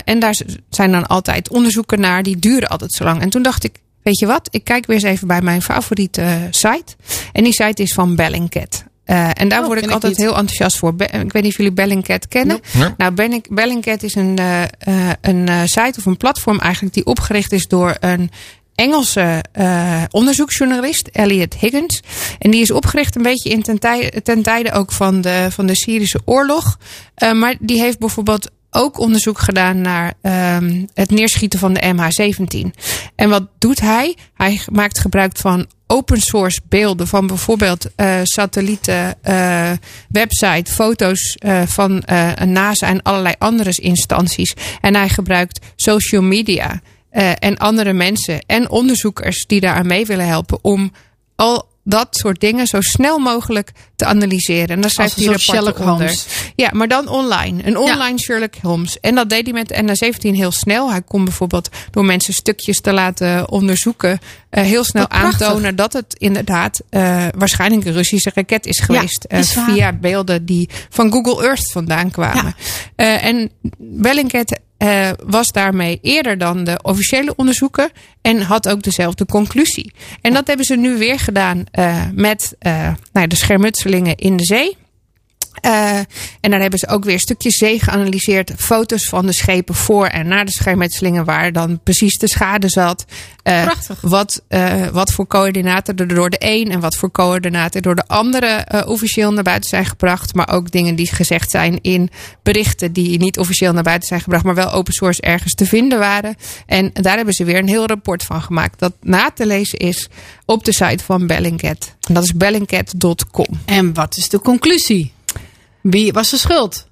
En 0.05 0.19
daar 0.19 0.35
zijn 0.69 0.91
dan 0.91 1.07
altijd 1.07 1.49
onderzoeken 1.49 1.99
naar, 1.99 2.23
die 2.23 2.39
duren 2.39 2.69
altijd 2.69 2.93
zo 2.93 3.03
lang. 3.03 3.21
En 3.21 3.29
toen 3.29 3.43
dacht 3.43 3.63
ik, 3.63 3.75
weet 4.03 4.19
je 4.19 4.25
wat, 4.25 4.47
ik 4.51 4.63
kijk 4.63 4.85
weer 4.85 4.95
eens 4.95 5.05
even 5.05 5.27
bij 5.27 5.41
mijn 5.41 5.61
favoriete 5.61 6.47
site. 6.49 6.95
En 7.31 7.43
die 7.43 7.53
site 7.53 7.81
is 7.81 7.93
van 7.93 8.15
Bellingcat. 8.15 8.83
Eh, 9.05 9.29
en 9.33 9.47
daar 9.47 9.59
Oh, 9.61 9.65
word 9.65 9.83
ik 9.83 9.91
altijd 9.91 10.17
heel 10.17 10.35
enthousiast 10.37 10.77
voor. 10.77 10.95
Be- 10.95 11.03
ik 11.05 11.31
weet 11.31 11.41
niet 11.43 11.51
of 11.51 11.57
jullie 11.57 11.71
Bellingcat 11.73 12.27
kennen. 12.27 12.59
Nou, 12.97 13.11
Belling- 13.13 13.47
Bellingcat 13.55 14.03
is 14.03 14.15
een, 14.15 14.37
eh, 14.37 14.61
eh, 14.63 14.67
een 15.21 15.47
eh, 15.47 15.61
site 15.65 15.93
of 15.97 16.05
een 16.05 16.17
platform 16.17 16.59
eigenlijk 16.59 16.93
die 16.93 17.05
opgericht 17.05 17.51
is 17.51 17.67
door 17.67 17.97
een 17.99 18.29
Engelse 18.75 19.43
eh, 19.51 20.03
onderzoeksjournalist, 20.11 21.07
Elliot 21.11 21.53
Higgins. 21.53 22.01
En 22.39 22.51
die 22.51 22.61
is 22.61 22.71
opgericht 22.71 23.15
een 23.15 23.21
beetje 23.21 23.49
in 23.49 23.61
ten, 23.61 23.79
tij- 23.79 24.11
ten 24.23 24.41
tijde 24.41 24.71
ook 24.71 24.91
van 24.91 25.21
de, 25.21 25.47
van 25.51 25.65
de 25.65 25.75
Syrische 25.75 26.19
oorlog. 26.25 26.77
Eh, 27.15 27.31
maar 27.31 27.55
die 27.59 27.79
heeft 27.79 27.99
bijvoorbeeld 27.99 28.49
ook 28.75 28.99
onderzoek 28.99 29.39
gedaan 29.39 29.81
naar 29.81 30.13
ehm, 30.21 30.85
het 30.93 31.09
neerschieten 31.09 31.59
van 31.59 31.73
de 31.73 31.93
MH17. 31.95 32.79
En 33.15 33.29
wat 33.29 33.47
doet 33.57 33.79
hij? 33.79 34.15
Hij 34.33 34.61
maakt 34.71 34.99
gebruik 34.99 35.37
van 35.37 35.67
open 35.87 36.21
source 36.21 36.61
beelden 36.69 37.07
van 37.07 37.27
bijvoorbeeld 37.27 37.87
eh, 37.95 38.19
satellieten, 38.23 39.23
eh, 39.23 39.71
website, 40.09 40.71
foto's 40.71 41.35
eh, 41.35 41.61
van 41.65 42.03
NASA 42.45 42.87
en 42.87 43.01
allerlei 43.01 43.35
andere 43.37 43.71
instanties. 43.81 44.53
En 44.81 44.95
hij 44.95 45.09
gebruikt 45.09 45.65
social 45.75 46.21
media 46.21 46.81
en 47.39 47.57
andere 47.57 47.93
mensen 47.93 48.39
en 48.45 48.69
onderzoekers 48.69 49.45
die 49.45 49.59
daaraan 49.59 49.87
mee 49.87 50.05
willen 50.05 50.27
helpen 50.27 50.59
om 50.61 50.91
al 51.35 51.67
dat 51.83 52.07
soort 52.15 52.39
dingen 52.39 52.67
zo 52.67 52.81
snel 52.81 53.19
mogelijk 53.19 53.71
te 54.03 54.09
analyseren. 54.09 54.69
En 54.69 54.81
daar 54.81 54.89
schrijft 54.89 55.15
hij 55.15 55.37
Sherlock 55.37 55.79
onder. 55.79 55.89
Holmes. 55.89 56.25
Ja, 56.55 56.69
maar 56.73 56.87
dan 56.87 57.07
online. 57.07 57.61
Een 57.65 57.77
online 57.77 58.19
Sherlock 58.19 58.53
Holmes. 58.61 58.99
En 58.99 59.15
dat 59.15 59.29
deed 59.29 59.43
hij 59.43 59.53
met 59.53 59.67
de 59.67 59.81
NA-17 59.81 60.35
heel 60.35 60.51
snel. 60.51 60.91
Hij 60.91 61.01
kon 61.01 61.23
bijvoorbeeld 61.23 61.69
door 61.91 62.05
mensen 62.05 62.33
stukjes 62.33 62.81
te 62.81 62.93
laten 62.93 63.49
onderzoeken... 63.49 64.19
eh, 64.49 64.63
heel 64.63 64.83
snel 64.83 65.07
prachtig. 65.07 65.47
aantonen 65.47 65.75
dat 65.75 65.93
het 65.93 66.15
inderdaad 66.17 66.81
eh, 66.89 67.25
waarschijnlijk 67.37 67.85
een 67.85 67.93
Russische 67.93 68.31
raket 68.33 68.65
is 68.65 68.79
geweest. 68.79 69.23
eh, 69.23 69.39
is 69.39 69.57
via 69.67 69.93
beelden 69.93 70.45
die 70.45 70.69
van 70.89 71.11
Google 71.11 71.45
Earth 71.45 71.71
vandaan 71.71 72.11
kwamen. 72.11 72.55
En 72.95 73.51
Bellingcat 73.77 74.59
was 75.25 75.47
daarmee 75.47 75.99
eerder 76.01 76.37
dan 76.37 76.63
de 76.63 76.79
officiële 76.81 77.35
onderzoeken 77.35 77.89
en 78.21 78.41
had 78.41 78.69
ook 78.69 78.83
dezelfde 78.83 79.25
conclusie. 79.25 79.93
En 80.21 80.33
dat 80.33 80.47
hebben 80.47 80.65
ze 80.65 80.75
nu 80.75 80.97
weer 80.97 81.19
gedaan 81.19 81.63
met 82.13 82.55
eh, 82.59 82.89
nou, 83.13 83.27
de 83.27 83.35
schermutselingen 83.93 84.15
in 84.17 84.37
de 84.37 84.43
zee. 84.45 84.82
Eh, 85.61 85.97
en 86.39 86.51
daar 86.51 86.61
hebben 86.61 86.79
ze 86.79 86.87
ook 86.87 87.03
weer 87.03 87.19
stukjes 87.19 87.57
zee 87.57 87.79
geanalyseerd. 87.79 88.51
Foto's 88.57 89.05
van 89.05 89.25
de 89.25 89.33
schepen 89.33 89.75
voor 89.75 90.05
en 90.05 90.27
na 90.27 90.43
de 90.43 90.51
schermetselingen. 90.51 91.25
Waar 91.25 91.51
dan 91.51 91.79
precies 91.83 92.17
de 92.17 92.29
schade 92.29 92.69
zat. 92.69 93.05
Eh, 93.43 93.63
Prachtig. 93.63 94.01
Wat, 94.01 94.41
eh, 94.47 94.87
wat 94.87 95.11
voor 95.11 95.27
coördinaten 95.27 95.95
er 95.95 96.07
door 96.07 96.29
de 96.29 96.37
een 96.39 96.71
en 96.71 96.79
wat 96.79 96.95
voor 96.95 97.11
coördinaten 97.11 97.81
door 97.81 97.95
de 97.95 98.07
andere 98.07 98.65
officieel 98.87 99.31
naar 99.33 99.43
buiten 99.43 99.69
zijn 99.69 99.85
gebracht. 99.85 100.33
Maar 100.33 100.49
ook 100.49 100.71
dingen 100.71 100.95
die 100.95 101.13
gezegd 101.13 101.51
zijn 101.51 101.81
in 101.81 102.09
berichten 102.43 102.93
die 102.93 103.17
niet 103.19 103.39
officieel 103.39 103.73
naar 103.73 103.83
buiten 103.83 104.07
zijn 104.07 104.21
gebracht. 104.21 104.43
Maar 104.43 104.55
wel 104.55 104.71
open 104.71 104.93
source 104.93 105.21
ergens 105.21 105.53
te 105.53 105.65
vinden 105.65 105.99
waren. 105.99 106.35
En 106.65 106.89
daar 106.93 107.15
hebben 107.15 107.33
ze 107.33 107.43
weer 107.43 107.57
een 107.57 107.67
heel 107.67 107.85
rapport 107.85 108.23
van 108.23 108.41
gemaakt. 108.41 108.79
Dat 108.79 108.93
na 109.01 109.31
te 109.31 109.45
lezen 109.45 109.79
is 109.79 110.09
op 110.45 110.65
de 110.65 110.73
site 110.73 111.03
van 111.03 111.27
Bellingcat. 111.27 111.95
En 112.07 112.13
dat 112.13 112.23
is 112.23 112.33
bellingcat.com. 112.33 113.47
En 113.65 113.93
wat 113.93 114.17
is 114.17 114.29
de 114.29 114.39
conclusie? 114.39 115.12
Wie 115.83 116.13
was 116.13 116.29
de 116.29 116.37
schuld? 116.37 116.87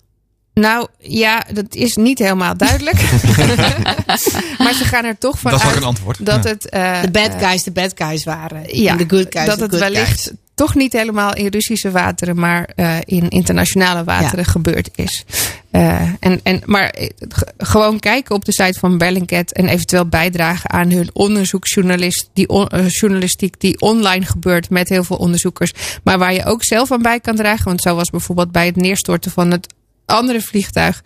Nou 0.54 0.88
ja, 0.98 1.46
dat 1.54 1.76
is 1.76 1.96
niet 1.96 2.20
helemaal 2.20 2.58
duidelijk. 2.58 2.96
maar 4.64 4.74
ze 4.74 4.84
gaan 4.84 5.06
er 5.06 5.18
toch 5.18 5.40
van 5.40 5.52
Dat 5.52 5.60
is 5.60 5.66
ook 5.66 5.72
uit 5.74 5.82
een 5.82 5.88
antwoord. 5.88 6.26
dat 6.26 6.44
Ja. 6.44 6.50
het. 6.50 6.70
eh, 6.70 7.02
De 7.02 7.12
bad 7.12 7.34
eh, 7.34 7.40
guys 7.40 7.64
de 7.64 7.72
bad 7.72 7.92
guys 7.96 8.24
waren. 8.24 8.78
ja, 8.82 8.92
en 8.92 8.98
de 8.98 9.16
good 9.16 9.28
guys 9.30 9.46
dat 9.46 9.60
het 9.60 9.70
good 9.70 9.80
wellicht 9.80 10.22
guys. 10.24 10.32
Toch 10.62 10.76
niet 10.76 10.94
helemaal 10.94 11.36
in 11.36 11.48
Russische 11.48 11.92
wateren, 11.92 12.40
maar 12.40 12.70
eh, 12.76 12.98
in 13.06 13.30
internationale 13.30 14.04
wateren 14.04 14.46
gebeurd 14.46 14.90
is. 14.96 15.26
Eh, 15.72 16.02
en, 16.20 16.40
en, 16.44 16.62
maar 16.66 16.90
eh, 16.90 17.10
gewoon 17.58 18.00
kijken 18.00 18.36
op 18.36 18.46
de 18.46 18.52
site 18.52 18.80
van 18.80 18.98
Bellingcat 18.98 19.52
en 19.52 19.68
eventueel 19.68 20.06
bijdragen 20.06 20.70
aan 20.70 20.92
hun 20.92 21.10
onderzoeksjournalist, 21.14 22.30
die 22.34 22.50
on- 22.50 22.70
journalistiek 22.88 23.60
die 23.60 23.80
online 23.80 24.26
gebeurt 24.26 24.70
met 24.70 24.90
heel 24.90 25.04
veel 25.04 25.18
onderzoekers, 25.18 25.72
maar 26.04 26.18
waar 26.18 26.34
je 26.34 26.46
ook 26.46 26.64
zelf 26.64 26.92
aan 26.92 27.02
bij 27.02 27.20
kan 27.20 27.36
dragen. 27.36 27.66
Want 27.66 27.82
zo 27.82 27.96
was 27.96 28.10
bijvoorbeeld 28.10 28.52
bij 28.52 28.66
het 28.66 28.76
neerstorten 28.76 29.32
van 29.32 29.52
het 29.52 29.74
andere 30.06 30.42
vliegtuig, 30.42 31.02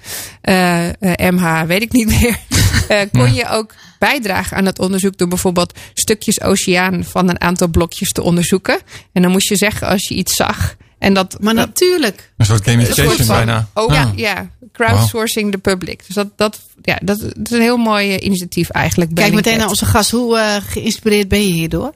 MH, 1.31 1.61
weet 1.65 1.81
ik 1.81 1.91
niet 1.91 2.07
meer, 2.07 2.39
eh, 2.87 3.01
kon 3.11 3.33
je 3.33 3.49
ook 3.49 3.73
bijdragen 3.99 4.57
aan 4.57 4.65
het 4.65 4.79
onderzoek 4.79 5.17
door 5.17 5.27
bijvoorbeeld 5.27 5.73
stukjes 5.93 6.41
oceaan 6.41 7.03
van 7.03 7.29
een 7.29 7.41
aantal 7.41 7.67
blokjes 7.67 8.11
te 8.11 8.21
onderzoeken. 8.21 8.79
En 9.13 9.21
dan 9.21 9.31
moest 9.31 9.49
je 9.49 9.55
zeggen 9.55 9.87
als 9.87 10.07
je 10.07 10.13
iets 10.15 10.33
zag. 10.35 10.75
En 10.99 11.13
dat, 11.13 11.37
Maar 11.39 11.55
dat- 11.55 11.65
natuurlijk. 11.67 12.31
Een 12.37 12.45
soort 12.45 12.67
een 12.67 12.73
gamification 12.73 13.07
soort 13.15 13.25
van- 13.27 13.35
bijna. 13.35 13.67
Oh, 13.73 13.87
Ah. 13.89 13.93
ja, 13.95 14.11
ja, 14.15 14.49
crowdsourcing 14.73 15.51
the 15.51 15.57
public. 15.57 16.01
Dus 16.05 16.15
dat, 16.15 16.27
dat, 16.35 16.59
ja, 16.81 16.99
dat, 17.03 17.19
dat 17.19 17.31
is 17.43 17.51
een 17.51 17.61
heel 17.61 17.77
mooi 17.77 18.13
eh, 18.15 18.25
initiatief 18.25 18.69
eigenlijk. 18.69 19.09
Kijk 19.15 19.19
Bellingcat. 19.21 19.45
meteen 19.45 19.59
naar 19.59 19.69
onze 19.69 19.85
gast. 19.85 20.11
Hoe 20.11 20.37
eh, 20.37 20.55
geïnspireerd 20.67 21.27
ben 21.27 21.47
je 21.47 21.53
hierdoor? 21.53 21.93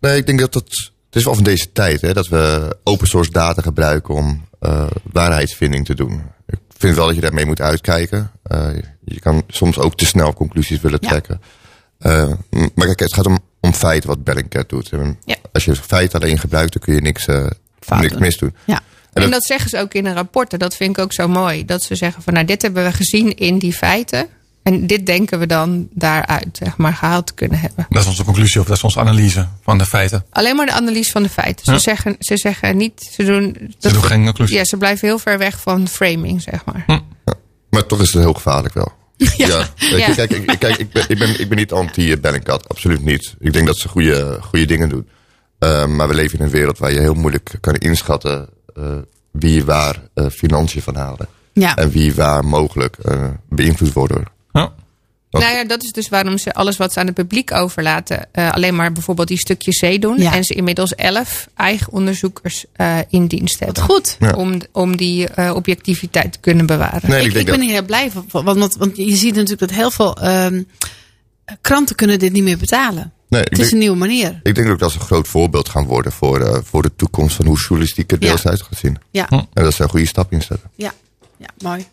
Nee, 0.00 0.16
ik 0.16 0.26
denk 0.26 0.38
dat 0.38 0.54
het. 0.54 0.92
Het 1.06 1.22
is 1.22 1.24
wel 1.28 1.34
van 1.34 1.44
deze 1.52 1.72
tijd 1.72 2.00
hè, 2.00 2.12
dat 2.12 2.28
we 2.28 2.76
open 2.84 3.06
source 3.06 3.30
data 3.30 3.62
gebruiken 3.62 4.14
om 4.14 4.44
eh, 4.60 4.86
waarheidsvinding 5.12 5.84
te 5.86 5.94
doen. 5.94 6.22
Ik 6.46 6.58
vind 6.78 6.96
wel 6.96 7.06
dat 7.06 7.14
je 7.14 7.20
daarmee 7.20 7.46
moet 7.46 7.60
uitkijken. 7.60 8.30
Eh, 8.42 8.68
je 9.04 9.20
kan 9.20 9.42
soms 9.48 9.78
ook 9.78 9.96
te 9.96 10.06
snel 10.06 10.32
conclusies 10.34 10.80
willen 10.80 11.00
trekken. 11.00 11.40
Eh, 11.98 12.28
maar 12.50 12.86
kijk, 12.86 13.00
het 13.00 13.14
gaat 13.14 13.26
om, 13.26 13.38
om 13.60 13.72
feiten 13.72 14.08
wat 14.08 14.24
Bellingcat 14.24 14.68
doet. 14.68 14.90
Ja. 15.24 15.36
Als 15.52 15.64
je 15.64 15.74
feiten 15.76 16.20
alleen 16.20 16.38
gebruikt, 16.38 16.72
dan 16.72 16.82
kun 16.82 16.94
je 16.94 17.00
niks, 17.00 17.24
Fout 17.80 18.00
niks 18.00 18.12
doen. 18.12 18.20
mis 18.22 18.36
doen. 18.38 18.54
Ja. 18.64 18.74
En 18.74 18.82
En 19.12 19.22
dat- 19.22 19.30
dat 19.32 19.44
zeggen 19.44 19.70
ze 19.70 19.78
ook 19.78 19.94
in 19.94 20.06
een 20.06 20.14
rapport. 20.14 20.52
En 20.52 20.58
dat 20.58 20.76
vind 20.76 20.90
ik 20.98 21.02
ook 21.04 21.12
zo 21.12 21.28
mooi. 21.28 21.64
Dat 21.64 21.82
ze 21.82 21.94
zeggen 21.94 22.22
van 22.22 22.32
nou, 22.32 22.46
dit 22.46 22.62
hebben 22.62 22.84
we 22.84 22.92
gezien 22.92 23.34
in 23.36 23.58
die 23.58 23.72
feiten. 23.72 24.26
En 24.62 24.86
dit 24.86 25.06
denken 25.06 25.38
we 25.38 25.46
dan 25.46 25.88
daaruit, 25.92 26.48
zeg 26.52 26.76
maar, 26.76 26.92
gehaald 26.94 27.26
te 27.26 27.34
kunnen 27.34 27.58
hebben. 27.58 27.86
Dat 27.88 28.02
is 28.02 28.08
onze 28.08 28.24
conclusie 28.24 28.60
of 28.60 28.66
dat 28.66 28.76
is 28.76 28.82
onze 28.82 29.00
analyse 29.00 29.48
van 29.62 29.78
de 29.78 29.86
feiten. 29.86 30.24
Alleen 30.30 30.56
maar 30.56 30.66
de 30.66 30.72
analyse 30.72 31.10
van 31.10 31.22
de 31.22 31.28
feiten. 31.28 31.64
Ze, 31.64 31.72
Ja. 31.72 31.78
zeggen, 31.78 32.16
ze 32.18 32.36
zeggen 32.36 32.76
niet, 32.76 33.08
ze 33.12 33.24
doen. 33.24 33.74
Ze 33.78 33.92
doen 33.92 34.02
geen 34.04 34.24
conclusie. 34.24 34.56
Ja, 34.56 34.64
ze 34.64 34.76
blijven 34.76 35.08
heel 35.08 35.18
ver 35.18 35.38
weg 35.38 35.60
van 35.60 35.88
framing, 35.88 36.42
zeg 36.42 36.64
maar. 36.64 37.02
Maar 37.74 37.86
toch 37.86 38.00
is 38.00 38.12
het 38.12 38.22
heel 38.22 38.32
gevaarlijk 38.32 38.74
wel. 38.74 38.92
Ja. 39.36 39.68
Weet 39.78 39.90
je, 39.90 39.96
Ja. 39.96 40.14
Kijk, 40.14 40.30
ik, 40.30 40.50
ik- 40.50 40.58
kijk 40.58 40.76
ik, 40.76 40.92
ben, 40.92 41.04
ik, 41.08 41.18
ben, 41.18 41.40
ik 41.40 41.48
ben 41.48 41.58
niet 41.58 41.72
anti-Bellingcat. 41.72 42.68
Absoluut 42.68 43.04
niet. 43.04 43.34
Ik 43.38 43.52
denk 43.52 43.66
dat 43.66 43.76
ze 43.76 43.88
goede, 43.88 44.38
goede 44.40 44.64
dingen 44.64 44.88
doen. 44.88 45.08
Eh, 45.58 45.86
maar 45.86 46.08
we 46.08 46.14
leven 46.14 46.38
in 46.38 46.44
een 46.44 46.50
wereld 46.50 46.78
waar 46.78 46.92
je 46.92 47.00
heel 47.00 47.14
moeilijk 47.14 47.50
kan 47.60 47.74
inschatten... 47.74 48.48
eh, 48.74 48.82
wie 49.30 49.64
waar 49.64 49.96
eh, 50.14 50.26
financiën 50.30 50.82
van 50.82 50.94
halen. 50.96 51.28
Ja. 51.52 51.76
En 51.76 51.90
wie 51.90 52.14
waar 52.14 52.44
mogelijk 52.44 52.96
eh, 53.02 53.28
beïnvloed 53.48 53.92
worden. 53.92 54.22
Ja. 54.52 54.72
Wat- 55.34 55.42
Nou 55.42 55.54
ja, 55.56 55.64
dat 55.64 55.82
is 55.82 55.92
dus 55.92 56.08
waarom 56.08 56.38
ze 56.38 56.52
alles 56.54 56.76
wat 56.76 56.92
ze 56.92 57.00
aan 57.00 57.06
het 57.06 57.14
publiek 57.14 57.52
overlaten, 57.52 58.26
eh, 58.32 58.52
alleen 58.52 58.74
maar 58.74 58.92
bijvoorbeeld 58.92 59.28
die 59.28 59.38
stukjes 59.38 59.78
zee 59.78 59.98
doen. 59.98 60.18
Ja. 60.18 60.34
En 60.34 60.44
ze 60.44 60.54
inmiddels 60.54 60.94
elf 60.94 61.48
eigen 61.56 61.92
onderzoekers 61.92 62.64
eh, 62.72 62.98
in 63.08 63.26
dienst 63.26 63.58
hebben. 63.60 63.82
Goed. 63.82 64.16
Ja. 64.20 64.32
Om, 64.32 64.60
om 64.72 64.96
die 64.96 65.28
eh, 65.28 65.54
objectiviteit 65.54 66.32
te 66.32 66.38
kunnen 66.40 66.66
bewaren. 66.66 67.10
Nee, 67.10 67.24
ik, 67.26 67.32
ik 67.34 67.46
ben 67.46 67.60
hier 67.60 67.70
heel 67.70 67.84
blij 67.84 68.10
van. 68.10 68.26
Want, 68.44 68.58
want, 68.58 68.76
want 68.76 68.96
je 68.96 69.16
ziet 69.16 69.34
natuurlijk 69.34 69.60
dat 69.60 69.70
heel 69.70 69.90
veel 69.90 70.16
ehm, 70.16 70.62
kranten 71.60 71.96
kunnen 71.96 72.18
dit 72.18 72.32
niet 72.32 72.42
meer 72.42 72.58
betalen. 72.58 73.12
Nee, 73.28 73.42
Het 73.42 73.52
is 73.52 73.58
denk, 73.58 73.70
een 73.72 73.78
nieuwe 73.78 73.96
manier. 73.96 74.40
ik 74.42 74.54
denk 74.54 74.68
ook 74.68 74.78
dat 74.78 74.90
ze 74.92 74.98
een 74.98 75.04
groot 75.04 75.28
voorbeeld 75.28 75.68
gaan 75.68 75.84
worden 75.84 76.12
voor, 76.12 76.40
eh, 76.40 76.58
voor 76.64 76.82
de 76.82 76.90
toekomst 76.96 77.36
van 77.36 77.46
hoe 77.46 77.58
journalistiek 77.58 78.12
er 78.12 78.18
deels 78.20 78.42
Ja. 78.42 78.50
uit 78.50 78.62
gaat 78.62 78.78
zien. 78.78 78.98
Ja. 79.10 79.28
En 79.28 79.46
dat 79.52 79.74
ze 79.74 79.82
een 79.82 79.88
goede 79.88 80.06
stap 80.06 80.32
inzetten. 80.32 80.70
ja, 80.74 80.92
ja 81.38 81.46
mooi. 81.62 81.86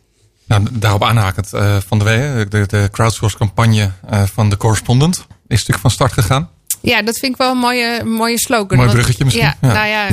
Nou, 0.52 0.68
daarop 0.72 1.04
aanhakend 1.04 1.54
eh, 1.54 1.78
van 1.88 1.99
de 1.99 2.06
week, 2.06 2.52
de, 2.52 2.66
de 2.68 2.89
crowdsource 2.91 3.38
campagne 3.38 3.91
eh, 4.10 4.24
van 4.34 4.49
de 4.49 4.58
correspondent 4.58 5.18
is 5.18 5.26
natuurlijk 5.47 5.80
van 5.80 5.91
start 5.91 6.14
gegaan. 6.14 6.49
Ja, 6.82 7.02
dat 7.02 7.18
vind 7.20 7.32
ik 7.32 7.38
wel 7.38 7.52
een 7.52 7.58
mooie, 7.58 8.04
mooie 8.04 8.39
slogan. 8.39 8.78
Mooi 8.78 8.89
bruggetje 8.89 9.24
misschien. 9.24 9.45
Ja, 9.45 9.56
Ja. 9.62 9.74
nou 9.74 9.88
ja, 9.88 10.08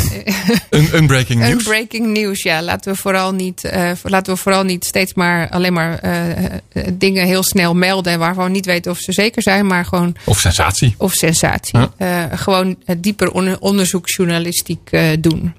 Een 0.70 0.96
unbreaking 0.96 1.40
news. 1.48 1.62
breaking 1.62 2.06
news. 2.06 2.42
Ja, 2.42 2.62
laten 2.62 2.92
we 2.92 2.98
vooral 2.98 3.32
niet, 3.32 3.64
eh, 3.64 3.90
laten 4.02 4.32
we 4.34 4.38
vooral 4.40 4.62
niet 4.64 4.84
steeds 4.84 5.14
maar 5.14 5.48
alleen 5.48 5.72
maar 5.72 5.98
eh, 5.98 6.44
eh, 6.44 6.52
dingen 6.92 7.26
heel 7.26 7.42
snel 7.42 7.74
melden 7.74 8.18
waarvan 8.18 8.44
we 8.44 8.50
niet 8.50 8.66
weten 8.66 8.90
of 8.90 8.98
ze 8.98 9.12
zeker 9.12 9.42
zijn, 9.42 9.66
maar 9.66 9.84
gewoon 9.84 10.16
Of 10.24 10.38
sensatie. 10.38 10.94
of 10.98 11.12
sensatie. 11.12 11.78
Ja. 11.78 11.90
Eh, 12.30 12.38
gewoon 12.38 12.76
eh, 12.84 12.96
dieper 12.98 13.30
on- 13.32 13.60
onderzoeksjournalistiek 13.60 14.88
eh, 14.90 15.02
doen. 15.20 15.54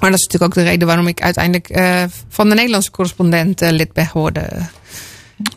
Maar 0.00 0.10
dat 0.10 0.18
is 0.18 0.24
natuurlijk 0.26 0.58
ook 0.58 0.64
de 0.64 0.70
reden 0.70 0.86
waarom 0.86 1.06
ik 1.06 1.22
uiteindelijk 1.22 1.68
eh, 1.68 2.02
van 2.28 2.48
de 2.48 2.54
Nederlandse 2.54 2.90
correspondent 2.90 3.62
eh, 3.62 3.70
lid 3.70 3.92
ben 3.92 4.06
geworden. 4.06 4.70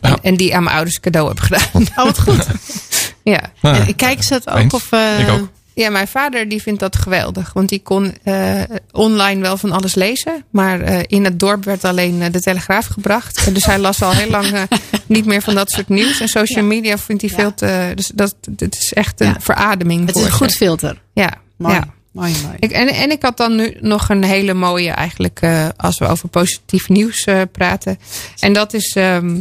Ja. 0.00 0.08
En, 0.10 0.18
en 0.22 0.36
die 0.36 0.56
aan 0.56 0.62
mijn 0.62 0.76
ouders 0.76 1.00
cadeau 1.00 1.28
heb 1.28 1.38
gedaan. 1.40 1.82
Oh, 1.96 2.04
wat 2.04 2.20
goed. 2.20 2.46
ja. 3.22 3.40
Nou, 3.62 3.76
En 3.76 3.96
kijken 3.96 4.24
ze 4.24 4.34
het 4.34 4.48
ook? 4.48 4.56
Eens. 4.58 4.74
Of, 4.74 4.92
eh, 4.92 5.20
Ik 5.20 5.28
ook. 5.28 5.48
ja, 5.74 5.90
mijn 5.90 6.08
vader 6.08 6.48
die 6.48 6.62
vindt 6.62 6.80
dat 6.80 6.96
geweldig. 6.96 7.52
Want 7.52 7.68
die 7.68 7.82
kon 7.82 8.14
eh, 8.22 8.62
online 8.92 9.40
wel 9.40 9.56
van 9.56 9.72
alles 9.72 9.94
lezen. 9.94 10.44
Maar 10.50 10.80
eh, 10.80 10.98
in 11.06 11.24
het 11.24 11.38
dorp 11.38 11.64
werd 11.64 11.84
alleen 11.84 12.32
de 12.32 12.40
Telegraaf 12.40 12.86
gebracht. 12.86 13.54
Dus 13.54 13.64
hij 13.66 13.78
las 13.78 14.02
al 14.02 14.12
heel 14.12 14.30
lang 14.30 14.46
niet 15.06 15.26
meer 15.26 15.42
van 15.42 15.54
dat 15.54 15.70
soort 15.70 15.88
nieuws. 15.88 16.20
En 16.20 16.28
social 16.28 16.64
media 16.64 16.98
vindt 16.98 17.22
hij 17.22 17.30
Ja. 17.30 17.36
veel 17.36 17.54
te... 17.54 17.92
Dus 17.94 18.10
dat, 18.14 18.34
het 18.56 18.76
is 18.80 18.92
echt 18.92 19.20
een 19.20 19.26
Ja. 19.26 19.36
verademing 19.40 20.06
Het 20.06 20.16
is 20.16 20.24
een 20.24 20.30
goed 20.32 20.54
filter. 20.56 21.02
Ja, 21.12 21.32
Mooi. 21.56 21.74
ja. 21.74 21.94
Mooi, 22.16 22.34
mooi. 22.42 22.56
Ik, 22.58 22.70
en, 22.70 22.88
en 22.88 23.10
ik 23.10 23.22
had 23.22 23.36
dan 23.36 23.56
nu 23.56 23.76
nog 23.80 24.08
een 24.08 24.24
hele 24.24 24.54
mooie 24.54 24.90
eigenlijk, 24.90 25.40
eh, 25.40 25.68
als 25.76 25.98
we 25.98 26.06
over 26.06 26.28
positief 26.28 26.88
nieuws 26.88 27.24
eh, 27.24 27.40
praten. 27.52 27.98
En 28.38 28.52
dat 28.52 28.74
is 28.74 28.96
ehm, 28.96 29.40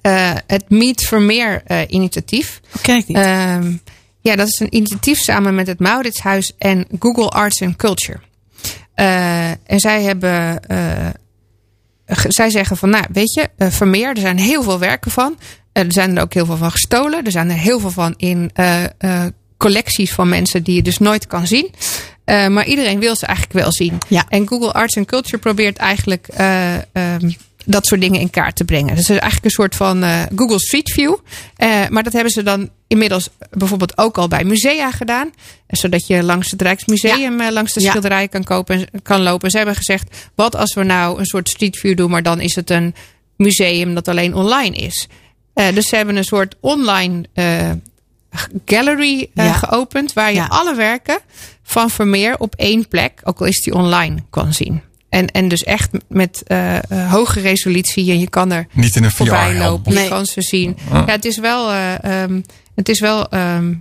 eh, 0.00 0.32
het 0.46 0.70
Meet 0.70 1.02
Vermeer 1.06 1.62
initiatief. 1.88 2.60
Ken 2.82 2.96
ik 2.96 3.06
niet. 3.06 3.16
Ehm, 3.16 3.72
ja, 4.20 4.36
dat 4.36 4.46
is 4.46 4.60
een 4.60 4.74
initiatief 4.76 5.18
samen 5.18 5.54
met 5.54 5.66
het 5.66 5.78
Mauritshuis 5.78 6.52
en 6.58 6.86
Google 6.98 7.28
Arts 7.28 7.62
and 7.62 7.76
Culture. 7.76 8.18
En 8.94 9.80
zij 9.80 10.02
hebben. 10.02 10.60
zij 12.28 12.50
zeggen 12.50 12.76
van, 12.76 12.90
nou, 12.90 13.04
weet 13.12 13.34
je, 13.34 13.70
Vermeer, 13.70 14.08
er 14.08 14.18
zijn 14.18 14.38
heel 14.38 14.62
veel 14.62 14.78
werken 14.78 15.10
van. 15.10 15.38
Er 15.72 15.86
zijn 15.88 16.16
er 16.16 16.22
ook 16.22 16.34
heel 16.34 16.46
veel 16.46 16.56
van 16.56 16.70
gestolen. 16.70 17.24
Er 17.24 17.30
zijn 17.30 17.50
er 17.50 17.56
heel 17.56 17.80
veel 17.80 17.90
van 17.90 18.14
in 18.16 18.50
collecties 19.64 20.12
van 20.12 20.28
mensen 20.28 20.62
die 20.62 20.74
je 20.74 20.82
dus 20.82 20.98
nooit 20.98 21.26
kan 21.26 21.46
zien. 21.46 21.70
Eh, 22.24 22.46
maar 22.48 22.66
iedereen 22.66 22.98
wil 23.00 23.16
ze 23.16 23.26
eigenlijk 23.26 23.58
wel 23.58 23.72
zien. 23.72 23.98
Ja. 24.08 24.24
En 24.28 24.48
Google 24.48 24.72
Arts 24.72 24.96
and 24.96 25.06
Culture 25.06 25.38
probeert 25.38 25.76
eigenlijk 25.76 26.28
eh, 26.28 26.74
ehm, 26.74 27.30
dat 27.64 27.86
soort 27.86 28.00
dingen 28.00 28.20
in 28.20 28.30
kaart 28.30 28.56
te 28.56 28.64
brengen. 28.64 28.96
Dus 28.96 29.08
eigenlijk 29.08 29.44
een 29.44 29.50
soort 29.50 29.74
van 29.76 30.02
eh, 30.02 30.22
Google 30.36 30.60
Street 30.60 30.92
View. 30.92 31.14
Maar 31.90 32.02
dat 32.02 32.12
hebben 32.12 32.32
ze 32.32 32.42
dan 32.42 32.70
inmiddels 32.88 33.28
bijvoorbeeld 33.50 33.98
ook 33.98 34.18
al 34.18 34.28
bij 34.28 34.44
musea 34.44 34.90
gedaan. 34.90 35.30
Zodat 35.68 36.06
je 36.06 36.22
langs 36.22 36.50
het 36.50 36.62
Rijksmuseum 36.62 37.42
langs 37.50 37.72
de 37.72 37.80
Ja. 37.80 37.90
schilderijen 37.90 38.28
kan, 38.28 38.44
kopen, 38.44 38.76
en- 38.76 39.02
kan 39.02 39.22
lopen. 39.22 39.50
Ze 39.50 39.56
hebben 39.56 39.74
gezegd, 39.76 40.30
wat 40.34 40.56
als 40.56 40.74
we 40.74 40.82
nou 40.82 41.18
een 41.18 41.26
soort 41.26 41.48
Street 41.48 41.78
View 41.78 41.96
doen... 41.96 42.10
maar 42.10 42.22
dan 42.22 42.40
is 42.40 42.54
het 42.54 42.70
een 42.70 42.94
museum 43.36 43.94
dat 43.94 44.08
alleen 44.08 44.34
online 44.34 44.76
is. 44.76 45.08
Dus 45.74 45.88
ze 45.88 45.96
hebben 45.96 46.16
een 46.16 46.24
soort 46.24 46.54
online 46.60 47.24
gallery 48.64 49.30
eh, 49.34 49.44
Ja. 49.44 49.52
geopend... 49.52 50.12
waar 50.12 50.28
je 50.30 50.36
Ja. 50.36 50.46
alle 50.46 50.74
werken 50.74 51.18
van 51.62 51.90
Vermeer 51.90 52.38
op 52.38 52.54
één 52.54 52.88
plek, 52.88 53.20
ook 53.24 53.40
al 53.40 53.46
is 53.46 53.62
die 53.62 53.74
online, 53.74 54.16
kan 54.30 54.52
zien. 54.52 54.82
En, 55.08 55.26
en 55.30 55.48
dus 55.48 55.62
echt 55.62 55.90
met 56.08 56.42
eh, 56.46 56.76
eh, 56.76 57.12
hoge 57.12 57.40
resolutie. 57.40 58.10
En 58.10 58.18
je 58.20 58.28
kan 58.28 58.52
er 58.52 58.66
Niet 58.72 58.96
in 58.96 59.04
een 59.04 59.10
voorbij 59.10 59.58
lopen. 59.58 59.92
Je 59.92 59.98
Nee. 59.98 60.08
kan 60.08 60.24
ze 60.26 60.42
zien. 60.42 60.76
Ah. 60.90 61.06
Ja, 61.06 61.12
het 61.12 61.24
is 61.24 61.36
wel, 61.38 61.70
eh, 61.70 62.22
ehm, 62.22 62.40
het 62.74 62.88
is 62.88 63.00
wel 63.00 63.28
ehm 63.28 63.74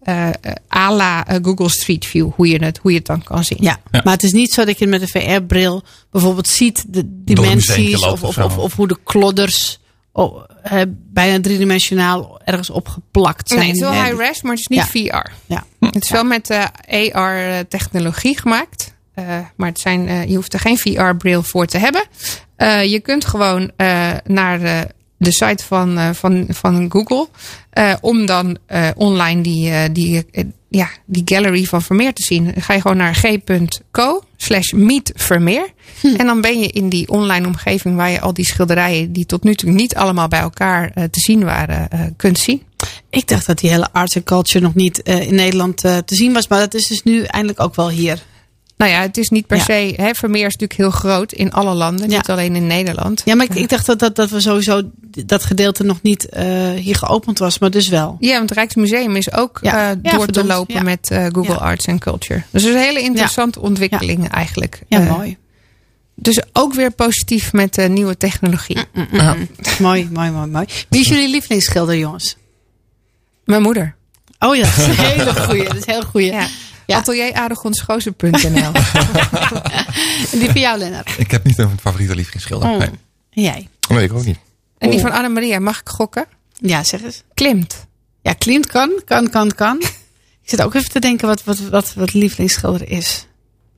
eh, 0.00 0.26
eh, 0.28 0.32
à 0.76 0.92
la 0.94 1.26
Google 1.42 1.68
Street 1.68 2.06
View. 2.06 2.28
Hoe 2.34 2.48
je, 2.48 2.64
het, 2.64 2.78
hoe 2.82 2.90
je 2.90 2.96
het 2.98 3.06
dan 3.06 3.22
kan 3.22 3.44
zien. 3.44 3.58
Ja, 3.60 3.80
Ja. 3.90 4.00
maar 4.04 4.12
het 4.12 4.22
is 4.22 4.32
niet 4.32 4.52
zo 4.52 4.64
dat 4.64 4.78
je 4.78 4.86
met 4.86 5.02
een 5.02 5.08
VR-bril 5.08 5.82
bijvoorbeeld 6.10 6.48
ziet 6.48 6.84
de 6.88 7.02
dimensies 7.06 8.02
of, 8.06 8.22
of, 8.22 8.58
of 8.58 8.76
hoe 8.76 8.88
de 8.88 8.98
klodders 9.04 9.79
oh, 10.20 10.44
eh, 10.62 10.82
bijna 10.88 11.40
driedimensionaal 11.40 12.40
ergens 12.44 12.70
opgeplakt 12.70 13.48
zijn. 13.48 13.60
Nee, 13.60 13.68
het 13.68 13.76
is 13.76 13.82
wel 13.82 14.02
high-res, 14.04 14.42
maar 14.42 14.52
het 14.52 14.60
is 14.60 14.66
niet 14.66 14.78
Ja. 14.92 15.22
VR. 15.22 15.30
Ja. 15.46 15.64
Het 15.80 16.02
is 16.04 16.10
wel 16.10 16.24
met 16.24 16.50
eh, 16.50 17.14
AR-technologie 17.14 18.38
gemaakt. 18.38 18.94
Eh, 19.14 19.24
maar 19.56 19.68
het 19.68 19.80
zijn, 19.80 20.28
je 20.28 20.34
hoeft 20.34 20.52
er 20.52 20.60
geen 20.60 20.78
VR-bril 20.78 21.42
voor 21.42 21.66
te 21.66 21.78
hebben. 21.78 22.04
Je 22.88 23.00
kunt 23.02 23.24
gewoon 23.24 23.70
naar 24.24 24.86
de, 25.20 25.32
site 25.32 25.64
van, 25.64 25.98
eh, 25.98 26.10
van, 26.12 26.44
van 26.48 26.90
Google. 26.90 27.28
eh, 27.70 27.94
om 28.00 28.26
dan 28.26 28.58
eh, 28.66 28.88
online 28.96 29.42
die, 29.42 29.92
die, 29.92 30.26
ja, 30.68 30.88
die 31.06 31.22
gallery 31.24 31.64
van 31.64 31.82
Vermeer 31.82 32.12
te 32.12 32.22
zien. 32.22 32.44
Dan 32.44 32.62
ga 32.62 32.74
je 32.74 32.80
gewoon 32.80 32.96
naar 32.96 33.14
g.co 33.14 34.24
slash 34.36 34.72
meet 34.72 35.12
Vermeer. 35.14 35.72
En 36.16 36.26
dan 36.26 36.40
ben 36.40 36.58
je 36.58 36.66
in 36.66 36.88
die 36.88 37.08
online 37.08 37.46
omgeving 37.46 37.96
waar 37.96 38.10
je 38.10 38.20
al 38.20 38.34
die 38.34 38.44
schilderijen... 38.44 39.12
die 39.12 39.26
tot 39.26 39.42
nu 39.42 39.54
toe 39.54 39.70
niet 39.70 39.94
allemaal 39.94 40.28
bij 40.28 40.40
elkaar 40.40 40.92
te 40.92 41.20
zien 41.20 41.44
waren, 41.44 42.14
kunt 42.16 42.38
zien. 42.38 42.62
Ik 43.10 43.28
dacht 43.28 43.46
dat 43.46 43.58
die 43.58 43.70
hele 43.70 43.92
arts 43.92 44.14
en 44.14 44.22
culture 44.22 44.64
nog 44.64 44.74
niet 44.74 44.98
in 44.98 45.34
Nederland 45.34 45.76
te 45.76 46.02
zien 46.14 46.32
was. 46.32 46.48
Maar 46.48 46.58
dat 46.58 46.74
is 46.74 46.86
dus 46.86 47.02
nu 47.02 47.22
eindelijk 47.22 47.60
ook 47.60 47.74
wel 47.74 47.90
hier. 47.90 48.22
Nou 48.80 48.92
ja, 48.92 49.00
het 49.00 49.16
is 49.16 49.28
niet 49.28 49.46
per 49.46 49.56
Ja. 49.56 49.62
se. 49.62 49.92
Hè, 49.96 50.14
Vermeer 50.14 50.46
is 50.46 50.56
natuurlijk 50.56 50.80
heel 50.80 50.90
groot 50.90 51.32
in 51.32 51.52
alle 51.52 51.74
landen, 51.74 52.10
Ja. 52.10 52.16
niet 52.16 52.28
alleen 52.30 52.56
in 52.56 52.66
Nederland. 52.66 53.22
Ja, 53.24 53.34
maar 53.34 53.46
ik, 53.46 53.54
ik 53.54 53.68
dacht 53.68 53.86
dat, 53.86 53.98
dat, 53.98 54.16
dat 54.16 54.30
we 54.30 54.40
sowieso 54.40 54.82
dat 55.26 55.44
gedeelte 55.44 55.84
nog 55.84 56.02
niet 56.02 56.28
eh, 56.28 56.70
hier 56.70 56.94
geopend 56.96 57.38
was. 57.38 57.58
Maar 57.58 57.70
dus 57.70 57.88
wel. 57.88 58.16
Ja, 58.20 58.32
want 58.36 58.48
het 58.48 58.58
Rijksmuseum 58.58 59.16
is 59.16 59.32
ook 59.32 59.58
Ja. 59.62 59.90
eh, 59.90 59.96
Ja, 60.02 60.16
door 60.16 60.26
te 60.26 60.44
lopen 60.44 60.74
ja. 60.74 60.82
met 60.82 61.10
eh, 61.10 61.26
Google 61.32 61.52
Ja. 61.52 61.58
Arts 61.58 61.86
and 61.88 62.00
Culture. 62.00 62.42
Dus 62.50 62.62
het 62.62 62.70
is 62.70 62.76
een 62.78 62.84
hele 62.86 63.00
interessante 63.00 63.60
ontwikkeling 63.60 64.28
eigenlijk. 64.28 64.82
Ja, 64.88 64.98
mooi. 65.00 65.36
Dus 66.14 66.40
ook 66.52 66.74
weer 66.74 66.90
positief 66.90 67.52
met 67.52 67.88
nieuwe 67.88 68.16
technologie. 68.16 68.78
Ja. 69.12 69.36
mooi. 69.78 70.08
Mooi, 70.12 70.30
mooi, 70.30 70.46
mooi. 70.50 70.66
Wie 70.88 71.00
is 71.00 71.08
jullie 71.08 71.28
lievelingsschilder, 71.28 71.96
jongens? 71.96 72.36
Mijn 73.44 73.62
moeder. 73.62 73.94
Oh 74.38 74.56
ja, 74.56 74.62
dat 74.62 74.76
is 74.76 74.86
een 74.86 75.04
hele 75.14 75.34
goeie. 75.34 75.64
Dat 75.64 75.74
is 75.76 75.86
een 75.86 75.92
heel 75.92 76.02
goeie. 76.02 76.32
Ja. 76.90 77.02
En 80.32 80.38
die 80.38 80.50
van 80.50 80.60
jou, 80.60 80.78
Lennart. 80.78 81.14
Ik 81.18 81.30
heb 81.30 81.44
niet 81.44 81.58
een 81.58 81.78
favoriete 81.80 82.14
lievelingsschilder. 82.14 82.68
Oh. 82.70 82.78
Nee. 82.78 82.88
Jij? 83.30 83.68
Nee, 83.88 84.04
ik 84.04 84.12
ook 84.12 84.24
niet. 84.24 84.38
En 84.78 84.90
die 84.90 85.00
van 85.00 85.10
Annemaria, 85.12 85.58
mag 85.58 85.80
ik 85.80 85.88
gokken? 85.88 86.26
Ja, 86.52 86.84
zeg 86.84 87.02
eens. 87.02 87.22
Klimt. 87.34 87.86
Ja, 88.22 88.32
Klimt 88.32 88.66
kan, 88.66 89.02
kan, 89.04 89.30
kan, 89.30 89.54
kan. 89.54 89.76
Ik 90.42 90.56
zit 90.58 90.62
ook 90.62 90.74
even 90.74 90.90
te 90.90 90.98
denken 91.00 91.28
wat, 91.28 91.44
wat, 91.44 91.58
wat, 91.58 91.94
wat 91.94 92.12
lievelingsschilder 92.12 92.88
is. 92.88 93.26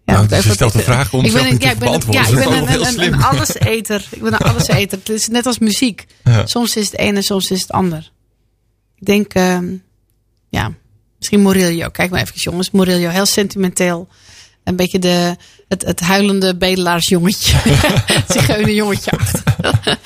Ja, 0.05 0.13
Nou, 0.15 0.27
dus 0.27 0.45
je 0.45 0.53
stelt 0.53 0.73
de 0.73 0.79
vraag 0.79 1.13
om 1.13 1.25
ik 1.25 1.33
ben, 1.33 1.47
een- 1.51 1.59
te 1.59 1.65
ja, 1.65 1.71
ik 1.71 1.79
ben, 1.79 1.89
een- 1.89 1.93
beantwoorden. 2.01 2.23
ja, 2.23 2.29
ik 2.29 2.49
ben 2.49 3.13
een, 3.13 3.23
alleseter. 3.23 4.07
Ik 4.11 4.23
ben 4.23 4.33
een 4.33 4.39
alleseter. 4.53 4.99
Het 4.99 5.09
is 5.09 5.29
net 5.29 5.47
als 5.47 5.59
muziek. 5.59 6.07
Ja. 6.25 6.47
Soms 6.47 6.77
is 6.77 6.85
het 6.91 7.01
een 7.01 7.17
en 7.17 7.23
soms 7.23 7.51
is 7.51 7.61
het 7.61 7.71
ander. 7.71 8.11
Ik 8.97 9.07
denk, 9.07 9.35
ehm, 9.35 9.75
ja, 10.49 10.73
misschien 11.23 11.43
Murillo. 11.43 11.89
Kijk 11.89 12.11
maar 12.11 12.21
even, 12.21 12.35
jongens. 12.35 12.71
Murillo, 12.71 13.09
heel 13.09 13.27
sentimenteel. 13.27 14.09
Een 14.65 14.77
beetje 14.77 14.99
de, 14.99 15.37
het, 15.69 15.85
het 15.85 16.01
huilende 16.01 16.57
bedelaarsjongetje. 16.57 17.59
Zigeuner 18.29 18.75
jongetje 18.75 19.11
achter. 19.11 19.43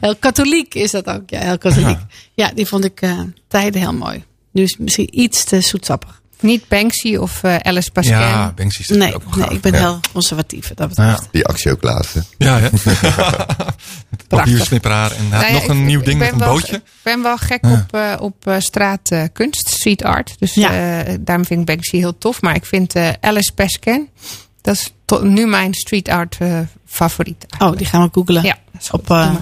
heel 0.00 0.16
katholiek 0.16 0.74
is 0.74 0.90
dat 0.90 1.06
ook. 1.06 1.30
Ja, 1.30 1.40
heel 1.40 1.58
katholiek. 1.58 1.98
Ja, 2.34 2.50
die 2.54 2.66
vond 2.66 2.84
ik 2.84 3.00
eh, 3.00 3.20
tijden 3.48 3.80
heel 3.80 3.94
mooi. 3.94 4.24
Nu 4.52 4.62
is 4.62 4.70
het 4.70 4.78
misschien 4.78 5.20
iets 5.20 5.44
te 5.44 5.60
zoetsappig. 5.60 6.19
Niet 6.40 6.68
Banksy 6.68 7.16
of 7.16 7.42
eh, 7.42 7.56
Alice 7.56 7.90
Pascal. 7.90 8.20
Ja, 8.20 8.52
Banksy 8.56 8.80
is 8.80 8.88
Nee, 8.88 9.14
ook 9.14 9.36
nee 9.36 9.48
ik 9.48 9.60
ben 9.60 9.72
ja. 9.72 9.78
heel 9.78 10.00
conservatief 10.12 10.72
dat 10.74 10.88
betreft. 10.88 11.20
Ja. 11.22 11.28
Die 11.30 11.46
actie 11.46 11.70
ook 11.72 11.82
laatste. 11.82 12.24
Ja, 12.38 12.56
ja. 12.56 12.68
Met 14.10 14.26
papiersnipperaar 14.28 15.10
en 15.12 15.28
Nou 15.28 15.46
ja, 15.46 15.52
nog 15.52 15.62
ik- 15.62 15.68
een 15.68 15.84
nieuw 15.84 16.02
ding 16.02 16.18
met 16.18 16.32
een 16.32 16.38
wel- 16.38 16.48
bootje. 16.52 16.76
Ik 16.76 16.82
ben 17.02 17.22
wel 17.22 17.36
gek 17.36 17.64
Ja. 17.64 17.72
op, 17.72 17.94
eh, 18.00 18.14
op 18.20 18.46
eh, 18.46 18.54
straatkunst, 18.58 19.68
street 19.68 20.04
art. 20.04 20.34
Dus 20.38 20.54
Ja. 20.54 21.02
eh, 21.04 21.14
daarom 21.20 21.44
vind 21.44 21.60
ik 21.60 21.66
Banksy 21.66 21.96
heel 21.96 22.18
tof. 22.18 22.40
Maar 22.42 22.54
ik 22.54 22.64
vind 22.66 22.94
eh, 22.94 23.08
Alice 23.20 23.52
Pascan, 23.52 24.08
dat 24.60 24.74
is 24.74 24.92
tot 25.04 25.22
nu 25.22 25.46
mijn 25.46 25.74
street 25.74 26.08
art 26.08 26.36
eh, 26.38 26.58
favoriet. 26.86 27.46
Oh, 27.58 27.76
die 27.76 27.86
gaan 27.86 28.02
we 28.02 28.08
googlen. 28.12 28.42
Ja. 28.42 28.56
Op 28.90 29.10
eh. 29.10 29.34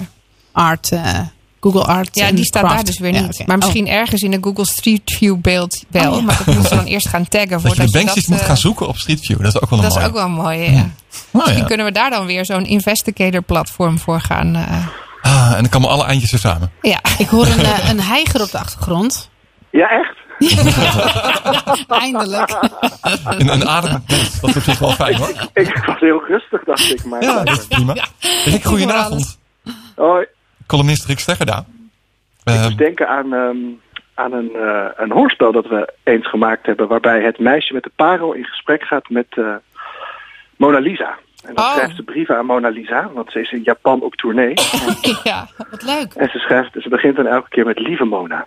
Art, 0.53 0.93
eh, 0.93 1.21
Google 1.61 1.85
Art. 1.85 2.09
ja, 2.17 2.31
die 2.33 2.45
staat 2.45 2.63
Craft. 2.63 2.77
daar 2.77 2.85
dus 2.85 2.99
weer 2.99 3.13
Ja, 3.15 3.21
niet. 3.21 3.47
Maar 3.47 3.57
Oh. 3.57 3.63
misschien 3.63 3.89
ergens 3.89 4.23
in 4.23 4.31
de 4.31 4.39
Google 4.41 4.67
Street 4.67 5.01
View 5.05 5.37
beeld 5.41 5.85
wel. 5.89 6.11
Oh, 6.13 6.17
ja. 6.19 6.23
Maar 6.25 6.37
dat 6.37 6.47
moeten 6.47 6.69
ze 6.69 6.75
dan 6.75 6.85
eerst 6.85 7.09
gaan 7.09 7.29
taggen. 7.29 7.49
Dat 7.63 7.77
je 7.77 7.83
de 7.85 7.91
Banksy's 7.91 8.15
dat, 8.15 8.29
moet 8.29 8.39
eh, 8.41 8.47
gaan 8.47 8.57
zoeken 8.57 8.89
op 8.89 8.97
Street 8.97 9.21
View. 9.21 9.43
Dat 9.43 9.55
is 9.55 9.61
ook 9.63 9.71
wel 9.71 9.79
een 9.79 9.85
Dat 9.85 9.93
is 9.97 9.99
mooie. 9.99 10.09
ook 10.09 10.15
wel 10.15 10.29
mooi, 10.29 10.59
ja. 10.59 10.69
Oh, 10.81 10.85
Misschien 11.33 11.57
ja. 11.59 11.65
kunnen 11.65 11.87
we 11.87 11.93
daar 11.93 12.11
dan 12.11 12.27
weer 12.27 12.45
zo'n 12.45 12.65
investigator 12.67 13.43
platform 13.43 13.99
voor 13.99 14.21
gaan, 14.21 14.55
eh, 14.57 14.87
Ah, 15.23 15.53
en 15.53 15.61
dan 15.61 15.69
komen 15.69 15.89
alle 15.89 16.05
eindjes 16.05 16.33
er 16.33 16.39
samen. 16.39 16.71
Ja. 16.83 16.99
Ik 17.19 17.29
hoor 17.29 17.47
een, 17.47 17.59
eh, 17.65 17.89
een 17.89 18.01
heiger 18.01 18.43
op 18.43 18.51
de 18.51 18.59
achtergrond. 18.59 19.31
Ja, 19.71 19.89
echt? 19.89 20.17
Eindelijk. 21.89 22.59
Een, 23.25 23.49
een 23.49 23.69
adem, 23.69 24.03
dat 24.07 24.19
is 24.19 24.41
op 24.41 24.51
zich 24.63 24.79
wel 24.79 24.91
fijn 24.91 25.17
hoor. 25.17 25.49
Ik 25.55 25.83
was 25.87 26.01
heel 26.01 26.25
rustig, 26.29 26.65
dacht 26.65 26.91
ik. 26.91 27.05
Maar 27.05 27.23
Ja, 27.23 27.43
dat 27.45 27.59
is 27.59 27.67
prima. 27.67 27.95
Rick, 28.45 28.65
goedenavond. 28.65 29.39
Hoi. 29.97 30.27
Columnist 30.69 31.07
Rick 31.07 31.19
Steggerda. 31.19 31.65
Ik 32.45 32.53
Uh, 32.55 32.63
moest 32.63 32.79
denken 32.79 33.09
aan, 33.09 33.35
ehm, 33.35 33.57
aan 34.15 34.33
een, 34.33 34.51
eh, 34.55 34.87
een 34.97 35.11
hoorspel 35.11 35.53
dat 35.53 35.67
we 35.67 35.93
eens 36.05 36.29
gemaakt 36.29 36.67
hebben... 36.67 36.89
waarbij 36.89 37.23
het 37.23 37.39
meisje 37.39 37.73
met 37.73 37.83
de 37.83 37.91
parel 37.97 38.33
in 38.33 38.45
gesprek 38.45 38.83
gaat 38.83 39.09
met 39.09 39.27
eh, 39.31 39.55
Mona 40.57 40.79
Lisa. 40.79 41.19
En 41.45 41.55
dan 41.55 41.65
Oh. 41.65 41.73
schrijft 41.73 41.97
ze 41.97 42.03
brieven 42.03 42.37
aan 42.37 42.47
Mona 42.47 42.69
Lisa, 42.69 43.11
want 43.15 43.33
ze 43.33 43.41
is 43.41 43.53
in 43.53 43.63
Japan 43.63 44.01
op 44.03 44.15
tournee. 44.15 44.55
ja. 45.25 45.49
Wat 45.71 45.83
leuk. 45.83 46.13
En 46.15 46.29
ze, 46.29 46.39
schrijft, 46.39 46.71
ze 46.83 46.89
begint 46.89 47.17
dan 47.17 47.27
elke 47.27 47.49
keer 47.49 47.65
met 47.67 47.79
lieve 47.79 48.05
Mona. 48.05 48.47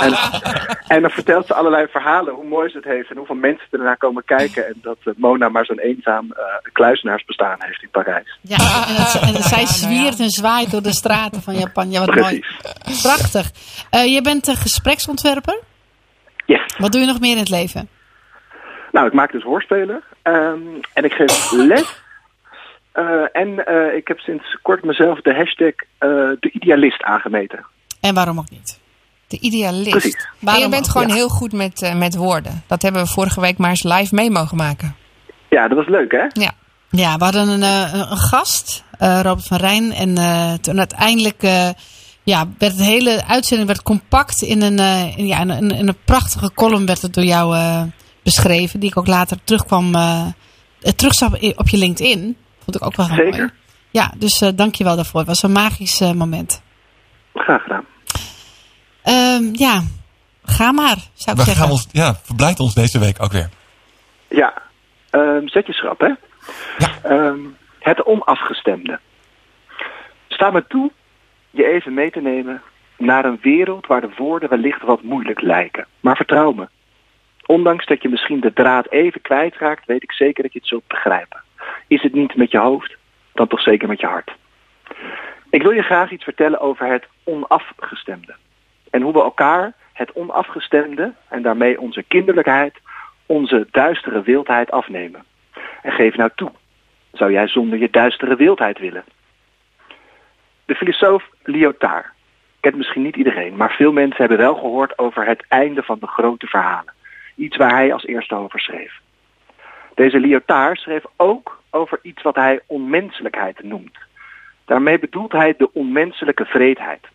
En 0.00 0.10
dan, 0.10 0.40
en, 0.42 0.78
en 0.86 1.00
dan 1.02 1.10
vertelt 1.10 1.46
ze 1.46 1.54
allerlei 1.54 1.86
verhalen, 1.86 2.34
hoe 2.34 2.44
mooi 2.44 2.70
ze 2.70 2.76
het 2.76 2.86
heeft 2.86 3.10
en 3.10 3.16
hoeveel 3.16 3.34
mensen 3.36 3.66
er 3.70 3.78
naar 3.78 3.96
komen 3.96 4.24
kijken. 4.24 4.66
En 4.66 4.74
dat 4.82 4.96
eh, 5.04 5.12
Mona 5.16 5.48
maar 5.48 5.64
zo'n 5.64 5.78
eenzaam 5.78 6.32
eh 6.32 6.42
kluizenaarsbestaan 6.72 7.56
heeft 7.58 7.82
in 7.82 7.88
Parijs. 7.90 8.38
Ja, 8.40 8.56
en, 8.56 8.94
het- 8.94 9.34
en 9.36 9.42
zij 9.42 9.66
zwiert 9.66 10.20
en 10.20 10.30
zwaait 10.30 10.70
door 10.70 10.82
de 10.82 10.92
straten 10.94 11.42
van 11.42 11.54
Japan. 11.58 11.90
Ja, 11.90 12.04
wat 12.04 12.14
mooi. 12.14 12.44
Prachtig. 13.02 13.50
Eh, 13.90 14.04
je 14.14 14.22
bent 14.22 14.46
een 14.48 14.56
gespreksontwerper. 14.56 15.58
Yes. 16.46 16.74
Wat 16.78 16.92
doe 16.92 17.00
je 17.00 17.06
nog 17.06 17.20
meer 17.20 17.32
in 17.32 17.38
het 17.38 17.50
leven? 17.50 17.88
Nou, 18.92 19.06
ik 19.06 19.12
maak 19.12 19.32
dus 19.32 19.42
hoorspelen. 19.42 20.02
ehm, 20.22 20.58
en 20.92 21.04
ik 21.04 21.12
geef 21.12 21.52
les. 21.52 22.04
Eh, 22.92 23.04
en 23.32 23.66
eh, 23.66 23.96
ik 23.96 24.08
heb 24.08 24.18
sinds 24.18 24.58
kort 24.62 24.84
mezelf 24.84 25.20
de 25.20 25.34
hashtag 25.34 25.72
eh, 25.98 26.08
de 26.40 26.50
idealist 26.52 27.02
aangemeten. 27.02 27.66
En 28.06 28.14
waarom 28.14 28.38
ook 28.38 28.50
niet? 28.50 28.78
De 29.26 29.38
idealist. 29.40 29.90
Precies. 29.90 30.14
En 30.14 30.28
je 30.38 30.46
Waarom 30.46 30.70
bent 30.70 30.88
gewoon 30.88 31.08
Ja. 31.08 31.14
heel 31.14 31.28
goed 31.28 31.52
met, 31.52 31.82
eh, 31.82 31.94
met 31.94 32.14
woorden. 32.16 32.62
Dat 32.66 32.82
hebben 32.82 33.02
we 33.02 33.08
vorige 33.08 33.40
week 33.40 33.58
maar 33.58 33.70
eens 33.70 33.82
live 33.82 34.14
mee 34.14 34.30
mogen 34.30 34.56
maken. 34.56 34.96
Ja, 35.50 35.68
dat 35.68 35.76
was 35.76 35.86
leuk 35.88 36.12
hè? 36.12 36.26
Ja. 36.42 36.52
Ja, 36.90 37.16
we 37.16 37.24
hadden 37.24 37.48
een, 37.48 37.62
eh, 37.62 37.92
een, 37.94 38.10
een 38.10 38.16
gast, 38.16 38.84
eh, 38.98 39.20
Robert 39.22 39.46
van 39.46 39.56
Rijn. 39.56 39.92
En 39.92 40.14
toen 40.60 40.78
uiteindelijk 40.78 41.42
ja, 42.22 42.48
werd 42.58 42.76
de 42.76 42.84
hele 42.84 43.24
uitzending 43.26 43.68
werd 43.68 43.82
compact 43.82 44.42
in 44.42 44.62
een, 44.62 44.78
in, 45.16 45.26
ja, 45.26 45.40
in, 45.40 45.50
een, 45.50 45.70
in 45.70 45.88
een 45.88 45.98
prachtige 46.04 46.52
column 46.54 46.86
werd 46.86 47.02
het 47.02 47.14
door 47.14 47.24
jou 47.24 47.56
beschreven. 48.22 48.80
Die 48.80 48.88
ik 48.90 48.96
ook 48.98 49.06
later 49.06 49.38
terugkwam, 49.44 49.92
terugzag 50.96 51.32
op 51.56 51.68
je 51.68 51.76
LinkedIn. 51.76 52.36
Vond 52.64 52.76
ik 52.76 52.84
ook 52.84 52.96
wel 52.96 53.06
heel 53.06 53.16
Zeker. 53.16 53.38
mooi. 53.38 53.50
Ja, 53.90 54.12
dus 54.16 54.38
dank 54.54 54.74
je 54.74 54.84
wel 54.84 54.96
daarvoor. 54.96 55.20
Het 55.20 55.28
was 55.28 55.42
een 55.42 55.52
magisch 55.52 56.00
moment. 56.00 56.62
Graag 57.34 57.62
gedaan. 57.62 57.84
Ehm, 59.06 59.48
ja, 59.52 59.82
ga 60.44 60.72
maar, 60.72 60.96
zou 61.14 61.36
ik 61.36 61.36
we 61.36 61.42
zeggen. 61.42 61.62
gaan 61.62 61.70
ons, 61.70 61.88
ja, 61.92 62.14
verblijdt 62.14 62.60
ons 62.60 62.74
deze 62.74 62.98
week 62.98 63.22
ook 63.22 63.32
weer. 63.32 63.48
Ja, 64.28 64.62
ehm, 65.10 65.46
zet 65.46 65.66
je 65.66 65.72
schrap 65.72 66.00
hè? 66.00 66.12
Ja. 66.78 66.90
Ehm, 67.02 67.38
het 67.78 68.02
onafgestemde. 68.02 68.98
Sta 70.28 70.50
me 70.50 70.66
toe 70.66 70.90
je 71.50 71.66
even 71.66 71.94
mee 71.94 72.10
te 72.10 72.20
nemen 72.20 72.62
naar 72.96 73.24
een 73.24 73.38
wereld 73.42 73.86
waar 73.86 74.00
de 74.00 74.10
woorden 74.16 74.48
wellicht 74.48 74.82
wat 74.82 75.02
moeilijk 75.02 75.40
lijken. 75.40 75.86
Maar 76.00 76.16
vertrouw 76.16 76.52
me. 76.52 76.68
Ondanks 77.46 77.86
dat 77.86 78.02
je 78.02 78.08
misschien 78.08 78.40
de 78.40 78.52
draad 78.52 78.90
even 78.90 79.20
kwijtraakt, 79.20 79.86
weet 79.86 80.02
ik 80.02 80.12
zeker 80.12 80.42
dat 80.42 80.52
je 80.52 80.58
het 80.58 80.68
zult 80.68 80.86
begrijpen. 80.86 81.42
Is 81.86 82.02
het 82.02 82.14
niet 82.14 82.36
met 82.36 82.50
je 82.50 82.58
hoofd, 82.58 82.96
dan 83.32 83.46
toch 83.46 83.60
zeker 83.60 83.88
met 83.88 84.00
je 84.00 84.06
hart. 84.06 84.32
Ik 85.50 85.62
wil 85.62 85.70
je 85.70 85.82
graag 85.82 86.10
iets 86.10 86.24
vertellen 86.24 86.60
over 86.60 86.92
het 86.92 87.06
onafgestemde. 87.24 88.34
En 88.96 89.02
hoe 89.02 89.12
we 89.12 89.22
elkaar 89.22 89.72
het 89.92 90.12
onafgestemde 90.12 91.12
en 91.28 91.42
daarmee 91.42 91.80
onze 91.80 92.02
kinderlijkheid, 92.02 92.74
onze 93.26 93.66
duistere 93.70 94.22
wildheid 94.22 94.70
afnemen. 94.70 95.24
En 95.82 95.92
geef 95.92 96.16
nou 96.16 96.30
toe, 96.34 96.50
zou 97.12 97.32
jij 97.32 97.48
zonder 97.48 97.78
je 97.78 97.90
duistere 97.90 98.36
wildheid 98.36 98.78
willen? 98.78 99.04
De 100.64 100.74
filosoof 100.74 101.28
Lyotard 101.42 102.06
kent 102.60 102.76
misschien 102.76 103.02
niet 103.02 103.16
iedereen, 103.16 103.56
maar 103.56 103.70
veel 103.70 103.92
mensen 103.92 104.16
hebben 104.16 104.38
wel 104.38 104.54
gehoord 104.54 104.98
over 104.98 105.26
het 105.26 105.44
einde 105.48 105.82
van 105.82 105.98
de 105.98 106.06
grote 106.06 106.46
verhalen. 106.46 106.92
Iets 107.34 107.56
waar 107.56 107.74
hij 107.74 107.92
als 107.92 108.06
eerste 108.06 108.34
over 108.34 108.60
schreef. 108.60 109.00
Deze 109.94 110.20
Lyotard 110.20 110.78
schreef 110.78 111.04
ook 111.16 111.62
over 111.70 111.98
iets 112.02 112.22
wat 112.22 112.34
hij 112.34 112.60
onmenselijkheid 112.66 113.62
noemt. 113.62 113.98
Daarmee 114.64 114.98
bedoelt 114.98 115.32
hij 115.32 115.54
de 115.58 115.72
onmenselijke 115.72 116.44
vreedheid. 116.44 117.06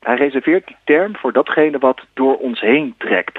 Hij 0.00 0.16
reserveert 0.16 0.66
die 0.66 0.76
term 0.84 1.16
voor 1.16 1.32
datgene 1.32 1.78
wat 1.78 2.00
door 2.14 2.36
ons 2.36 2.60
heen 2.60 2.94
trekt. 2.98 3.38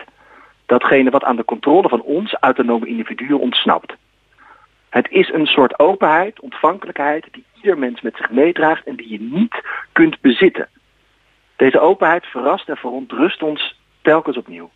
Datgene 0.66 1.10
wat 1.10 1.24
aan 1.24 1.36
de 1.36 1.46
controle 1.46 1.90
van 1.90 2.02
ons 2.02 2.36
autonome 2.40 2.88
individuen 2.88 3.40
ontsnapt. 3.40 3.96
Het 4.90 5.10
is 5.10 5.30
een 5.30 5.46
soort 5.46 5.80
openheid, 5.80 6.40
ontvankelijkheid 6.40 7.28
die 7.32 7.46
ieder 7.56 7.78
mens 7.78 8.02
met 8.02 8.16
zich 8.16 8.30
meedraagt 8.30 8.86
en 8.86 8.96
die 8.96 9.10
je 9.10 9.22
niet 9.22 9.62
kunt 9.92 10.22
bezitten. 10.22 10.68
Deze 11.56 11.80
openheid 11.80 12.26
verrast 12.26 12.70
en 12.70 12.78
verontrust 12.78 13.44
ons 13.44 13.80
telkens 14.02 14.38
opnieuw. 14.38 14.70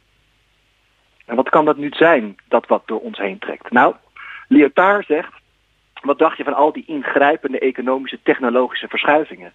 En 1.25 1.36
wat 1.36 1.49
kan 1.49 1.65
dat 1.65 1.77
nu 1.77 1.89
zijn, 1.91 2.36
dat 2.47 2.67
wat 2.67 2.84
door 2.86 2.99
ons 2.99 3.17
heen 3.17 3.39
trekt? 3.39 3.71
Nou, 3.71 3.95
Lyotard 4.47 5.05
zegt, 5.05 5.34
wat 6.01 6.19
dacht 6.19 6.38
je 6.38 6.43
van 6.43 6.53
al 6.53 6.71
die 6.71 6.86
ingrijpende 6.88 7.59
economische 7.59 8.19
technologische 8.23 8.88
verschuivingen? 8.88 9.53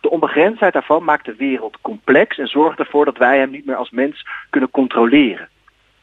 De 0.00 0.10
onbegrensdheid 0.10 0.72
daarvan 0.72 1.04
maakt 1.04 1.24
de 1.24 1.34
wereld 1.34 1.78
complex 1.80 2.38
en 2.38 2.48
zorgt 2.48 2.78
ervoor 2.78 3.04
dat 3.04 3.16
wij 3.16 3.38
hem 3.38 3.50
niet 3.50 3.66
meer 3.66 3.76
als 3.76 3.90
mens 3.90 4.26
kunnen 4.50 4.70
controleren. 4.70 5.48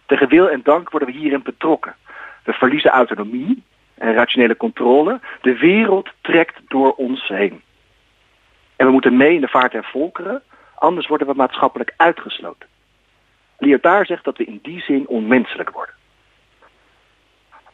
Tegen 0.06 0.28
wil 0.28 0.50
en 0.50 0.62
dank 0.64 0.89
worden 0.89 1.10
we 1.10 1.18
hierin 1.18 1.43
betrokken. 1.43 1.95
We 2.43 2.54
verliezen 2.54 2.91
autonomie 2.91 3.64
en 3.93 4.14
rationele 4.14 4.58
controle. 4.58 5.20
De 5.41 5.58
wereld 5.58 6.10
trekt 6.22 6.60
door 6.68 6.91
ons 6.91 7.28
heen. 7.28 7.62
En 8.76 8.86
we 8.86 8.91
moeten 8.91 9.18
mee 9.18 9.36
in 9.36 9.41
de 9.41 9.48
vaart 9.48 9.72
der 9.72 9.84
volkeren, 9.84 10.43
anders 10.76 11.08
worden 11.08 11.28
we 11.28 11.34
maatschappelijk 11.34 11.93
uitgesloten. 11.98 12.68
Lyotard 13.58 14.08
zegt 14.08 14.24
dat 14.24 14.38
we 14.38 14.45
in 14.45 14.60
die 14.62 14.82
zin 14.82 15.08
onmenselijk 15.08 15.70
worden. 15.70 15.95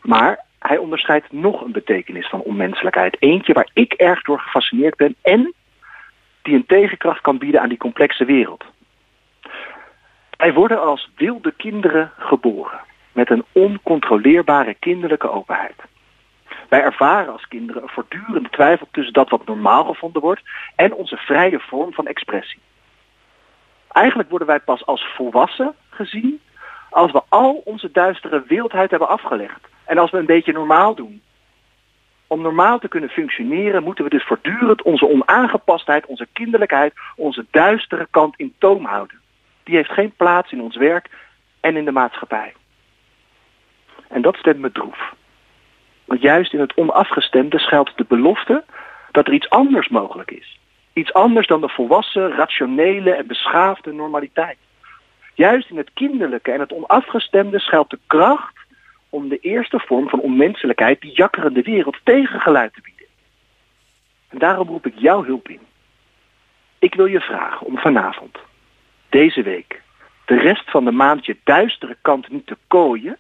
Maar 0.01 0.45
hij 0.59 0.77
onderscheidt 0.77 1.31
nog 1.31 1.61
een 1.61 1.71
betekenis 1.71 2.29
van 2.29 2.41
onmenselijkheid. 2.41 3.15
Eentje 3.19 3.53
waar 3.53 3.69
ik 3.73 3.93
erg 3.93 4.21
door 4.21 4.39
gefascineerd 4.39 4.95
ben 4.95 5.15
en 5.21 5.53
die 6.43 6.55
een 6.55 6.65
tegenkracht 6.65 7.21
kan 7.21 7.37
bieden 7.37 7.61
aan 7.61 7.69
die 7.69 7.77
complexe 7.77 8.25
wereld. 8.25 8.63
Wij 10.37 10.53
worden 10.53 10.81
als 10.81 11.09
wilde 11.15 11.51
kinderen 11.51 12.11
geboren, 12.17 12.79
met 13.11 13.29
een 13.29 13.45
oncontroleerbare 13.51 14.73
kinderlijke 14.73 15.29
openheid. 15.29 15.75
Wij 16.69 16.81
ervaren 16.81 17.33
als 17.33 17.47
kinderen 17.47 17.81
een 17.81 17.89
voortdurende 17.89 18.49
twijfel 18.49 18.87
tussen 18.91 19.13
dat 19.13 19.29
wat 19.29 19.45
normaal 19.45 19.83
gevonden 19.83 20.21
wordt 20.21 20.41
en 20.75 20.93
onze 20.93 21.17
vrije 21.17 21.59
vorm 21.59 21.93
van 21.93 22.07
expressie. 22.07 22.59
Eigenlijk 23.91 24.29
worden 24.29 24.47
wij 24.47 24.59
pas 24.59 24.85
als 24.85 25.13
volwassen 25.15 25.75
gezien 25.89 26.41
als 26.89 27.11
we 27.11 27.21
al 27.29 27.61
onze 27.65 27.91
duistere 27.91 28.43
wildheid 28.47 28.89
hebben 28.89 29.07
afgelegd 29.07 29.67
en 29.85 29.97
als 29.97 30.11
we 30.11 30.17
een 30.17 30.25
beetje 30.25 30.53
normaal 30.53 30.95
doen. 30.95 31.21
Om 32.33 32.41
normaal 32.41 32.79
te 32.79 32.87
kunnen 32.87 33.09
functioneren 33.09 33.83
moeten 33.83 34.03
we 34.03 34.09
dus 34.09 34.23
voortdurend 34.23 34.81
onze 34.81 35.09
onaangepastheid, 35.09 36.05
onze 36.05 36.27
kinderlijkheid, 36.33 36.93
onze 37.15 37.45
duistere 37.51 38.07
kant 38.11 38.33
in 38.37 38.53
toom 38.57 38.85
houden. 38.85 39.19
Die 39.63 39.75
heeft 39.75 39.91
geen 39.91 40.13
plaats 40.17 40.51
in 40.51 40.61
ons 40.61 40.75
werk 40.75 41.09
en 41.59 41.75
in 41.75 41.85
de 41.85 41.91
maatschappij. 41.91 42.53
En 44.07 44.21
dat 44.21 44.35
stemt 44.35 44.59
me 44.59 44.71
droef. 44.71 45.13
Want 46.05 46.21
juist 46.21 46.53
in 46.53 46.59
het 46.59 46.73
onafgestemde 46.73 47.59
schuilt 47.59 47.91
de 47.95 48.05
belofte 48.07 48.63
dat 49.11 49.27
er 49.27 49.33
iets 49.33 49.49
anders 49.49 49.87
mogelijk 49.87 50.31
is. 50.31 50.59
Iets 50.93 51.13
anders 51.13 51.47
dan 51.47 51.61
de 51.61 51.69
volwassen, 51.69 52.31
rationele 52.31 53.11
en 53.11 53.27
beschaafde 53.27 53.91
normaliteit. 53.91 54.57
Juist 55.33 55.69
in 55.69 55.77
het 55.77 55.89
kinderlijke 55.93 56.51
en 56.51 56.59
het 56.59 56.73
onafgestemde 56.73 57.59
schuilt 57.59 57.89
de 57.89 57.99
kracht 58.07 58.62
om 59.13 59.29
de 59.29 59.39
eerste 59.39 59.79
vorm 59.79 60.09
van 60.09 60.19
onmenselijkheid 60.19 61.01
die 61.01 61.15
jakkerende 61.15 61.61
wereld 61.61 61.99
tegengeluid 62.03 62.73
te 62.73 62.81
bieden. 62.81 63.05
En 64.29 64.37
daarom 64.37 64.67
roep 64.67 64.85
ik 64.85 64.93
jouw 64.97 65.23
hulp 65.23 65.47
in. 65.47 65.59
Ik 66.79 66.95
wil 66.95 67.05
je 67.05 67.19
vragen 67.19 67.67
om 67.67 67.77
vanavond, 67.77 68.37
deze 69.09 69.41
week, 69.41 69.81
de 70.25 70.37
rest 70.37 70.69
van 70.69 70.85
de 70.85 70.91
maand 70.91 71.25
je 71.25 71.37
duistere 71.43 71.97
kant 72.01 72.29
niet 72.29 72.47
te 72.47 72.57
kooien, 72.67 73.17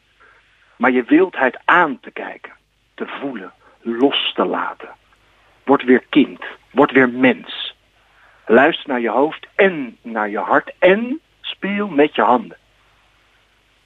maar 0.75 0.91
je 0.91 1.03
wildheid 1.03 1.57
aan 1.65 1.99
te 1.99 2.11
kijken, 2.11 2.53
te 2.93 3.07
voelen, 3.07 3.53
los 3.81 4.33
te 4.33 4.45
laten. 4.45 4.89
Word 5.63 5.83
weer 5.83 6.03
kind, 6.09 6.43
word 6.71 6.91
weer 6.91 7.09
mens. 7.09 7.75
Luister 8.45 8.89
naar 8.89 9.01
je 9.01 9.09
hoofd 9.09 9.47
en 9.55 9.97
naar 10.01 10.29
je 10.29 10.39
hart 10.39 10.73
en 10.79 11.19
speel 11.41 11.87
met 11.87 12.15
je 12.15 12.21
handen. 12.21 12.57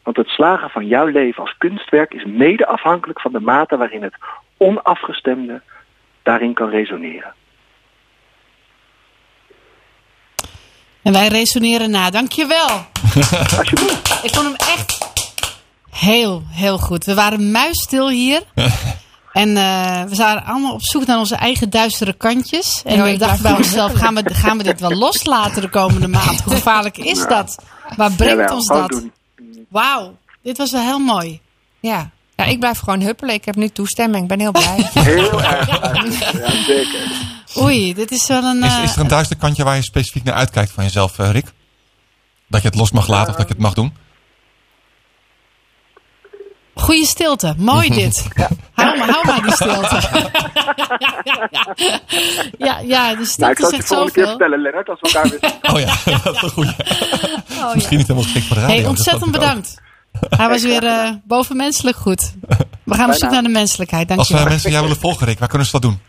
Want 0.07 0.19
het 0.19 0.27
slagen 0.27 0.69
van 0.69 0.87
jouw 0.87 1.05
leven 1.05 1.41
als 1.41 1.55
kunstwerk 1.57 2.13
is 2.13 2.25
mede 2.25 2.67
afhankelijk 2.67 3.21
van 3.21 3.31
de 3.31 3.39
mate 3.39 3.77
waarin 3.77 4.03
het 4.03 4.13
onafgestemde 4.57 5.61
daarin 6.23 6.53
kan 6.53 6.69
resoneren. 6.69 7.33
En 11.01 11.13
wij 11.13 11.27
resoneren 11.27 11.89
na. 11.89 12.09
Dankjewel. 12.09 12.67
Alsjeblieft. 13.57 14.19
Ik 14.23 14.33
vond 14.33 14.45
hem 14.45 14.55
echt 14.55 14.97
heel, 15.89 16.43
heel 16.49 16.77
goed. 16.77 17.05
We 17.05 17.13
waren 17.13 17.51
muisstil 17.51 18.09
hier. 18.09 18.41
En 19.31 19.57
eh, 19.57 20.03
we 20.03 20.15
waren 20.15 20.43
allemaal 20.43 20.73
op 20.73 20.81
zoek 20.81 21.05
naar 21.05 21.17
onze 21.17 21.35
eigen 21.35 21.69
duistere 21.69 22.13
kantjes. 22.13 22.81
En 22.85 23.03
we 23.03 23.09
ik 23.09 23.19
dachten 23.19 23.41
bij 23.41 23.55
onszelf, 23.55 23.93
gaan 23.93 24.15
we, 24.15 24.33
gaan 24.33 24.57
we 24.57 24.63
dit 24.63 24.79
wel 24.79 24.95
loslaten 24.95 25.61
de 25.61 25.69
komende 25.69 26.07
maand? 26.07 26.41
Hoe 26.41 26.53
gevaarlijk 26.53 26.97
is 26.97 27.27
dat? 27.27 27.63
Waar 27.95 28.11
brengt 28.11 28.51
ons 28.51 28.67
dat? 28.67 28.89
doen. 28.89 29.11
Wauw, 29.77 30.17
dit 30.41 30.57
was 30.57 30.71
wel 30.71 30.81
heel 30.81 30.99
mooi. 30.99 31.41
Ja. 31.79 32.09
ja, 32.35 32.43
ik 32.43 32.59
blijf 32.59 32.79
gewoon 32.79 33.01
huppelen. 33.01 33.35
Ik 33.35 33.45
heb 33.45 33.55
nu 33.55 33.69
toestemming. 33.69 34.21
Ik 34.21 34.27
ben 34.27 34.39
heel 34.39 34.51
blij. 34.51 34.89
Heel 34.93 35.43
erg. 35.43 35.65
Ja, 35.79 36.63
zeker. 36.63 36.99
Oei, 37.57 37.93
dit 37.93 38.11
is 38.11 38.27
wel 38.27 38.43
een... 38.43 38.63
Is, 38.63 38.73
eh, 38.73 38.83
is 38.83 38.95
er 38.95 39.01
een 39.01 39.07
duister 39.07 39.37
kantje 39.37 39.63
waar 39.63 39.75
je 39.75 39.83
specifiek 39.83 40.23
naar 40.23 40.33
uitkijkt 40.33 40.71
van 40.71 40.83
jezelf, 40.83 41.19
eh, 41.19 41.31
Rick? 41.31 41.53
Dat 42.47 42.61
je 42.61 42.67
het 42.67 42.77
los 42.77 42.91
mag 42.91 43.07
laten 43.07 43.29
of 43.29 43.35
dat 43.35 43.47
je 43.47 43.53
het 43.53 43.63
mag 43.63 43.73
doen? 43.73 43.93
Goeie 46.77 47.05
stilte. 47.05 47.53
Mooi 47.57 47.89
dit. 47.89 48.27
Hou, 48.73 48.97
maar, 48.97 49.09
hou 49.09 49.25
maar 49.25 49.41
die 49.41 49.51
stilte. 49.51 49.99
ja, 52.67 52.79
ja, 52.79 53.11
Nou, 53.13 53.25
stilte 53.25 53.51
ik 53.51 53.57
zal 53.57 53.67
het 53.67 53.75
zegt 53.75 53.87
volgende 53.87 54.11
keer 54.11 54.27
vertellen, 54.27 54.61
Lennart, 54.61 54.89
als 54.89 54.99
we 55.01 55.07
elkaar 55.11 55.29
weer 55.29 55.53
Oh 55.73 55.79
ja, 55.79 56.19
dat 56.23 56.35
is 56.35 56.41
een 56.41 56.49
goeie. 56.49 56.75
Oh, 57.59 57.73
Misschien 57.73 57.97
niet 57.97 58.07
helemaal 58.07 58.23
geschikt 58.23 58.45
voor 58.45 58.55
de 58.55 58.61
radio. 58.61 58.75
Hey, 58.75 58.83
dus 58.83 58.97
ontzettend 58.97 59.31
bedankt. 59.31 59.81
Hij 60.29 60.47
was 60.49 60.61
weer 60.61 60.83
eh, 60.83 61.09
bovenmenselijk 61.23 61.97
goed. 61.97 62.33
We 62.83 62.95
gaan 62.95 63.09
op 63.09 63.15
zoek 63.15 63.31
naar 63.31 63.43
de 63.43 63.49
menselijkheid. 63.49 64.09
Als 64.09 64.17
we 64.17 64.33
Dankjewel. 64.33 64.45
mensen 64.45 64.71
jou 64.71 64.83
willen 64.83 64.99
volgen, 64.99 65.25
Rick, 65.25 65.39
waar 65.39 65.47
kunnen 65.47 65.67
ze 65.67 65.73
dat 65.73 65.81
doen? 65.81 65.99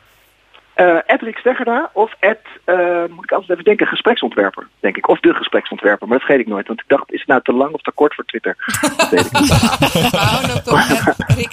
Eh 0.79 0.97
Ed 1.07 1.21
Rick 1.23 1.37
Steggerda 1.39 1.91
of 1.93 2.13
Ed, 2.21 2.39
eh, 2.65 2.77
moet 3.11 3.25
ik 3.25 3.33
altijd 3.33 3.51
even 3.51 3.65
denken, 3.65 3.87
gespreksontwerper, 3.87 4.69
denk 4.81 4.97
ik. 4.97 5.09
Of 5.09 5.21
de 5.21 5.35
gespreksontwerper, 5.35 6.09
maar 6.09 6.19
dat 6.19 6.27
vergeet 6.27 6.47
ik 6.47 6.53
nooit. 6.53 6.67
Want 6.67 6.81
ik 6.81 6.89
dacht, 6.89 7.13
is 7.13 7.19
het 7.21 7.29
nou 7.29 7.41
te 7.43 7.53
lang 7.53 7.73
of 7.75 7.81
te 7.83 7.93
kort 7.95 8.15
voor 8.15 8.25
Twitter? 8.25 8.57
Dat 8.97 9.11
weet 9.11 9.27
ik 9.27 9.33
niet. 9.41 9.49
We 10.11 10.17
houden 10.17 10.51
het 10.51 10.69
op 10.69 10.75
met 11.29 11.37
Rick. 11.39 11.53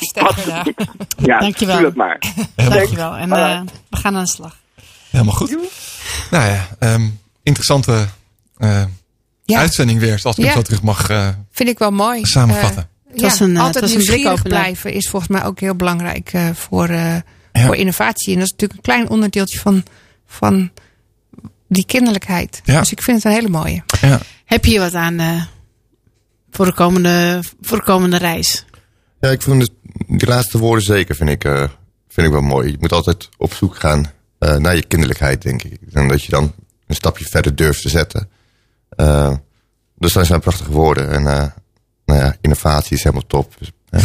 Ja, 1.18 1.40
Dankjewel. 1.40 1.76
doe 1.76 1.84
dat 1.86 1.96
maar. 1.96 2.20
Dankjewel. 2.56 3.16
En 3.16 3.32
eh, 3.32 3.62
we 3.90 3.98
gaan 3.98 4.16
aan 4.16 4.24
de 4.24 4.30
slag. 4.30 4.56
Helemaal 5.10 5.34
goed. 5.34 5.58
Nou 6.32 6.46
ja, 6.52 6.68
ehm, 6.80 7.02
interessante 7.44 8.06
eh, 8.58 8.84
Ja. 9.44 9.60
uitzending 9.60 10.00
weer, 10.00 10.20
zoals 10.20 10.38
ik 10.38 10.44
hem 10.44 10.52
Ja. 10.54 10.58
zo 10.60 10.66
terug 10.66 10.82
mag 10.82 11.10
eh, 11.10 11.28
Vind 11.52 11.70
ik 11.70 11.80
wel 11.80 11.92
mooi. 11.92 12.26
samenvatten. 12.26 12.90
Het 13.12 13.22
was 13.22 13.40
een, 13.40 13.58
altijd 13.58 13.84
het 13.84 13.94
nieuwsgierig 13.94 14.42
blijven 14.44 14.92
is 14.94 15.10
volgens 15.10 15.32
mij 15.32 15.46
ook 15.46 15.60
heel 15.60 15.76
belangrijk 15.76 16.30
eh, 16.34 16.50
voor, 16.54 16.88
eh, 16.88 17.16
Ja. 17.60 17.66
voor 17.66 17.76
innovatie. 17.76 18.34
En 18.34 18.40
dat 18.40 18.46
is 18.46 18.52
natuurlijk 18.52 18.80
een 18.80 18.94
klein 18.94 19.10
onderdeeltje 19.10 19.60
van, 19.60 19.84
van 20.26 20.72
die 21.68 21.86
kinderlijkheid. 21.86 22.62
Ja. 22.64 22.80
Dus 22.80 22.92
ik 22.92 23.02
vind 23.02 23.18
het 23.18 23.26
een 23.26 23.32
hele 23.40 23.50
mooie. 23.50 23.84
ja. 24.02 24.20
Heb 24.46 24.66
je 24.66 24.72
hier 24.72 24.80
wat 24.80 24.94
aan 24.94 25.20
eh, 25.20 25.44
voor, 26.52 26.66
de 26.66 26.74
komende, 26.74 27.40
voor 27.62 27.78
de 27.78 27.84
komende 27.84 28.18
reis? 28.18 28.66
Ja, 29.20 29.30
ik 29.30 29.42
vind 29.42 29.62
het, 29.62 29.72
die 30.08 30.28
laatste 30.28 30.58
woorden 30.58 30.84
zeker 30.86 31.16
vind 31.16 31.30
ik, 31.30 31.44
eh, 31.44 31.64
vind 32.08 32.28
ik 32.28 32.34
wel 32.34 32.42
mooi. 32.42 32.72
Je 32.72 32.78
moet 32.80 32.92
altijd 32.92 33.30
op 33.38 33.54
zoek 33.54 33.76
gaan 33.76 34.12
eh, 34.40 34.56
naar 34.56 34.76
je 34.76 34.84
kinderlijkheid, 34.86 35.42
denk 35.42 35.64
ik. 35.64 35.80
En 35.94 36.08
dat 36.08 36.24
je 36.24 36.30
dan 36.32 36.54
een 36.88 36.96
stapje 36.96 37.26
verder 37.26 37.56
durft 37.56 37.82
te 37.82 37.90
zetten. 37.90 38.30
Eh, 38.90 39.34
dus 39.98 40.14
dat 40.14 40.26
zijn 40.26 40.40
prachtige 40.40 40.72
woorden. 40.72 41.12
En 41.12 41.28
eh, 41.28 41.46
nou 42.06 42.20
ja, 42.20 42.36
innovatie 42.42 42.96
is 42.98 43.04
helemaal 43.04 43.28
top. 43.28 43.54
Eh, 43.90 44.04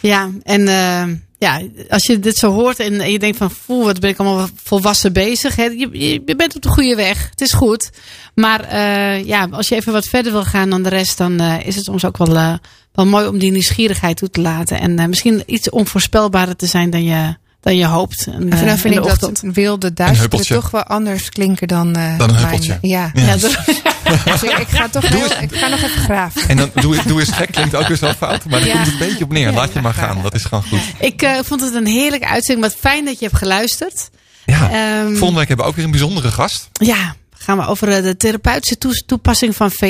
Ja, 0.00 0.30
en 0.42 0.68
eh, 0.68 1.04
ja, 1.40 1.60
als 1.88 2.06
je 2.06 2.18
dit 2.18 2.36
zo 2.36 2.52
hoort 2.52 2.78
en, 2.78 3.10
je 3.10 3.18
denkt 3.18 3.36
van, 3.36 3.50
voel, 3.50 3.84
wat 3.84 4.00
ben 4.00 4.10
ik 4.10 4.18
allemaal 4.18 4.48
volwassen 4.62 5.12
bezig. 5.12 5.56
Hè? 5.56 5.64
Je, 5.64 5.88
je, 6.24 6.34
bent 6.36 6.56
op 6.56 6.62
de 6.62 6.68
goede 6.68 6.94
weg. 6.94 7.30
Het 7.30 7.40
is 7.40 7.52
goed. 7.52 7.90
Maar 8.34 8.60
eh, 8.60 9.24
ja, 9.24 9.48
als 9.50 9.68
je 9.68 9.74
even 9.74 9.92
wat 9.92 10.04
verder 10.08 10.32
wil 10.32 10.44
gaan 10.44 10.70
dan 10.70 10.82
de 10.82 10.88
rest, 10.88 11.18
dan 11.18 11.40
eh, 11.40 11.66
is 11.66 11.76
het 11.76 11.84
soms 11.84 12.04
ook 12.04 12.16
wel, 12.16 12.36
eh, 12.36 12.54
wel 12.92 13.06
mooi 13.06 13.26
om 13.26 13.38
die 13.38 13.50
nieuwsgierigheid 13.50 14.16
toe 14.16 14.30
te 14.30 14.40
laten. 14.40 14.80
En 14.80 15.08
misschien 15.08 15.42
iets 15.46 15.70
onvoorspelbaarder 15.70 16.56
te 16.56 16.66
zijn 16.66 16.90
dan 16.90 17.04
je, 17.04 17.36
dan 17.60 17.76
je 17.76 17.86
hoopt. 17.86 18.26
En, 18.26 18.32
En 18.34 18.52
eh, 18.52 18.58
dan 18.58 18.68
in 18.68 18.78
vind 18.78 18.94
ik 18.94 19.02
dat 19.02 19.40
wilde 19.40 19.92
huppeltje. 19.96 20.54
toch 20.54 20.70
wel 20.70 20.82
anders 20.82 21.28
klinken 21.28 21.68
dan, 21.68 21.96
eh, 21.96 22.18
Dan 22.18 22.28
een 22.28 22.34
mijn- 22.34 22.46
huppeltje. 22.46 22.78
ja. 22.80 23.10
Ja. 23.14 23.22
Ja, 23.26 23.36
dat- 23.36 23.58
Dus 24.24 24.42
ik, 24.42 24.58
ik 24.58 24.68
ga 24.68 24.88
toch 24.88 25.08
heel, 25.08 25.24
ik 25.40 25.54
ga 25.56 25.68
nog 25.68 25.80
even 25.82 26.00
graven. 26.02 26.48
En 26.48 26.56
dan 26.56 26.70
doe, 26.74 26.96
doe 27.06 27.20
eens 27.20 27.30
gek, 27.30 27.52
klinkt 27.52 27.74
ook 27.74 27.86
weer 27.88 27.96
zo 27.96 28.12
fout. 28.12 28.44
Maar 28.44 28.58
daar 28.60 28.68
Ja. 28.68 28.74
komt 28.74 28.84
het 28.84 28.92
een 29.00 29.08
beetje 29.08 29.24
op 29.24 29.32
neer. 29.32 29.52
Laat 29.52 29.72
je 29.72 29.80
maar 29.80 29.94
gaan, 29.94 30.22
dat 30.22 30.34
is 30.34 30.44
gewoon 30.44 30.64
goed. 30.64 30.80
ik 30.98 31.22
eh, 31.22 31.38
vond 31.44 31.60
het 31.60 31.74
een 31.74 31.86
heerlijke 31.86 32.26
uitzending. 32.26 32.66
Wat 32.66 32.76
fijn 32.80 33.04
dat 33.04 33.18
je 33.18 33.24
hebt 33.26 33.38
geluisterd. 33.38 34.10
Ja. 34.44 34.70
Ehm, 34.70 35.06
Volgende 35.16 35.38
week 35.38 35.48
hebben 35.48 35.56
we 35.66 35.70
ook 35.70 35.76
weer 35.76 35.84
een 35.84 35.90
bijzondere 35.90 36.30
gast. 36.30 36.68
Ja, 36.72 37.14
gaan 37.30 37.58
we 37.58 37.66
over 37.66 37.88
eh, 37.88 38.02
de 38.02 38.16
therapeutische 38.16 39.04
toepassing 39.06 39.56
van 39.56 39.70
VR. 39.70 39.88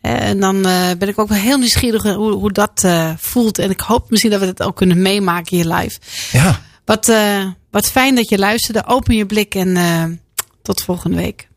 Eh, 0.00 0.28
En 0.28 0.40
dan 0.40 0.66
eh, 0.66 0.72
ben 0.98 1.08
ik 1.08 1.18
ook 1.18 1.28
wel 1.28 1.38
heel 1.38 1.58
nieuwsgierig 1.58 2.02
hoe, 2.02 2.32
hoe 2.32 2.52
dat 2.52 2.80
eh, 2.84 3.10
voelt. 3.18 3.58
En 3.58 3.70
ik 3.70 3.80
hoop 3.80 4.10
misschien 4.10 4.30
dat 4.30 4.40
we 4.40 4.46
het 4.46 4.62
ook 4.62 4.76
kunnen 4.76 5.02
meemaken 5.02 5.56
hier 5.56 5.66
live. 5.74 5.98
Ja. 6.32 6.60
Wat, 6.84 7.08
eh, 7.08 7.46
wat 7.70 7.86
fijn 7.86 8.14
dat 8.14 8.28
je 8.28 8.38
luisterde. 8.38 8.86
Open 8.86 9.16
je 9.16 9.26
blik 9.26 9.54
en 9.54 9.76
eh, 9.76 10.04
tot 10.62 10.82
volgende 10.82 11.16
week. 11.16 11.48